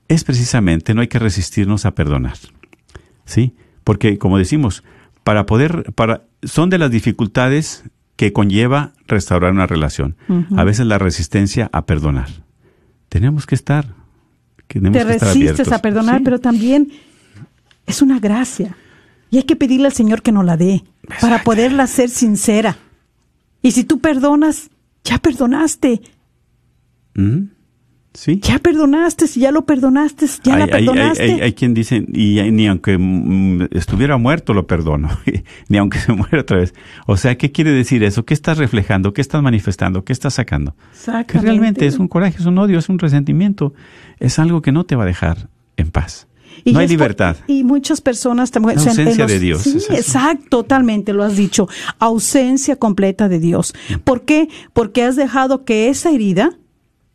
es 0.07 0.23
precisamente, 0.23 0.93
no 0.93 1.01
hay 1.01 1.07
que 1.07 1.19
resistirnos 1.19 1.85
a 1.85 1.95
perdonar. 1.95 2.37
¿Sí? 3.25 3.55
Porque, 3.83 4.17
como 4.17 4.37
decimos, 4.37 4.83
para 5.23 5.45
poder, 5.45 5.91
para, 5.95 6.23
son 6.43 6.69
de 6.69 6.77
las 6.77 6.91
dificultades 6.91 7.83
que 8.15 8.31
conlleva 8.31 8.93
restaurar 9.07 9.51
una 9.51 9.67
relación. 9.67 10.15
A 10.55 10.63
veces 10.63 10.85
la 10.85 10.97
resistencia 10.99 11.69
a 11.73 11.85
perdonar. 11.85 12.29
Tenemos 13.09 13.45
que 13.45 13.55
estar. 13.55 13.93
Tenemos 14.67 14.93
Te 14.97 15.05
que 15.05 15.13
resistes 15.19 15.71
a 15.71 15.79
perdonar, 15.79 16.19
Sí. 16.19 16.23
pero 16.23 16.39
también 16.39 16.91
es 17.87 18.01
una 18.01 18.19
gracia. 18.19 18.75
Y 19.31 19.37
hay 19.37 19.43
que 19.43 19.55
pedirle 19.55 19.87
al 19.87 19.93
Señor 19.93 20.21
que 20.21 20.31
nos 20.31 20.45
la 20.45 20.57
dé 20.57 20.83
para 21.21 21.43
poderla 21.43 21.83
hacer 21.83 22.09
sincera. 22.09 22.77
Y 23.61 23.71
si 23.71 23.83
tú 23.83 23.99
perdonas, 23.99 24.69
ya 25.03 25.17
perdonaste, 25.17 26.01
Ujú. 27.17 27.47
Sí. 28.13 28.39
ya 28.41 28.59
perdonaste, 28.59 29.27
si 29.27 29.41
ya 29.41 29.51
lo 29.51 29.65
perdonaste, 29.65 30.25
ya 30.43 30.57
la 30.57 30.63
Hay- 30.65 30.71
hay- 30.71 30.79
hay- 30.79 30.85
perdonaste. 30.85 31.23
Hay, 31.23 31.41
hay 31.41 31.53
quien 31.53 31.73
dice, 31.73 32.05
y 32.13 32.39
ni 32.51 32.67
aunque 32.67 32.97
mm, 32.97 33.67
estuviera 33.71 34.15
muerto 34.17 34.53
lo 34.53 34.67
perdono, 34.67 35.09
ni 35.67 35.77
aunque 35.77 35.99
se 35.99 36.13
muera 36.13 36.39
otra 36.41 36.57
vez. 36.59 36.73
O 37.07 37.17
sea, 37.17 37.37
¿qué 37.37 37.51
quiere 37.51 37.71
decir 37.71 38.03
eso? 38.03 38.23
¿Qué 38.23 38.33
estás 38.33 38.57
reflejando? 38.57 39.11
¿Qué 39.13 39.19
estás 39.21 39.41
manifestando? 39.43 40.05
¿Qué 40.05 40.13
estás 40.13 40.35
sacando? 40.35 40.75
Que 41.27 41.39
realmente 41.39 41.87
es 41.87 41.97
un 41.99 42.07
coraje, 42.07 42.37
es 42.39 42.45
un 42.45 42.57
odio, 42.57 42.79
es 42.79 42.87
un 42.87 42.99
resentimiento. 42.99 43.73
Es 44.19 44.39
algo 44.39 44.61
que 44.61 44.71
no 44.71 44.85
te 44.85 44.95
va 44.95 45.03
a 45.03 45.07
dejar 45.07 45.49
en 45.75 45.91
paz. 45.91 46.27
Y 46.63 46.73
no 46.73 46.79
hay 46.79 46.85
por- 46.85 46.91
libertad. 46.91 47.35
y 47.47 47.63
muchas 47.63 48.01
personas 48.01 48.51
también. 48.51 48.75
La 48.77 48.83
ausencia 48.83 49.25
de 49.25 49.39
Dios, 49.39 49.61
Sí, 49.63 49.77
es 49.77 49.89
exacto, 49.89 50.45
totalmente, 50.49 51.13
lo 51.13 51.23
has 51.23 51.35
dicho. 51.35 51.67
Ausencia 51.99 52.75
completa 52.77 53.27
de 53.29 53.39
Dios. 53.39 53.73
Mm. 53.89 53.93
¿Por 53.99 54.21
qué? 54.21 54.47
Porque 54.73 55.03
has 55.03 55.15
dejado 55.15 55.65
que 55.65 55.89
esa 55.89 56.11
herida 56.11 56.51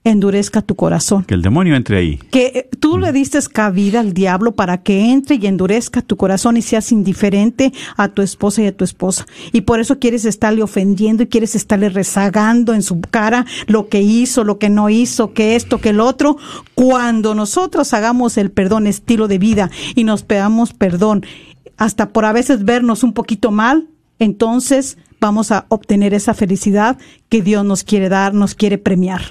endurezca 0.02 0.62
tu 0.62 0.76
corazón. 0.76 1.24
Que 1.24 1.34
el 1.34 1.42
demonio 1.42 1.76
entre 1.76 1.98
ahí. 1.98 2.18
que 2.30 2.46
eh, 2.46 2.70
tú 2.78 2.98
le 2.98 3.12
diste 3.12 3.38
cabida 3.52 4.00
al 4.00 4.12
diablo 4.12 4.52
para 4.52 4.82
que 4.82 5.10
entre 5.12 5.36
y 5.36 5.46
endurezca 5.46 6.02
tu 6.02 6.16
corazón 6.16 6.56
y 6.56 6.62
seas 6.62 6.90
indiferente 6.92 7.72
a 7.96 8.08
tu 8.08 8.22
esposa 8.22 8.62
y 8.62 8.66
a 8.66 8.76
tu 8.76 8.84
esposa. 8.84 9.26
Y 9.52 9.62
por 9.62 9.80
eso 9.80 9.98
quieres 9.98 10.24
estarle 10.24 10.62
ofendiendo 10.62 11.22
y 11.22 11.26
quieres 11.26 11.54
estarle 11.54 11.88
rezagando 11.90 12.74
en 12.74 12.82
su 12.82 13.00
cara 13.00 13.46
lo 13.66 13.88
que 13.88 14.00
hizo, 14.00 14.44
lo 14.44 14.58
que 14.58 14.70
no 14.70 14.88
hizo, 14.88 15.32
que 15.32 15.54
esto, 15.54 15.78
que 15.78 15.90
el 15.90 16.00
otro. 16.00 16.36
Cuando 16.74 17.34
nosotros 17.34 17.92
hagamos 17.92 18.38
el 18.38 18.50
perdón 18.50 18.86
estilo 18.86 19.28
de 19.28 19.38
vida 19.38 19.70
y 19.94 20.04
nos 20.04 20.22
pedamos 20.22 20.72
perdón 20.72 21.24
hasta 21.76 22.10
por 22.10 22.24
a 22.24 22.32
veces 22.32 22.64
vernos 22.64 23.02
un 23.02 23.12
poquito 23.12 23.50
mal, 23.50 23.88
entonces 24.18 24.98
vamos 25.20 25.50
a 25.52 25.66
obtener 25.68 26.14
esa 26.14 26.34
felicidad 26.34 26.98
que 27.28 27.42
Dios 27.42 27.64
nos 27.64 27.84
quiere 27.84 28.08
dar, 28.08 28.34
nos 28.34 28.54
quiere 28.54 28.78
premiar. 28.78 29.22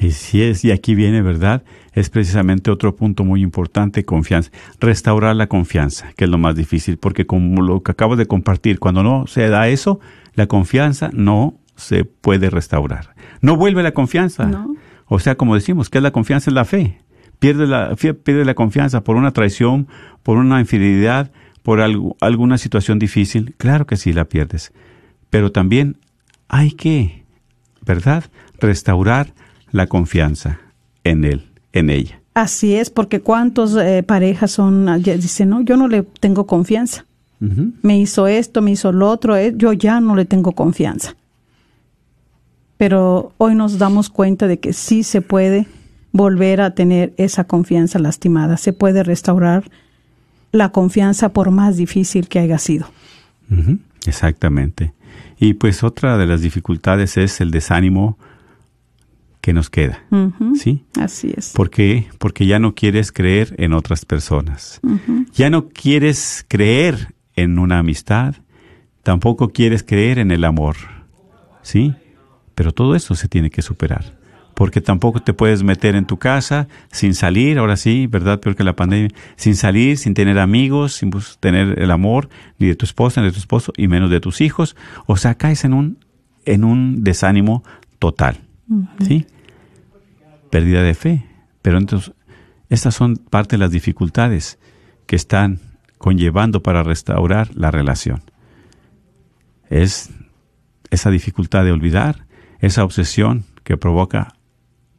Y 0.00 0.12
si 0.12 0.42
es, 0.42 0.64
y 0.64 0.70
aquí 0.70 0.94
viene, 0.94 1.22
¿verdad? 1.22 1.64
Es 1.92 2.08
precisamente 2.10 2.70
otro 2.70 2.94
punto 2.94 3.24
muy 3.24 3.42
importante, 3.42 4.04
confianza. 4.04 4.50
Restaurar 4.78 5.34
la 5.34 5.48
confianza, 5.48 6.12
que 6.16 6.24
es 6.24 6.30
lo 6.30 6.38
más 6.38 6.54
difícil, 6.54 6.98
porque 6.98 7.26
como 7.26 7.62
lo 7.62 7.82
que 7.82 7.90
acabo 7.90 8.16
de 8.16 8.26
compartir, 8.26 8.78
cuando 8.78 9.02
no 9.02 9.26
se 9.26 9.48
da 9.48 9.68
eso, 9.68 9.98
la 10.34 10.46
confianza 10.46 11.10
no 11.12 11.54
se 11.74 12.04
puede 12.04 12.50
restaurar. 12.50 13.14
No 13.40 13.56
vuelve 13.56 13.82
la 13.82 13.92
confianza. 13.92 14.66
O 15.06 15.18
sea, 15.18 15.36
como 15.36 15.54
decimos, 15.54 15.90
¿qué 15.90 15.98
es 15.98 16.02
la 16.02 16.12
confianza? 16.12 16.50
Es 16.50 16.54
la 16.54 16.64
fe. 16.64 17.00
Pierde 17.38 17.66
la, 17.66 17.94
pierde 17.96 18.44
la 18.44 18.54
confianza 18.54 19.02
por 19.02 19.16
una 19.16 19.32
traición, 19.32 19.88
por 20.22 20.38
una 20.38 20.60
infidelidad, 20.60 21.32
por 21.62 21.80
algo, 21.80 22.16
alguna 22.20 22.58
situación 22.58 22.98
difícil. 22.98 23.54
Claro 23.58 23.86
que 23.86 23.96
sí 23.96 24.12
la 24.12 24.26
pierdes. 24.26 24.72
Pero 25.30 25.50
también 25.50 25.98
hay 26.48 26.72
que, 26.72 27.24
¿verdad? 27.84 28.24
Restaurar 28.58 29.34
la 29.70 29.86
confianza 29.86 30.60
en 31.04 31.24
él, 31.24 31.46
en 31.72 31.90
ella. 31.90 32.20
Así 32.34 32.74
es, 32.74 32.90
porque 32.90 33.20
cuántas 33.20 33.74
eh, 33.74 34.02
parejas 34.02 34.52
son, 34.52 35.02
dicen, 35.02 35.48
no, 35.48 35.60
yo 35.62 35.76
no 35.76 35.88
le 35.88 36.02
tengo 36.02 36.46
confianza. 36.46 37.04
Me 37.40 37.96
hizo 38.00 38.26
esto, 38.26 38.62
me 38.62 38.72
hizo 38.72 38.90
lo 38.90 39.08
otro, 39.08 39.36
eh, 39.36 39.54
yo 39.56 39.72
ya 39.72 40.00
no 40.00 40.16
le 40.16 40.24
tengo 40.24 40.52
confianza. 40.52 41.14
Pero 42.76 43.32
hoy 43.38 43.54
nos 43.54 43.78
damos 43.78 44.08
cuenta 44.08 44.48
de 44.48 44.58
que 44.58 44.72
sí 44.72 45.04
se 45.04 45.20
puede 45.20 45.66
volver 46.10 46.60
a 46.60 46.74
tener 46.74 47.12
esa 47.16 47.44
confianza 47.44 48.00
lastimada, 48.00 48.56
se 48.56 48.72
puede 48.72 49.04
restaurar 49.04 49.70
la 50.50 50.70
confianza 50.70 51.28
por 51.28 51.50
más 51.50 51.76
difícil 51.76 52.28
que 52.28 52.40
haya 52.40 52.58
sido. 52.58 52.90
Exactamente. 54.06 54.92
Y 55.38 55.54
pues 55.54 55.84
otra 55.84 56.18
de 56.18 56.26
las 56.26 56.40
dificultades 56.40 57.16
es 57.16 57.40
el 57.40 57.50
desánimo 57.50 58.18
que 59.48 59.54
nos 59.54 59.70
queda. 59.70 60.04
¿Sí? 60.56 60.84
Así 61.00 61.32
es. 61.34 61.54
¿Por 61.54 61.70
qué? 61.70 62.08
Porque 62.18 62.44
ya 62.44 62.58
no 62.58 62.74
quieres 62.74 63.12
creer 63.12 63.54
en 63.56 63.72
otras 63.72 64.04
personas. 64.04 64.78
Ya 65.32 65.48
no 65.48 65.70
quieres 65.70 66.44
creer 66.46 67.14
en 67.34 67.58
una 67.58 67.78
amistad. 67.78 68.34
Tampoco 69.02 69.48
quieres 69.48 69.82
creer 69.82 70.18
en 70.18 70.32
el 70.32 70.44
amor. 70.44 70.76
¿Sí? 71.62 71.94
Pero 72.54 72.72
todo 72.72 72.94
eso 72.94 73.14
se 73.14 73.26
tiene 73.26 73.48
que 73.48 73.62
superar 73.62 74.18
porque 74.52 74.82
tampoco 74.82 75.22
te 75.22 75.32
puedes 75.32 75.62
meter 75.62 75.94
en 75.94 76.04
tu 76.04 76.18
casa 76.18 76.68
sin 76.90 77.14
salir, 77.14 77.56
ahora 77.58 77.76
sí, 77.76 78.06
¿verdad? 78.06 78.40
Peor 78.40 78.54
que 78.54 78.64
la 78.64 78.76
pandemia, 78.76 79.08
sin 79.36 79.54
salir, 79.54 79.96
sin 79.96 80.12
tener 80.12 80.38
amigos, 80.38 80.92
sin 80.92 81.10
tener 81.40 81.80
el 81.80 81.90
amor 81.90 82.28
ni 82.58 82.66
de 82.66 82.74
tu 82.74 82.84
esposa, 82.84 83.22
ni 83.22 83.28
de 83.28 83.32
tu 83.32 83.38
esposo, 83.38 83.72
y 83.76 83.88
menos 83.88 84.10
de 84.10 84.20
tus 84.20 84.42
hijos. 84.42 84.76
O 85.06 85.16
sea, 85.16 85.36
caes 85.36 85.64
en 85.64 85.72
un, 85.72 86.04
en 86.44 86.64
un 86.64 87.04
desánimo 87.04 87.62
total, 87.98 88.40
¿sí? 89.06 89.26
Pérdida 90.50 90.82
de 90.82 90.94
fe. 90.94 91.26
Pero 91.62 91.78
entonces, 91.78 92.12
estas 92.68 92.94
son 92.94 93.16
parte 93.16 93.56
de 93.56 93.60
las 93.60 93.70
dificultades 93.70 94.58
que 95.06 95.16
están 95.16 95.60
conllevando 95.98 96.62
para 96.62 96.82
restaurar 96.82 97.54
la 97.54 97.70
relación. 97.70 98.22
Es 99.68 100.10
esa 100.90 101.10
dificultad 101.10 101.64
de 101.64 101.72
olvidar, 101.72 102.26
esa 102.60 102.84
obsesión 102.84 103.44
que 103.64 103.76
provoca 103.76 104.34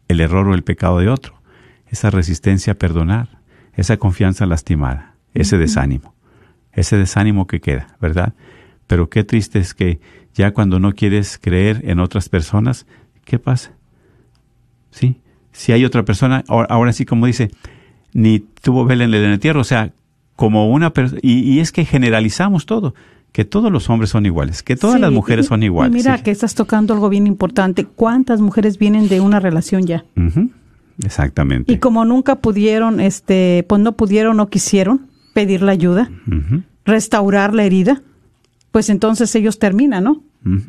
el 0.08 0.20
error 0.22 0.48
o 0.48 0.54
el 0.54 0.64
pecado 0.64 1.00
de 1.00 1.10
otro, 1.10 1.42
esa 1.88 2.10
resistencia 2.10 2.74
a 2.74 2.78
perdonar, 2.78 3.40
esa 3.74 3.98
confianza 3.98 4.46
lastimada, 4.46 5.16
ese 5.34 5.58
desánimo, 5.58 6.16
ese 6.74 6.98
desánimo 6.98 7.48
que 7.48 7.62
queda, 7.62 7.96
¿verdad? 8.02 8.34
Pero 8.88 9.10
qué 9.10 9.24
triste 9.24 9.60
es 9.60 9.74
que 9.74 10.00
ya 10.34 10.52
cuando 10.52 10.80
no 10.80 10.94
quieres 10.94 11.38
creer 11.38 11.82
en 11.86 12.00
otras 12.00 12.30
personas, 12.30 12.86
¿qué 13.26 13.40
pasa? 13.40 13.74
¿Sí? 14.92 15.22
Si 15.52 15.72
hay 15.72 15.86
otra 15.86 16.04
persona, 16.04 16.44
ahora, 16.48 16.94
sí 16.94 17.06
como 17.06 17.26
dice, 17.26 17.52
ni 18.14 18.40
tuvo 18.40 18.86
vela 18.86 19.04
en 19.04 19.14
el 19.14 19.26
entierro, 19.26 19.62
o 19.62 19.66
sea, 19.66 19.92
como 20.36 20.70
una 20.72 20.92
persona, 20.92 21.20
y 21.22 21.60
es 21.60 21.72
que 21.72 21.86
generalizamos 21.86 22.66
todo 22.66 22.94
que 23.32 23.46
todos 23.46 23.72
los 23.72 23.90
hombres 23.90 24.10
son 24.10 24.26
iguales, 24.26 24.64
que 24.64 24.76
todas 24.76 25.00
las 25.00 25.12
mujeres 25.12 25.48
son 25.48 25.64
iguales. 25.64 25.94
mira 25.94 26.22
que 26.24 26.32
estás 26.32 26.56
tocando 26.56 26.94
algo 26.94 27.10
bien 27.10 27.28
importante. 27.28 27.86
¿Cuántas 27.86 28.42
mujeres 28.42 28.78
vienen 28.78 29.08
de 29.08 29.22
una 29.22 29.40
relación 29.40 29.86
ya? 29.86 30.06
Exactamente. 31.04 31.72
Y 31.72 31.78
como 31.78 32.06
nunca 32.06 32.38
pudieron, 32.38 33.00
este, 33.00 33.66
pues 33.68 33.82
no 33.82 33.94
pudieron 33.94 34.40
o 34.40 34.50
quisieron 34.50 35.08
pedir 35.34 35.62
la 35.62 35.72
ayuda, 35.72 36.10
restaurar 36.86 37.54
la 37.54 37.64
herida, 37.64 38.02
pues 38.72 38.90
entonces 38.90 39.34
ellos 39.36 39.60
terminan, 39.60 40.04
¿no? 40.04 40.24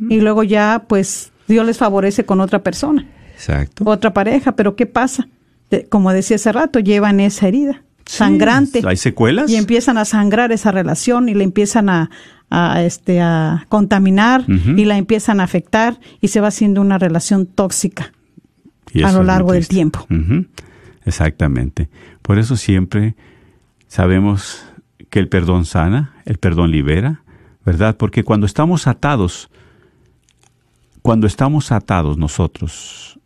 Y 0.08 0.20
luego 0.20 0.42
ya, 0.42 0.84
pues 0.86 1.32
Dios 1.48 1.64
les 1.64 1.78
favorece 1.78 2.24
con 2.24 2.40
otra 2.40 2.62
persona. 2.62 3.06
Exacto. 3.40 3.84
Otra 3.86 4.12
pareja, 4.12 4.52
pero 4.52 4.76
¿qué 4.76 4.86
pasa? 4.86 5.26
como 5.88 6.12
decía 6.12 6.34
hace 6.34 6.50
rato, 6.50 6.80
llevan 6.80 7.20
esa 7.20 7.46
herida 7.46 7.84
sangrante. 8.04 8.82
¿Hay 8.84 8.96
secuelas? 8.96 9.50
Y 9.50 9.56
empiezan 9.56 9.98
a 9.98 10.04
sangrar 10.04 10.50
esa 10.52 10.72
relación 10.72 11.28
y 11.28 11.34
le 11.34 11.44
empiezan 11.44 11.88
a, 11.88 12.10
a, 12.50 12.82
este, 12.82 13.20
a 13.20 13.66
contaminar 13.68 14.44
y 14.48 14.84
la 14.84 14.98
empiezan 14.98 15.40
a 15.40 15.44
afectar 15.44 16.00
y 16.20 16.28
se 16.28 16.40
va 16.40 16.48
haciendo 16.48 16.80
una 16.80 16.98
relación 16.98 17.46
tóxica 17.46 18.12
a 19.04 19.12
lo 19.12 19.22
largo 19.22 19.52
del 19.52 19.68
tiempo. 19.68 20.06
Exactamente. 21.04 21.88
Por 22.22 22.38
eso 22.38 22.56
siempre 22.56 23.14
sabemos 23.86 24.64
que 25.08 25.20
el 25.20 25.28
perdón 25.28 25.64
sana, 25.64 26.14
el 26.24 26.38
perdón 26.38 26.72
libera, 26.72 27.22
¿verdad? 27.64 27.96
Porque 27.96 28.24
cuando 28.24 28.46
estamos 28.46 28.88
atados, 28.88 29.50
cuando 31.02 31.28
estamos 31.28 31.70
atados 31.70 32.18
nosotros 32.18 33.19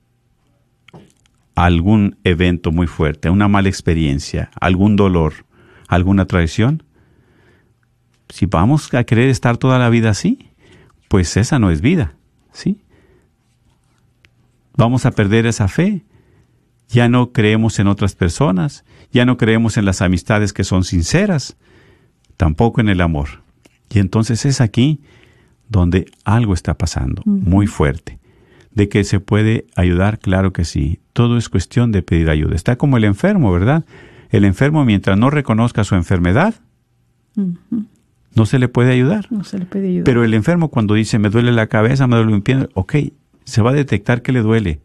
algún 1.55 2.17
evento 2.25 2.73
muy 2.73 2.87
fuerte, 2.87 3.31
una 3.31 3.49
mala 3.49 3.69
experiencia, 3.69 4.51
algún 4.61 4.97
dolor, 4.97 5.47
alguna 5.89 6.27
traición, 6.27 6.83
si 8.29 8.47
vamos 8.47 8.93
a 8.95 9.05
querer 9.05 9.29
estar 9.29 9.57
toda 9.57 9.79
la 9.79 9.89
vida 9.89 10.11
así, 10.11 10.51
pues 11.09 11.37
esa 11.37 11.59
no 11.59 11.71
es 11.71 11.81
vida, 11.81 12.17
¿sí? 12.53 12.81
Vamos 14.77 15.07
a 15.07 15.13
perder 15.13 15.47
esa 15.47 15.69
fe. 15.69 16.05
Ya 16.89 17.09
no 17.09 17.33
creemos 17.33 17.79
en 17.79 17.87
otras 17.87 18.15
personas, 18.15 18.85
ya 19.13 19.25
no 19.25 19.37
creemos 19.37 19.77
en 19.77 19.85
las 19.85 20.03
amistades 20.03 20.53
que 20.53 20.65
son 20.65 20.85
sinceras, 20.85 21.57
tampoco 22.37 22.81
en 22.81 22.89
el 22.89 23.01
amor. 23.01 23.43
Y 23.91 24.01
entonces 24.01 24.45
es 24.45 24.61
aquí 24.61 25.01
donde 25.69 26.07
algo 26.25 26.55
está 26.55 26.75
pasando, 26.77 27.23
muy 27.25 27.67
fuerte. 27.67 28.19
De 28.73 28.89
que 28.89 29.05
se 29.05 29.21
puede 29.21 29.67
ayudar, 29.77 30.19
claro 30.19 30.53
que 30.53 30.65
sí. 30.65 31.01
Todo 31.15 31.39
es 31.39 31.49
cuestión 31.49 31.93
de 31.93 32.03
pedir 32.03 32.29
ayuda. 32.29 32.55
Está 32.55 32.77
como 32.77 32.97
el 32.99 33.05
enfermo, 33.05 33.53
¿verdad? 33.53 33.85
El 34.31 34.45
enfermo, 34.45 34.85
mientras 34.85 35.17
no 35.17 35.31
reconozca 35.31 35.85
su 35.85 35.95
enfermedad, 35.95 36.57
no 38.35 38.47
se 38.47 38.59
le 38.59 38.69
puede 38.69 38.93
ayudar. 38.93 39.29
No 39.31 39.45
se 39.45 39.59
le 39.59 39.65
puede 39.65 39.89
ayudar. 39.89 40.05
Pero 40.05 40.25
el 40.25 40.35
enfermo 40.35 40.71
cuando 40.71 40.95
dice 40.95 41.21
me 41.21 41.31
duele 41.31 41.53
la 41.53 41.69
cabeza, 41.69 42.09
me 42.09 42.17
duele 42.17 42.35
un 42.35 42.43
pie, 42.43 42.69
ok, 42.75 42.97
se 43.45 43.63
va 43.63 43.71
a 43.71 43.75
detectar 43.75 44.23
que 44.23 44.33
le 44.33 44.41
duele 44.41 44.81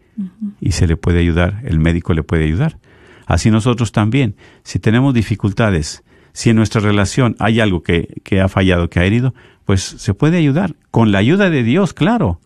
y 0.62 0.74
se 0.74 0.86
le 0.86 0.98
puede 0.98 1.20
ayudar, 1.20 1.62
el 1.64 1.80
médico 1.80 2.14
le 2.14 2.22
puede 2.22 2.44
ayudar. 2.44 2.78
Así 3.26 3.50
nosotros 3.50 3.92
también, 3.92 4.36
si 4.64 4.78
tenemos 4.78 5.16
dificultades, 5.16 6.04
si 6.32 6.52
en 6.52 6.58
nuestra 6.58 6.80
relación 6.80 7.36
hay 7.40 7.60
algo 7.60 7.82
que, 7.82 8.22
que 8.24 8.40
ha 8.40 8.50
fallado, 8.50 8.90
que 8.90 9.00
ha 9.00 9.06
herido, 9.06 9.34
pues 9.66 9.82
se 9.82 10.14
puede 10.14 10.38
ayudar, 10.38 10.76
con 10.92 11.12
la 11.12 11.18
ayuda 11.18 11.50
de 11.50 11.64
Dios, 11.64 11.94
claro, 11.94 12.40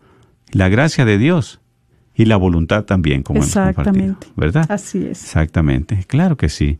la 0.52 0.70
gracia 0.70 1.04
de 1.04 1.18
Dios 1.18 1.60
y 2.14 2.26
la 2.26 2.36
voluntad 2.36 2.84
también, 2.84 3.22
como 3.22 3.40
hemos 3.40 3.54
compartido, 3.54 4.16
¿verdad? 4.36 4.66
Así 4.70 4.98
es. 4.98 5.22
Exactamente, 5.22 6.04
claro 6.06 6.36
que 6.36 6.48
sí. 6.48 6.78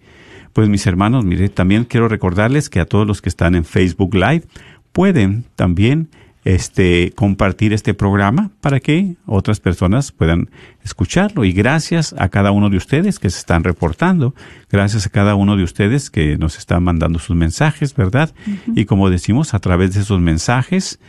Pues 0.52 0.68
mis 0.68 0.86
hermanos, 0.86 1.24
mire, 1.24 1.48
también 1.48 1.84
quiero 1.84 2.08
recordarles 2.08 2.70
que 2.70 2.80
a 2.80 2.86
todos 2.86 3.06
los 3.06 3.20
que 3.20 3.28
están 3.28 3.54
en 3.54 3.64
Facebook 3.64 4.14
Live 4.14 4.44
pueden 4.92 5.44
también 5.56 6.08
este, 6.44 7.12
compartir 7.16 7.72
este 7.72 7.94
programa 7.94 8.50
para 8.60 8.78
que 8.78 9.16
otras 9.26 9.60
personas 9.60 10.12
puedan 10.12 10.50
escucharlo. 10.84 11.44
Y 11.44 11.52
gracias 11.52 12.14
a 12.18 12.28
cada 12.28 12.50
uno 12.52 12.70
de 12.70 12.76
ustedes 12.76 13.18
que 13.18 13.30
se 13.30 13.38
están 13.38 13.64
reportando, 13.64 14.34
gracias 14.70 15.06
a 15.06 15.10
cada 15.10 15.34
uno 15.34 15.56
de 15.56 15.64
ustedes 15.64 16.10
que 16.10 16.36
nos 16.36 16.58
están 16.58 16.84
mandando 16.84 17.18
sus 17.18 17.34
mensajes, 17.34 17.94
¿verdad? 17.94 18.32
Y 18.74 18.84
como 18.84 19.10
decimos, 19.10 19.54
a 19.54 19.58
través 19.58 19.94
de 19.94 20.02
esos 20.02 20.20
mensajes, 20.20 21.00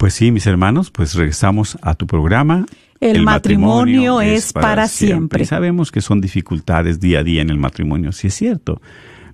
Pues 0.03 0.15
sí, 0.15 0.33
mis 0.33 0.49
hermanos, 0.49 0.91
pues 0.91 1.15
regresamos 1.15 1.79
a 1.81 1.95
tu 1.95 2.09
programa. 2.09 2.67
El 2.99 3.23
matrimonio 3.23 4.21
es 4.21 4.53
para 4.53 4.89
siempre. 4.89 5.45
Sabemos 5.45 5.93
que 5.93 6.01
son 6.01 6.21
dificultades 6.21 6.99
día 6.99 7.21
a 7.21 7.23
día 7.23 7.41
en 7.41 7.51
el 7.51 7.59
matrimonio, 7.59 8.11
sí 8.11 8.27
es 8.27 8.35
cierto. 8.35 8.83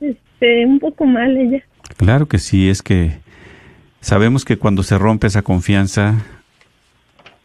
este, 0.00 0.66
un 0.66 0.78
poco 0.78 1.06
mal 1.06 1.36
ella. 1.36 1.62
claro 1.96 2.26
que 2.28 2.38
sí, 2.38 2.68
es 2.68 2.82
que 2.82 3.12
sabemos 4.00 4.44
que 4.44 4.58
cuando 4.58 4.82
se 4.82 4.98
rompe 4.98 5.26
esa 5.26 5.42
confianza 5.42 6.24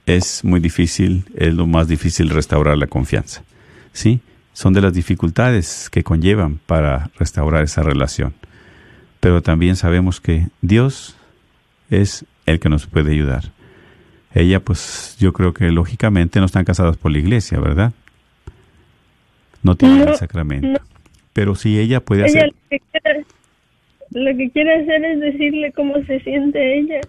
es 0.06 0.44
muy 0.44 0.60
difícil, 0.60 1.24
es 1.36 1.54
lo 1.54 1.66
más 1.68 1.88
difícil 1.88 2.30
restaurar 2.30 2.78
la 2.78 2.88
confianza. 2.88 3.44
¿Sí? 3.92 4.20
Son 4.54 4.74
de 4.74 4.82
las 4.82 4.94
dificultades 4.94 5.90
que 5.90 6.04
conllevan 6.04 6.60
para 6.66 7.10
restaurar 7.18 7.64
esa 7.64 7.82
relación. 7.84 8.34
Pero 9.20 9.42
también 9.42 9.76
sabemos 9.76 10.20
que 10.20 10.48
Dios 10.62 11.16
es 11.90 12.26
el 12.46 12.60
que 12.60 12.70
nos 12.70 12.86
puede 12.88 13.12
ayudar. 13.14 13.46
Ella, 14.36 14.60
pues, 14.60 15.16
yo 15.20 15.32
creo 15.32 15.54
que 15.54 15.70
lógicamente 15.72 16.40
no 16.40 16.46
están 16.46 16.66
casadas 16.66 16.98
por 16.98 17.12
la 17.12 17.20
iglesia, 17.20 17.60
¿verdad? 17.60 17.94
No 19.62 19.76
tienen 19.76 20.00
No, 20.00 20.12
el 20.12 20.16
sacramento. 20.18 20.68
no. 20.68 20.80
Pero 21.34 21.56
si 21.56 21.80
ella 21.80 22.00
puede 22.00 22.22
Ella 22.28 22.40
hacer... 22.42 22.48
lo 22.48 22.70
que, 22.70 22.80
quiere, 22.92 23.26
lo 24.12 24.38
que 24.38 24.50
quiere 24.52 24.82
hacer 24.82 25.06
es 25.06 25.20
decirle 25.20 25.72
cómo 25.72 25.96
se 26.06 26.20
siente 26.20 26.80
ella. 26.80 27.00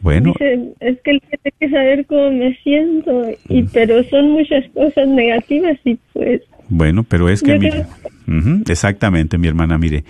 Bueno, 0.00 0.32
Dice, 0.32 0.74
es 0.80 0.98
que 1.02 1.10
él 1.10 1.22
tiene 1.28 1.54
que 1.58 1.68
saber 1.68 2.06
cómo 2.06 2.30
me 2.30 2.56
siento, 2.62 3.22
y 3.48 3.64
pero 3.64 4.02
son 4.04 4.30
muchas 4.30 4.64
cosas 4.72 5.06
negativas 5.08 5.78
y 5.84 5.98
pues 6.12 6.42
Bueno, 6.68 7.04
pero 7.04 7.28
es 7.28 7.42
que, 7.42 7.84
Ujú, 8.26 8.62
exactamente, 8.68 9.36
mi 9.38 9.48
hermana, 9.48 9.76
mire, 9.76 10.04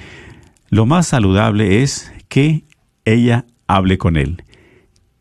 lo 0.68 0.86
más 0.86 1.08
saludable 1.08 1.82
es 1.82 2.12
que 2.28 2.62
ella 3.04 3.46
hable 3.66 3.98
con 3.98 4.16
él, 4.16 4.42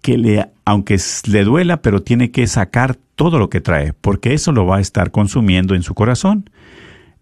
que 0.01 0.17
le, 0.17 0.45
aunque 0.65 0.97
le 1.32 1.43
duela, 1.43 1.82
pero 1.82 2.03
tiene 2.03 2.30
que 2.32 2.45
sacar 2.45 2.97
todo 3.15 3.39
lo 3.39 3.49
que 3.49 3.61
trae, 3.61 3.93
porque 3.93 4.34
eso 4.34 4.51
lo 4.51 4.65
va 4.65 4.78
a 4.78 4.82
estar 4.82 5.11
consumiendo 5.11 5.76
en 5.76 5.84
su 5.84 5.93
corazón. 5.93 6.49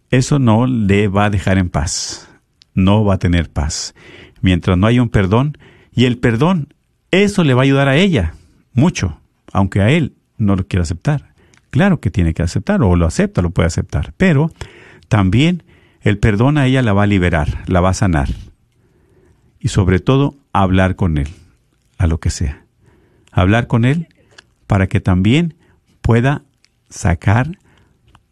Eso 0.09 0.39
no 0.39 0.67
le 0.67 1.07
va 1.07 1.25
a 1.25 1.29
dejar 1.29 1.57
en 1.57 1.69
paz, 1.69 2.29
no 2.73 3.03
va 3.03 3.15
a 3.15 3.19
tener 3.19 3.49
paz, 3.49 3.93
mientras 4.41 4.77
no 4.77 4.87
haya 4.87 5.01
un 5.01 5.09
perdón, 5.09 5.57
y 5.93 6.05
el 6.05 6.17
perdón, 6.17 6.73
eso 7.23 7.43
le 7.43 7.53
va 7.53 7.61
a 7.61 7.63
ayudar 7.63 7.87
a 7.87 7.95
ella 7.95 8.33
mucho, 8.73 9.19
aunque 9.51 9.81
a 9.81 9.89
él 9.89 10.13
no 10.37 10.55
lo 10.55 10.67
quiera 10.67 10.83
aceptar. 10.83 11.33
Claro 11.69 11.99
que 11.99 12.11
tiene 12.11 12.33
que 12.33 12.43
aceptarlo, 12.43 12.89
o 12.89 12.95
lo 12.95 13.05
acepta, 13.05 13.41
lo 13.41 13.49
puede 13.49 13.67
aceptar, 13.67 14.13
pero 14.17 14.51
también 15.07 15.63
el 16.01 16.17
perdón 16.17 16.57
a 16.57 16.65
ella 16.65 16.81
la 16.81 16.93
va 16.93 17.03
a 17.03 17.07
liberar, 17.07 17.63
la 17.67 17.81
va 17.81 17.89
a 17.89 17.93
sanar. 17.93 18.29
Y 19.59 19.69
sobre 19.69 19.99
todo, 19.99 20.35
hablar 20.53 20.95
con 20.95 21.17
él, 21.17 21.27
a 21.97 22.07
lo 22.07 22.19
que 22.19 22.29
sea. 22.29 22.63
Hablar 23.31 23.67
con 23.67 23.85
él 23.85 24.07
para 24.65 24.87
que 24.87 24.99
también 24.99 25.55
pueda 26.01 26.43
sacar 26.89 27.57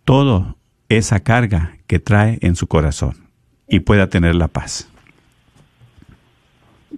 toda 0.04 0.56
esa 0.90 1.22
carga 1.22 1.78
que 1.88 2.00
trae 2.00 2.38
en 2.42 2.56
su 2.56 2.68
corazón 2.68 3.28
y 3.68 3.82
pueda 3.82 4.10
tener 4.10 4.36
la 4.36 4.48
paz. 4.48 4.90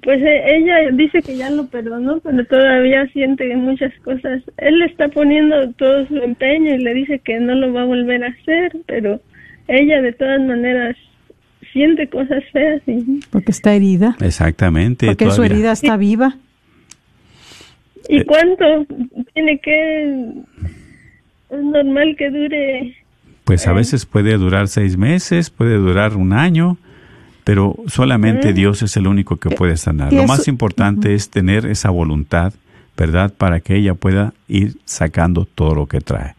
Pues 0.03 0.21
eh, 0.21 0.43
ella 0.57 0.91
dice 0.93 1.21
que 1.21 1.37
ya 1.37 1.49
lo 1.49 1.67
perdonó, 1.67 2.19
pero 2.19 2.45
todavía 2.45 3.07
siente 3.07 3.55
muchas 3.55 3.93
cosas. 4.03 4.43
Él 4.57 4.79
le 4.79 4.85
está 4.85 5.07
poniendo 5.09 5.71
todo 5.73 6.05
su 6.07 6.17
empeño 6.17 6.75
y 6.75 6.79
le 6.79 6.93
dice 6.93 7.19
que 7.19 7.39
no 7.39 7.55
lo 7.55 7.73
va 7.73 7.81
a 7.81 7.85
volver 7.85 8.23
a 8.23 8.27
hacer, 8.27 8.73
pero 8.85 9.19
ella 9.67 10.01
de 10.01 10.13
todas 10.13 10.39
maneras 10.41 10.95
siente 11.73 12.07
cosas 12.07 12.43
feas 12.51 12.81
y, 12.87 13.19
Porque 13.31 13.51
está 13.51 13.73
herida. 13.73 14.15
Exactamente. 14.21 15.07
Porque 15.07 15.31
su 15.31 15.43
herida 15.43 15.71
está 15.71 15.97
viva. 15.97 16.35
y 18.09 18.19
Eh. 18.19 18.25
cuánto 18.25 18.85
tiene 19.33 19.59
que 19.59 20.03
es 21.49 21.63
normal 21.63 22.15
que 22.17 22.29
dure 22.29 22.95
Pues 23.45 23.67
a 23.67 23.73
veces 23.73 24.05
puede 24.05 24.37
durar 24.37 24.67
seis 24.67 24.97
meses, 24.97 25.49
puede 25.49 25.75
durar 25.75 26.15
un 26.15 26.33
año, 26.33 26.77
pero 27.47 27.77
solamente 27.87 28.51
Dios 28.51 28.81
es 28.81 28.97
el 28.97 29.07
único 29.07 29.37
que 29.37 29.49
puede 29.49 29.77
sanar. 29.77 30.11
y 30.11 30.17
Lo 30.17 30.27
más 30.27 30.49
importante 30.49 31.15
es 31.15 31.29
tener 31.29 31.65
esa 31.65 31.89
voluntad, 31.89 32.51
¿verdad? 32.97 33.33
Para 33.33 33.61
que 33.61 33.77
ella 33.77 33.93
pueda 33.93 34.33
ir 34.49 34.77
sacando 34.83 35.45
todo 35.45 35.73
lo 35.73 35.85
que 35.85 36.01
trae 36.01 36.35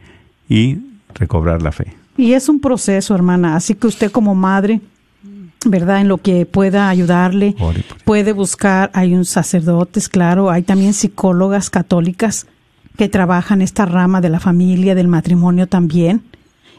y 0.50 0.76
recobrar 1.14 1.62
la 1.62 1.72
fe. 1.72 1.94
Y 2.18 2.34
es 2.34 2.50
un 2.50 2.60
proceso, 2.60 3.14
hermana, 3.14 3.56
así 3.56 3.74
que 3.74 3.86
usted 3.86 4.10
como 4.12 4.34
madre, 4.34 4.82
¿verdad? 5.64 6.02
En 6.02 6.08
lo 6.08 6.18
que 6.18 6.44
pueda 6.44 6.90
ayudarle, 6.90 7.56
puede 8.04 8.34
buscar, 8.34 8.90
hay 8.92 9.14
un 9.14 9.24
sacerdotes, 9.24 10.10
claro, 10.10 10.50
hay 10.50 10.62
también 10.62 10.92
psicólogas 10.92 11.70
católicas 11.70 12.46
que 12.98 13.08
trabajan 13.08 13.62
esta 13.62 13.86
rama 13.86 14.20
de 14.20 14.28
la 14.28 14.40
familia, 14.40 14.94
del 14.94 15.08
matrimonio 15.08 15.68
también 15.68 16.20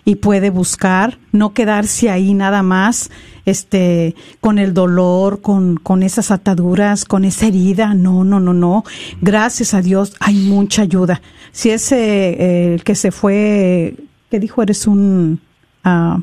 y 0.10 0.16
puede 0.16 0.50
buscar, 0.50 1.20
no 1.32 1.54
quedarse 1.54 2.10
ahí 2.10 2.34
nada 2.34 2.64
más, 2.64 3.12
este, 3.50 4.16
con 4.40 4.60
el 4.60 4.74
dolor, 4.74 5.42
con, 5.42 5.78
con 5.78 6.04
esas 6.04 6.32
ataduras, 6.32 7.06
con 7.06 7.26
esa 7.26 7.48
herida. 7.48 7.94
No, 7.94 8.24
no, 8.24 8.40
no, 8.40 8.54
no. 8.54 8.84
Gracias 9.22 9.74
a 9.74 9.82
Dios 9.82 10.16
hay 10.20 10.36
mucha 10.36 10.84
ayuda. 10.84 11.22
Si 11.52 11.70
ese, 11.70 12.30
eh, 12.30 12.74
el 12.76 12.84
que 12.84 12.96
se 12.96 13.12
fue, 13.12 13.96
¿qué 14.30 14.40
dijo? 14.40 14.62
Eres 14.62 14.88
un, 14.88 15.40
uh, 15.86 16.22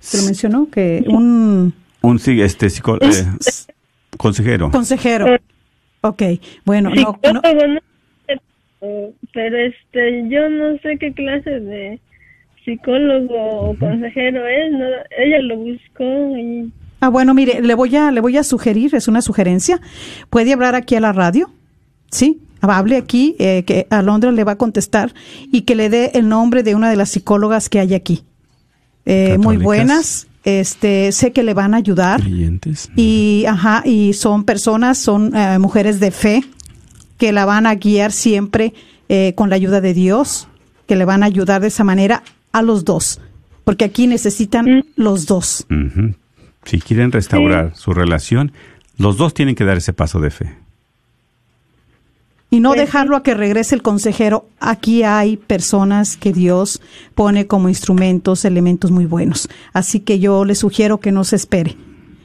¿se 0.00 0.18
lo 0.18 0.24
mencionó? 0.24 0.68
Que 0.70 1.04
un... 1.06 1.74
Un, 2.02 2.16
este, 2.16 2.66
eh, 2.66 3.26
consejero. 4.16 4.70
Consejero. 4.70 5.36
Ok, 6.02 6.22
bueno, 6.64 6.90
no, 6.94 7.18
no, 7.32 7.42
pero 9.32 9.56
este, 9.58 10.28
yo 10.30 10.48
no 10.48 10.78
sé 10.78 10.96
qué 10.98 11.12
clase 11.12 11.60
de 11.60 12.00
psicólogo 12.64 13.70
o 13.70 13.78
consejero 13.78 14.46
es, 14.46 14.72
ella 15.18 15.42
lo 15.42 15.56
buscó 15.56 16.36
y... 16.36 16.72
Ah, 17.00 17.08
bueno, 17.08 17.32
mire, 17.32 17.62
le 17.62 17.74
voy 17.74 17.96
a 17.96 18.10
le 18.10 18.20
voy 18.20 18.36
a 18.36 18.44
sugerir, 18.44 18.94
es 18.94 19.08
una 19.08 19.22
sugerencia. 19.22 19.80
Puede 20.28 20.52
hablar 20.52 20.74
aquí 20.74 20.94
a 20.96 21.00
la 21.00 21.12
radio, 21.12 21.50
¿sí? 22.10 22.42
Hable 22.60 22.98
aquí, 22.98 23.36
eh, 23.38 23.62
que 23.66 23.86
Alondra 23.88 24.30
le 24.32 24.44
va 24.44 24.52
a 24.52 24.58
contestar 24.58 25.14
y 25.50 25.62
que 25.62 25.74
le 25.74 25.88
dé 25.88 26.10
el 26.12 26.28
nombre 26.28 26.62
de 26.62 26.74
una 26.74 26.90
de 26.90 26.96
las 26.96 27.08
psicólogas 27.08 27.70
que 27.70 27.80
hay 27.80 27.94
aquí. 27.94 28.24
Eh, 29.06 29.38
muy 29.38 29.56
buenas, 29.56 30.28
este, 30.44 31.10
sé 31.12 31.32
que 31.32 31.42
le 31.42 31.54
van 31.54 31.74
a 31.74 31.78
ayudar. 31.78 32.20
Y, 32.96 33.44
ajá, 33.46 33.82
y 33.84 34.12
son 34.12 34.44
personas, 34.44 34.98
son 34.98 35.34
eh, 35.34 35.58
mujeres 35.58 36.00
de 36.00 36.10
fe 36.10 36.44
que 37.18 37.32
la 37.32 37.44
van 37.44 37.66
a 37.66 37.74
guiar 37.74 38.12
siempre 38.12 38.72
eh, 39.08 39.34
con 39.36 39.50
la 39.50 39.56
ayuda 39.56 39.80
de 39.80 39.94
Dios, 39.94 40.48
que 40.86 40.96
le 40.96 41.04
van 41.04 41.22
a 41.22 41.26
ayudar 41.26 41.60
de 41.60 41.68
esa 41.68 41.84
manera 41.84 42.22
a 42.52 42.62
los 42.62 42.84
dos, 42.84 43.20
porque 43.64 43.84
aquí 43.84 44.06
necesitan 44.06 44.66
mm. 44.66 44.82
los 44.96 45.26
dos. 45.26 45.66
Si 46.64 46.80
quieren 46.80 47.12
restaurar 47.12 47.74
su 47.74 47.92
relación, 47.92 48.52
los 48.96 49.16
dos 49.16 49.34
tienen 49.34 49.54
que 49.54 49.64
dar 49.64 49.78
ese 49.78 49.92
paso 49.92 50.20
de 50.20 50.30
fe. 50.30 50.56
Y 52.52 52.58
no 52.58 52.72
dejarlo 52.74 53.16
a 53.16 53.22
que 53.22 53.34
regrese 53.34 53.76
el 53.76 53.82
consejero. 53.82 54.48
Aquí 54.58 55.04
hay 55.04 55.36
personas 55.36 56.16
que 56.16 56.32
Dios 56.32 56.82
pone 57.14 57.46
como 57.46 57.68
instrumentos, 57.68 58.44
elementos 58.44 58.90
muy 58.90 59.06
buenos. 59.06 59.48
Así 59.72 60.00
que 60.00 60.18
yo 60.18 60.44
le 60.44 60.56
sugiero 60.56 60.98
que 60.98 61.12
no 61.12 61.22
se 61.22 61.36
espere. 61.36 61.76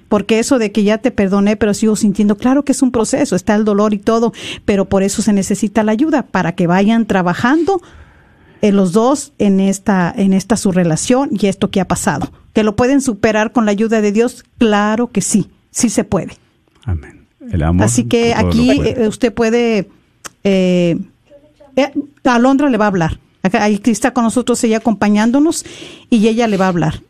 Porque 0.10 0.40
eso 0.40 0.58
de 0.58 0.72
que 0.72 0.84
ya 0.84 0.98
te 0.98 1.12
perdoné, 1.12 1.58
pero 1.58 1.76
sigo 1.76 1.96
sintiendo, 1.96 2.38
claro 2.38 2.64
que 2.64 2.72
es 2.72 2.82
un 2.82 2.92
proceso, 2.92 3.36
está 3.36 3.54
el 3.54 3.66
dolor 3.66 3.94
y 3.94 4.00
todo, 4.00 4.34
pero 4.64 4.86
por 4.86 5.04
eso 5.04 5.22
se 5.22 5.34
necesita 5.34 5.84
la 5.84 5.92
ayuda, 5.92 6.24
para 6.24 6.54
que 6.54 6.68
vayan 6.68 7.06
trabajando 7.06 7.82
eh, 8.66 8.72
los 8.72 8.93
dos 8.93 9.32
en 9.38 9.59
esta, 9.59 10.11
en 10.16 10.34
esta 10.34 10.57
su 10.57 10.72
relación 10.72 11.30
y 11.32 11.45
esto 11.45 11.70
que 11.70 11.80
ha 11.80 11.88
pasado. 11.88 12.32
¿Que 12.51 12.63
lo 12.63 12.76
pueden 12.76 12.99
superar 12.99 13.51
con 13.51 13.66
la 13.66 13.72
ayuda 13.72 14.01
de 14.01 14.11
Dios? 14.11 14.43
Claro 14.57 15.11
que 15.11 15.22
sí, 15.22 15.51
sí 15.70 15.89
se 15.89 16.03
puede. 16.03 16.34
Amén. 16.84 17.28
El 17.51 17.61
amor. 17.61 17.86
Así 17.86 18.05
que 18.05 18.34
aquí 18.34 18.72
eh, 18.72 19.07
usted 19.07 19.32
puede, 19.32 19.88
eh, 20.43 20.97
eh, 21.76 21.91
Alondra 22.24 22.70
le 22.70 22.78
va 22.78 22.86
a 22.86 22.88
hablar. 22.88 23.20
Ahí 23.43 23.80
está 23.86 24.11
con 24.11 24.24
nosotros 24.24 24.63
ella 24.63 24.78
acompañándonos 24.78 25.63
y 26.09 26.28
ella 26.28 26.47
le 26.47 26.57
va 26.57 26.66
a 26.66 26.70
hablar. 26.70 27.01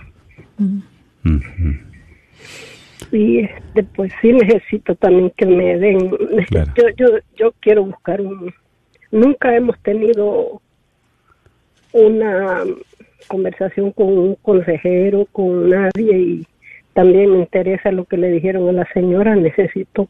Y 3.11 3.39
este, 3.39 3.83
pues 3.95 4.11
sí 4.21 4.33
necesito 4.33 4.95
también 4.95 5.31
que 5.37 5.45
me 5.45 5.77
den, 5.77 6.11
yo, 6.51 6.89
yo, 6.97 7.07
yo 7.37 7.53
quiero 7.61 7.85
buscar 7.85 8.19
un, 8.19 8.53
nunca 9.11 9.55
hemos 9.55 9.79
tenido 9.81 10.62
una 11.93 12.59
conversación 13.27 13.91
con 13.91 14.17
un 14.17 14.35
consejero, 14.41 15.27
con 15.31 15.69
nadie 15.69 16.19
y 16.19 16.47
también 16.93 17.31
me 17.31 17.39
interesa 17.39 17.91
lo 17.91 18.05
que 18.05 18.17
le 18.17 18.29
dijeron 18.29 18.69
a 18.69 18.71
la 18.71 18.87
señora, 18.93 19.35
necesito 19.35 20.07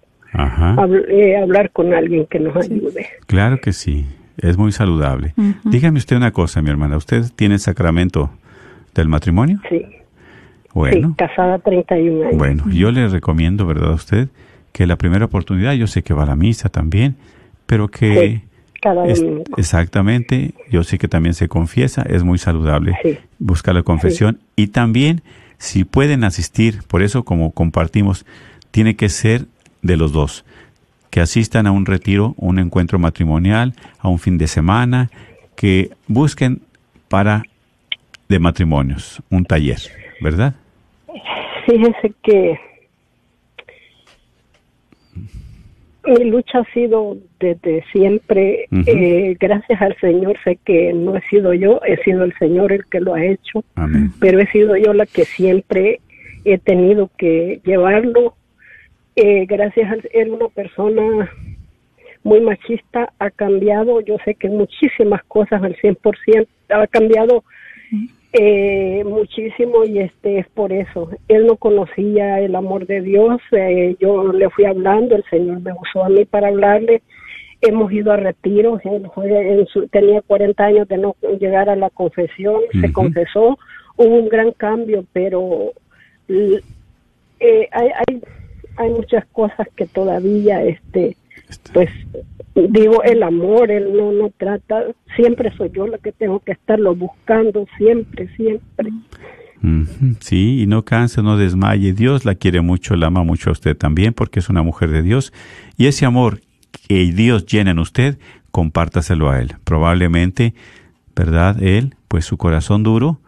eh, 1.10 1.38
hablar 1.38 1.72
con 1.72 1.94
alguien 1.94 2.26
que 2.26 2.40
nos 2.40 2.56
ayude. 2.58 3.08
Claro 3.28 3.60
que 3.62 3.72
sí, 3.72 4.06
es 4.38 4.58
muy 4.58 4.72
saludable. 4.72 5.34
Dígame 5.64 5.98
usted 5.98 6.18
una 6.18 6.32
cosa, 6.32 6.62
mi 6.62 6.70
hermana, 6.70 6.98
¿usted 6.98 7.24
tiene 7.36 7.60
sacramento 7.60 8.32
del 8.94 9.08
matrimonio? 9.08 9.60
Sí. 9.70 9.86
Bueno. 10.74 11.10
Sí, 11.10 11.16
casada 11.18 11.60
31 11.60 12.26
años. 12.26 12.38
Bueno, 12.38 12.64
yo 12.72 12.92
le 12.92 13.08
recomiendo, 13.08 13.66
¿verdad, 13.66 13.92
a 13.92 13.96
usted? 13.96 14.30
Que 14.72 14.88
la 14.88 14.98
primera 14.98 15.26
oportunidad, 15.26 15.74
yo 15.74 15.88
sé 15.88 16.02
que 16.02 16.14
va 16.14 16.24
a 16.24 16.26
la 16.26 16.36
misa 16.36 16.70
también, 16.70 17.16
pero 17.68 17.90
que 17.90 18.42
exactamente, 19.58 20.54
yo 20.70 20.84
sé 20.84 20.98
que 20.98 21.08
también 21.08 21.34
se 21.34 21.48
confiesa, 21.48 22.04
es 22.04 22.24
muy 22.24 22.38
saludable 22.38 23.22
buscar 23.40 23.76
la 23.76 23.84
confesión. 23.84 24.40
Y 24.56 24.68
también 24.68 25.22
si 25.58 25.86
pueden 25.86 26.24
asistir, 26.24 26.82
por 26.88 27.02
eso 27.02 27.24
como 27.24 27.52
compartimos, 27.52 28.26
tiene 28.72 28.96
que 28.96 29.08
ser 29.10 29.46
de 29.82 29.98
los 29.98 30.12
dos, 30.12 30.46
que 31.10 31.22
asistan 31.22 31.68
a 31.68 31.72
un 31.72 31.86
retiro, 31.86 32.34
un 32.38 32.60
encuentro 32.60 33.00
matrimonial, 33.00 33.74
a 34.00 34.10
un 34.10 34.20
fin 34.20 34.38
de 34.38 34.48
semana, 34.48 35.10
que 35.56 35.92
busquen 36.08 36.62
para 37.08 37.44
de 38.28 38.40
matrimonios, 38.40 39.22
un 39.30 39.46
taller, 39.46 39.80
¿verdad? 40.20 40.56
Fíjense 41.66 42.14
que 42.24 42.60
mi 46.06 46.26
lucha 46.26 46.60
ha 46.60 46.74
sido 46.74 47.18
desde 47.40 47.84
siempre. 47.92 48.68
eh, 48.88 49.36
gracias 49.40 49.82
al 49.82 49.96
Señor 50.00 50.38
sé 50.44 50.58
que 50.66 50.94
no 50.94 51.16
he 51.16 51.22
sido 51.30 51.54
yo, 51.54 51.80
he 51.86 51.98
sido 52.04 52.24
el 52.24 52.34
Señor 52.38 52.72
el 52.72 52.86
que 52.86 53.00
lo 53.00 53.14
ha 53.16 53.24
hecho, 53.26 53.64
Amén. 53.76 54.12
pero 54.20 54.40
he 54.40 54.48
sido 54.48 54.76
yo 54.78 54.94
la 54.94 55.06
que 55.06 55.26
siempre 55.26 56.00
he 56.46 56.58
tenido 56.58 57.10
que 57.18 57.62
llevarlo. 57.64 58.36
Eh, 59.16 59.46
gracias 59.46 59.92
a 59.92 60.02
ser 60.02 60.32
una 60.32 60.48
persona 60.50 61.30
muy 62.24 62.42
machista, 62.42 63.14
ha 63.20 63.30
cambiado, 63.30 64.02
yo 64.02 64.18
sé 64.26 64.36
que 64.36 64.50
muchísimas 64.50 65.24
cosas 65.26 65.62
al 65.62 65.76
100%, 65.76 66.48
ha 66.70 66.88
cambiado 66.88 67.44
eh, 68.34 69.04
muchísimo 69.06 69.84
y 69.86 70.00
este 70.00 70.40
es 70.40 70.48
por 70.50 70.74
eso. 70.74 71.10
Él 71.28 71.46
no 71.46 71.56
conocía 71.56 72.40
el 72.40 72.56
amor 72.56 72.88
de 72.88 73.02
Dios, 73.02 73.40
eh, 73.52 73.96
yo 74.00 74.34
le 74.34 74.50
fui 74.50 74.66
hablando, 74.66 75.16
el 75.16 75.24
Señor 75.30 75.62
me 75.62 75.72
usó 75.74 76.04
a 76.04 76.10
mí 76.10 76.26
para 76.26 76.48
hablarle. 76.48 77.02
Hemos 77.62 77.94
ido 77.94 78.12
a 78.12 78.18
retiros, 78.18 78.82
él 78.86 79.10
fue 79.16 79.30
en 79.30 79.66
su- 79.68 79.88
tenía 79.88 80.22
40 80.22 80.66
años 80.66 80.88
de 80.90 80.98
no 80.98 81.16
llegar 81.40 81.70
a 81.70 81.76
la 81.78 81.90
confesión, 81.90 82.60
se 82.82 82.92
confesó, 82.92 83.58
hubo 83.96 84.16
un 84.16 84.28
gran 84.28 84.52
cambio, 84.52 85.06
pero 85.14 85.72
eh, 86.28 86.60
hay, 87.72 87.90
hay, 88.08 88.22
hay 88.78 88.90
muchas 88.90 89.26
cosas 89.28 89.68
que 89.76 89.86
todavía, 89.86 90.64
este, 90.64 91.16
pues 91.74 91.90
digo 92.56 93.04
el 93.04 93.24
amor 93.24 93.72
él 93.72 93.96
no 93.96 94.12
no 94.12 94.32
trata 94.38 94.84
siempre 95.16 95.56
soy 95.58 95.72
yo 95.74 95.88
la 95.88 95.98
que 95.98 96.12
tengo 96.12 96.40
que 96.40 96.54
estarlo 96.54 96.96
buscando 96.96 97.66
siempre 97.78 98.28
siempre 98.36 98.92
Sí, 100.20 100.62
y 100.62 100.68
no 100.68 100.84
canse, 100.84 101.22
no 101.22 101.38
desmaye. 101.38 101.94
Dios 101.94 102.26
la 102.26 102.36
quiere 102.36 102.60
mucho, 102.60 102.98
la 102.98 103.08
ama 103.08 103.24
mucho 103.24 103.50
a 103.50 103.54
usted 103.54 103.78
también, 103.78 104.14
porque 104.14 104.40
es 104.40 104.50
una 104.50 104.62
mujer 104.62 104.90
de 104.90 105.02
Dios. 105.02 105.32
Y 105.78 105.86
ese 105.86 106.06
amor 106.06 106.42
que 106.88 107.06
Dios 107.14 107.46
llena 107.46 107.72
en 107.72 107.80
usted, 107.80 108.20
compártaselo 108.52 109.30
a 109.30 109.40
Él. 109.40 109.56
Probablemente, 109.64 110.54
¿verdad? 111.16 111.64
Él, 111.64 111.96
pues 112.10 112.26
su 112.26 112.36
corazón 112.36 112.84
duro, 112.84 113.22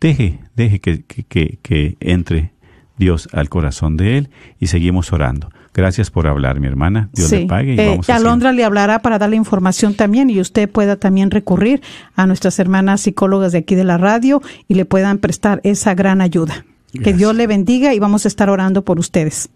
deje, 0.00 0.40
deje 0.56 0.80
que, 0.80 1.04
que, 1.04 1.22
que, 1.22 1.58
que 1.62 1.96
entre 2.00 2.50
Dios 2.96 3.28
al 3.32 3.48
corazón 3.48 3.96
de 3.96 4.18
Él 4.18 4.30
y 4.58 4.66
seguimos 4.66 5.12
orando. 5.12 5.50
Gracias 5.74 6.10
por 6.10 6.26
hablar, 6.26 6.58
mi 6.60 6.66
hermana. 6.66 7.08
Dios 7.12 7.30
le 7.30 7.46
pague 7.46 7.74
y 7.74 7.80
Eh, 7.80 7.88
vamos 7.90 8.10
a 8.10 8.16
Alondra 8.16 8.52
le 8.52 8.64
hablará 8.64 9.00
para 9.00 9.18
darle 9.18 9.36
información 9.36 9.94
también 9.94 10.28
y 10.30 10.40
usted 10.40 10.68
pueda 10.68 10.96
también 10.96 11.30
recurrir 11.30 11.82
a 12.16 12.26
nuestras 12.26 12.58
hermanas 12.58 13.02
psicólogas 13.02 13.52
de 13.52 13.58
aquí 13.58 13.74
de 13.74 13.84
la 13.84 13.98
radio 13.98 14.42
y 14.66 14.74
le 14.74 14.84
puedan 14.84 15.18
prestar 15.18 15.60
esa 15.64 15.94
gran 15.94 16.20
ayuda. 16.20 16.64
Que. 16.92 17.12
Dios 17.12 17.34
le 17.36 17.46
bendiga 17.46 17.94
y 17.94 17.98
vamos 17.98 18.24
a 18.24 18.28
estar 18.28 18.48
orando 18.50 18.82
por 18.82 18.98
ustedes. 18.98 19.50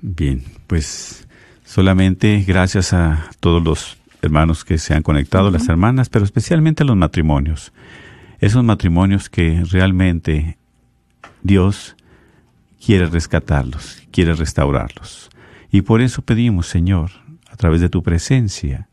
Bien, 0.00 0.42
pues 0.66 1.28
solamente 1.64 2.42
gracias 2.46 2.92
a 2.92 3.30
todos 3.40 3.62
los 3.62 3.98
hermanos 4.22 4.64
que 4.64 4.78
se 4.78 4.94
han 4.94 5.02
conectado, 5.02 5.50
las 5.50 5.68
hermanas, 5.68 6.08
pero 6.08 6.24
especialmente 6.24 6.82
a 6.82 6.86
los 6.86 6.96
matrimonios. 6.96 7.72
Esos 8.40 8.64
matrimonios 8.64 9.28
que 9.28 9.62
realmente 9.70 10.58
Dios 11.42 11.96
quiere 12.84 13.06
rescatarlos, 13.06 14.02
quiere 14.10 14.34
restaurarlos. 14.34 15.30
Y 15.74 15.82
por 15.82 16.02
eso 16.02 16.22
pedimos, 16.22 16.68
Señor, 16.68 17.10
a 17.50 17.56
través 17.56 17.80
de 17.80 17.88
tu 17.88 18.04
presencia, 18.04 18.86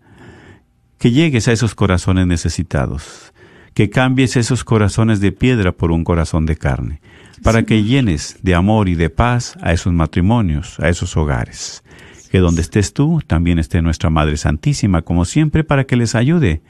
que 0.97 1.11
llegues 1.11 1.47
a 1.47 1.51
esos 1.51 1.75
corazones 1.75 2.25
necesitados, 2.25 3.33
que 3.75 3.91
cambies 3.91 4.35
esos 4.35 4.63
corazones 4.63 5.19
de 5.19 5.31
piedra 5.31 5.73
por 5.73 5.91
un 5.91 6.03
corazón 6.03 6.47
de 6.47 6.55
carne, 6.55 6.99
para 7.43 7.61
que 7.65 7.83
llenes 7.83 8.39
de 8.41 8.55
amor 8.55 8.89
y 8.89 8.95
de 8.95 9.11
paz 9.11 9.59
a 9.61 9.73
esos 9.73 9.93
matrimonios, 9.93 10.79
a 10.79 10.89
esos 10.89 11.15
hogares. 11.17 11.83
Que 12.31 12.39
donde 12.39 12.63
estés 12.63 12.93
tú, 12.93 13.21
también 13.27 13.59
esté 13.59 13.83
nuestra 13.83 14.09
Madre 14.09 14.37
Santísima, 14.37 15.03
como 15.03 15.25
siempre, 15.25 15.63
para 15.63 15.83
que 15.83 15.97
les 15.97 16.15
ayude 16.15 16.63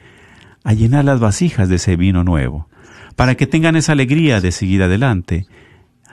a 0.62 0.74
llenar 0.74 1.06
las 1.06 1.20
vasijas 1.20 1.70
de 1.70 1.76
ese 1.76 1.96
vino 1.96 2.22
nuevo, 2.22 2.68
para 3.16 3.34
que 3.34 3.46
tengan 3.46 3.76
esa 3.76 3.92
alegría 3.92 4.42
de 4.42 4.52
seguir 4.52 4.82
adelante, 4.82 5.46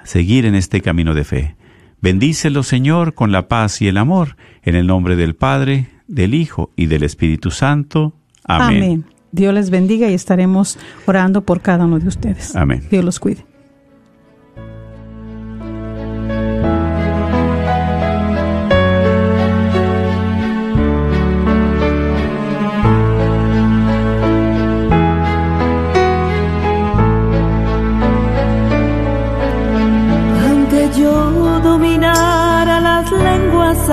seguir 0.06 0.46
en 0.46 0.56
este 0.56 0.80
camino 0.80 1.14
de 1.14 1.26
fe. 1.26 1.59
Bendícelo, 2.02 2.64
Señor, 2.64 3.14
con 3.14 3.32
la 3.32 3.48
paz 3.48 3.82
y 3.82 3.88
el 3.88 3.98
amor, 3.98 4.38
en 4.64 4.76
el 4.76 4.88
nombre 4.88 5.16
del 5.16 5.36
Padre, 5.36 5.88
del 6.08 6.34
Hijo 6.34 6.72
y 6.76 6.86
del 6.86 7.04
Espíritu 7.04 7.52
Santo. 7.52 8.14
Amén. 8.44 9.06
Dios 9.32 9.54
les 9.54 9.70
bendiga 9.70 10.10
y 10.10 10.14
estaremos 10.14 10.80
orando 11.06 11.42
por 11.42 11.62
cada 11.62 11.86
uno 11.86 12.00
de 12.00 12.08
ustedes. 12.08 12.56
Amén. 12.56 12.88
Dios 12.90 13.06
los 13.06 13.20
cuide. 13.20 13.46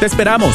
¡Te 0.00 0.06
esperamos! 0.06 0.54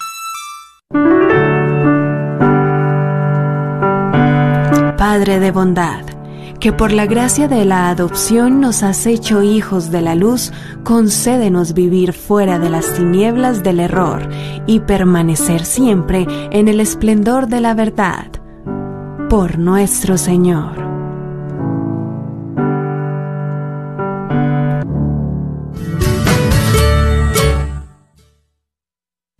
Padre 4.97 5.39
de 5.39 5.51
bondad, 5.51 6.05
que 6.59 6.73
por 6.73 6.91
la 6.91 7.05
gracia 7.05 7.47
de 7.47 7.63
la 7.65 7.89
adopción 7.89 8.59
nos 8.59 8.83
has 8.83 9.05
hecho 9.05 9.41
hijos 9.41 9.89
de 9.91 10.01
la 10.01 10.15
luz, 10.15 10.51
concédenos 10.83 11.73
vivir 11.73 12.13
fuera 12.13 12.59
de 12.59 12.69
las 12.69 12.93
tinieblas 12.95 13.63
del 13.63 13.79
error 13.79 14.29
y 14.67 14.81
permanecer 14.81 15.65
siempre 15.65 16.27
en 16.51 16.67
el 16.67 16.79
esplendor 16.79 17.47
de 17.47 17.61
la 17.61 17.73
verdad. 17.73 18.27
Por 19.29 19.57
nuestro 19.57 20.17
Señor. 20.17 20.90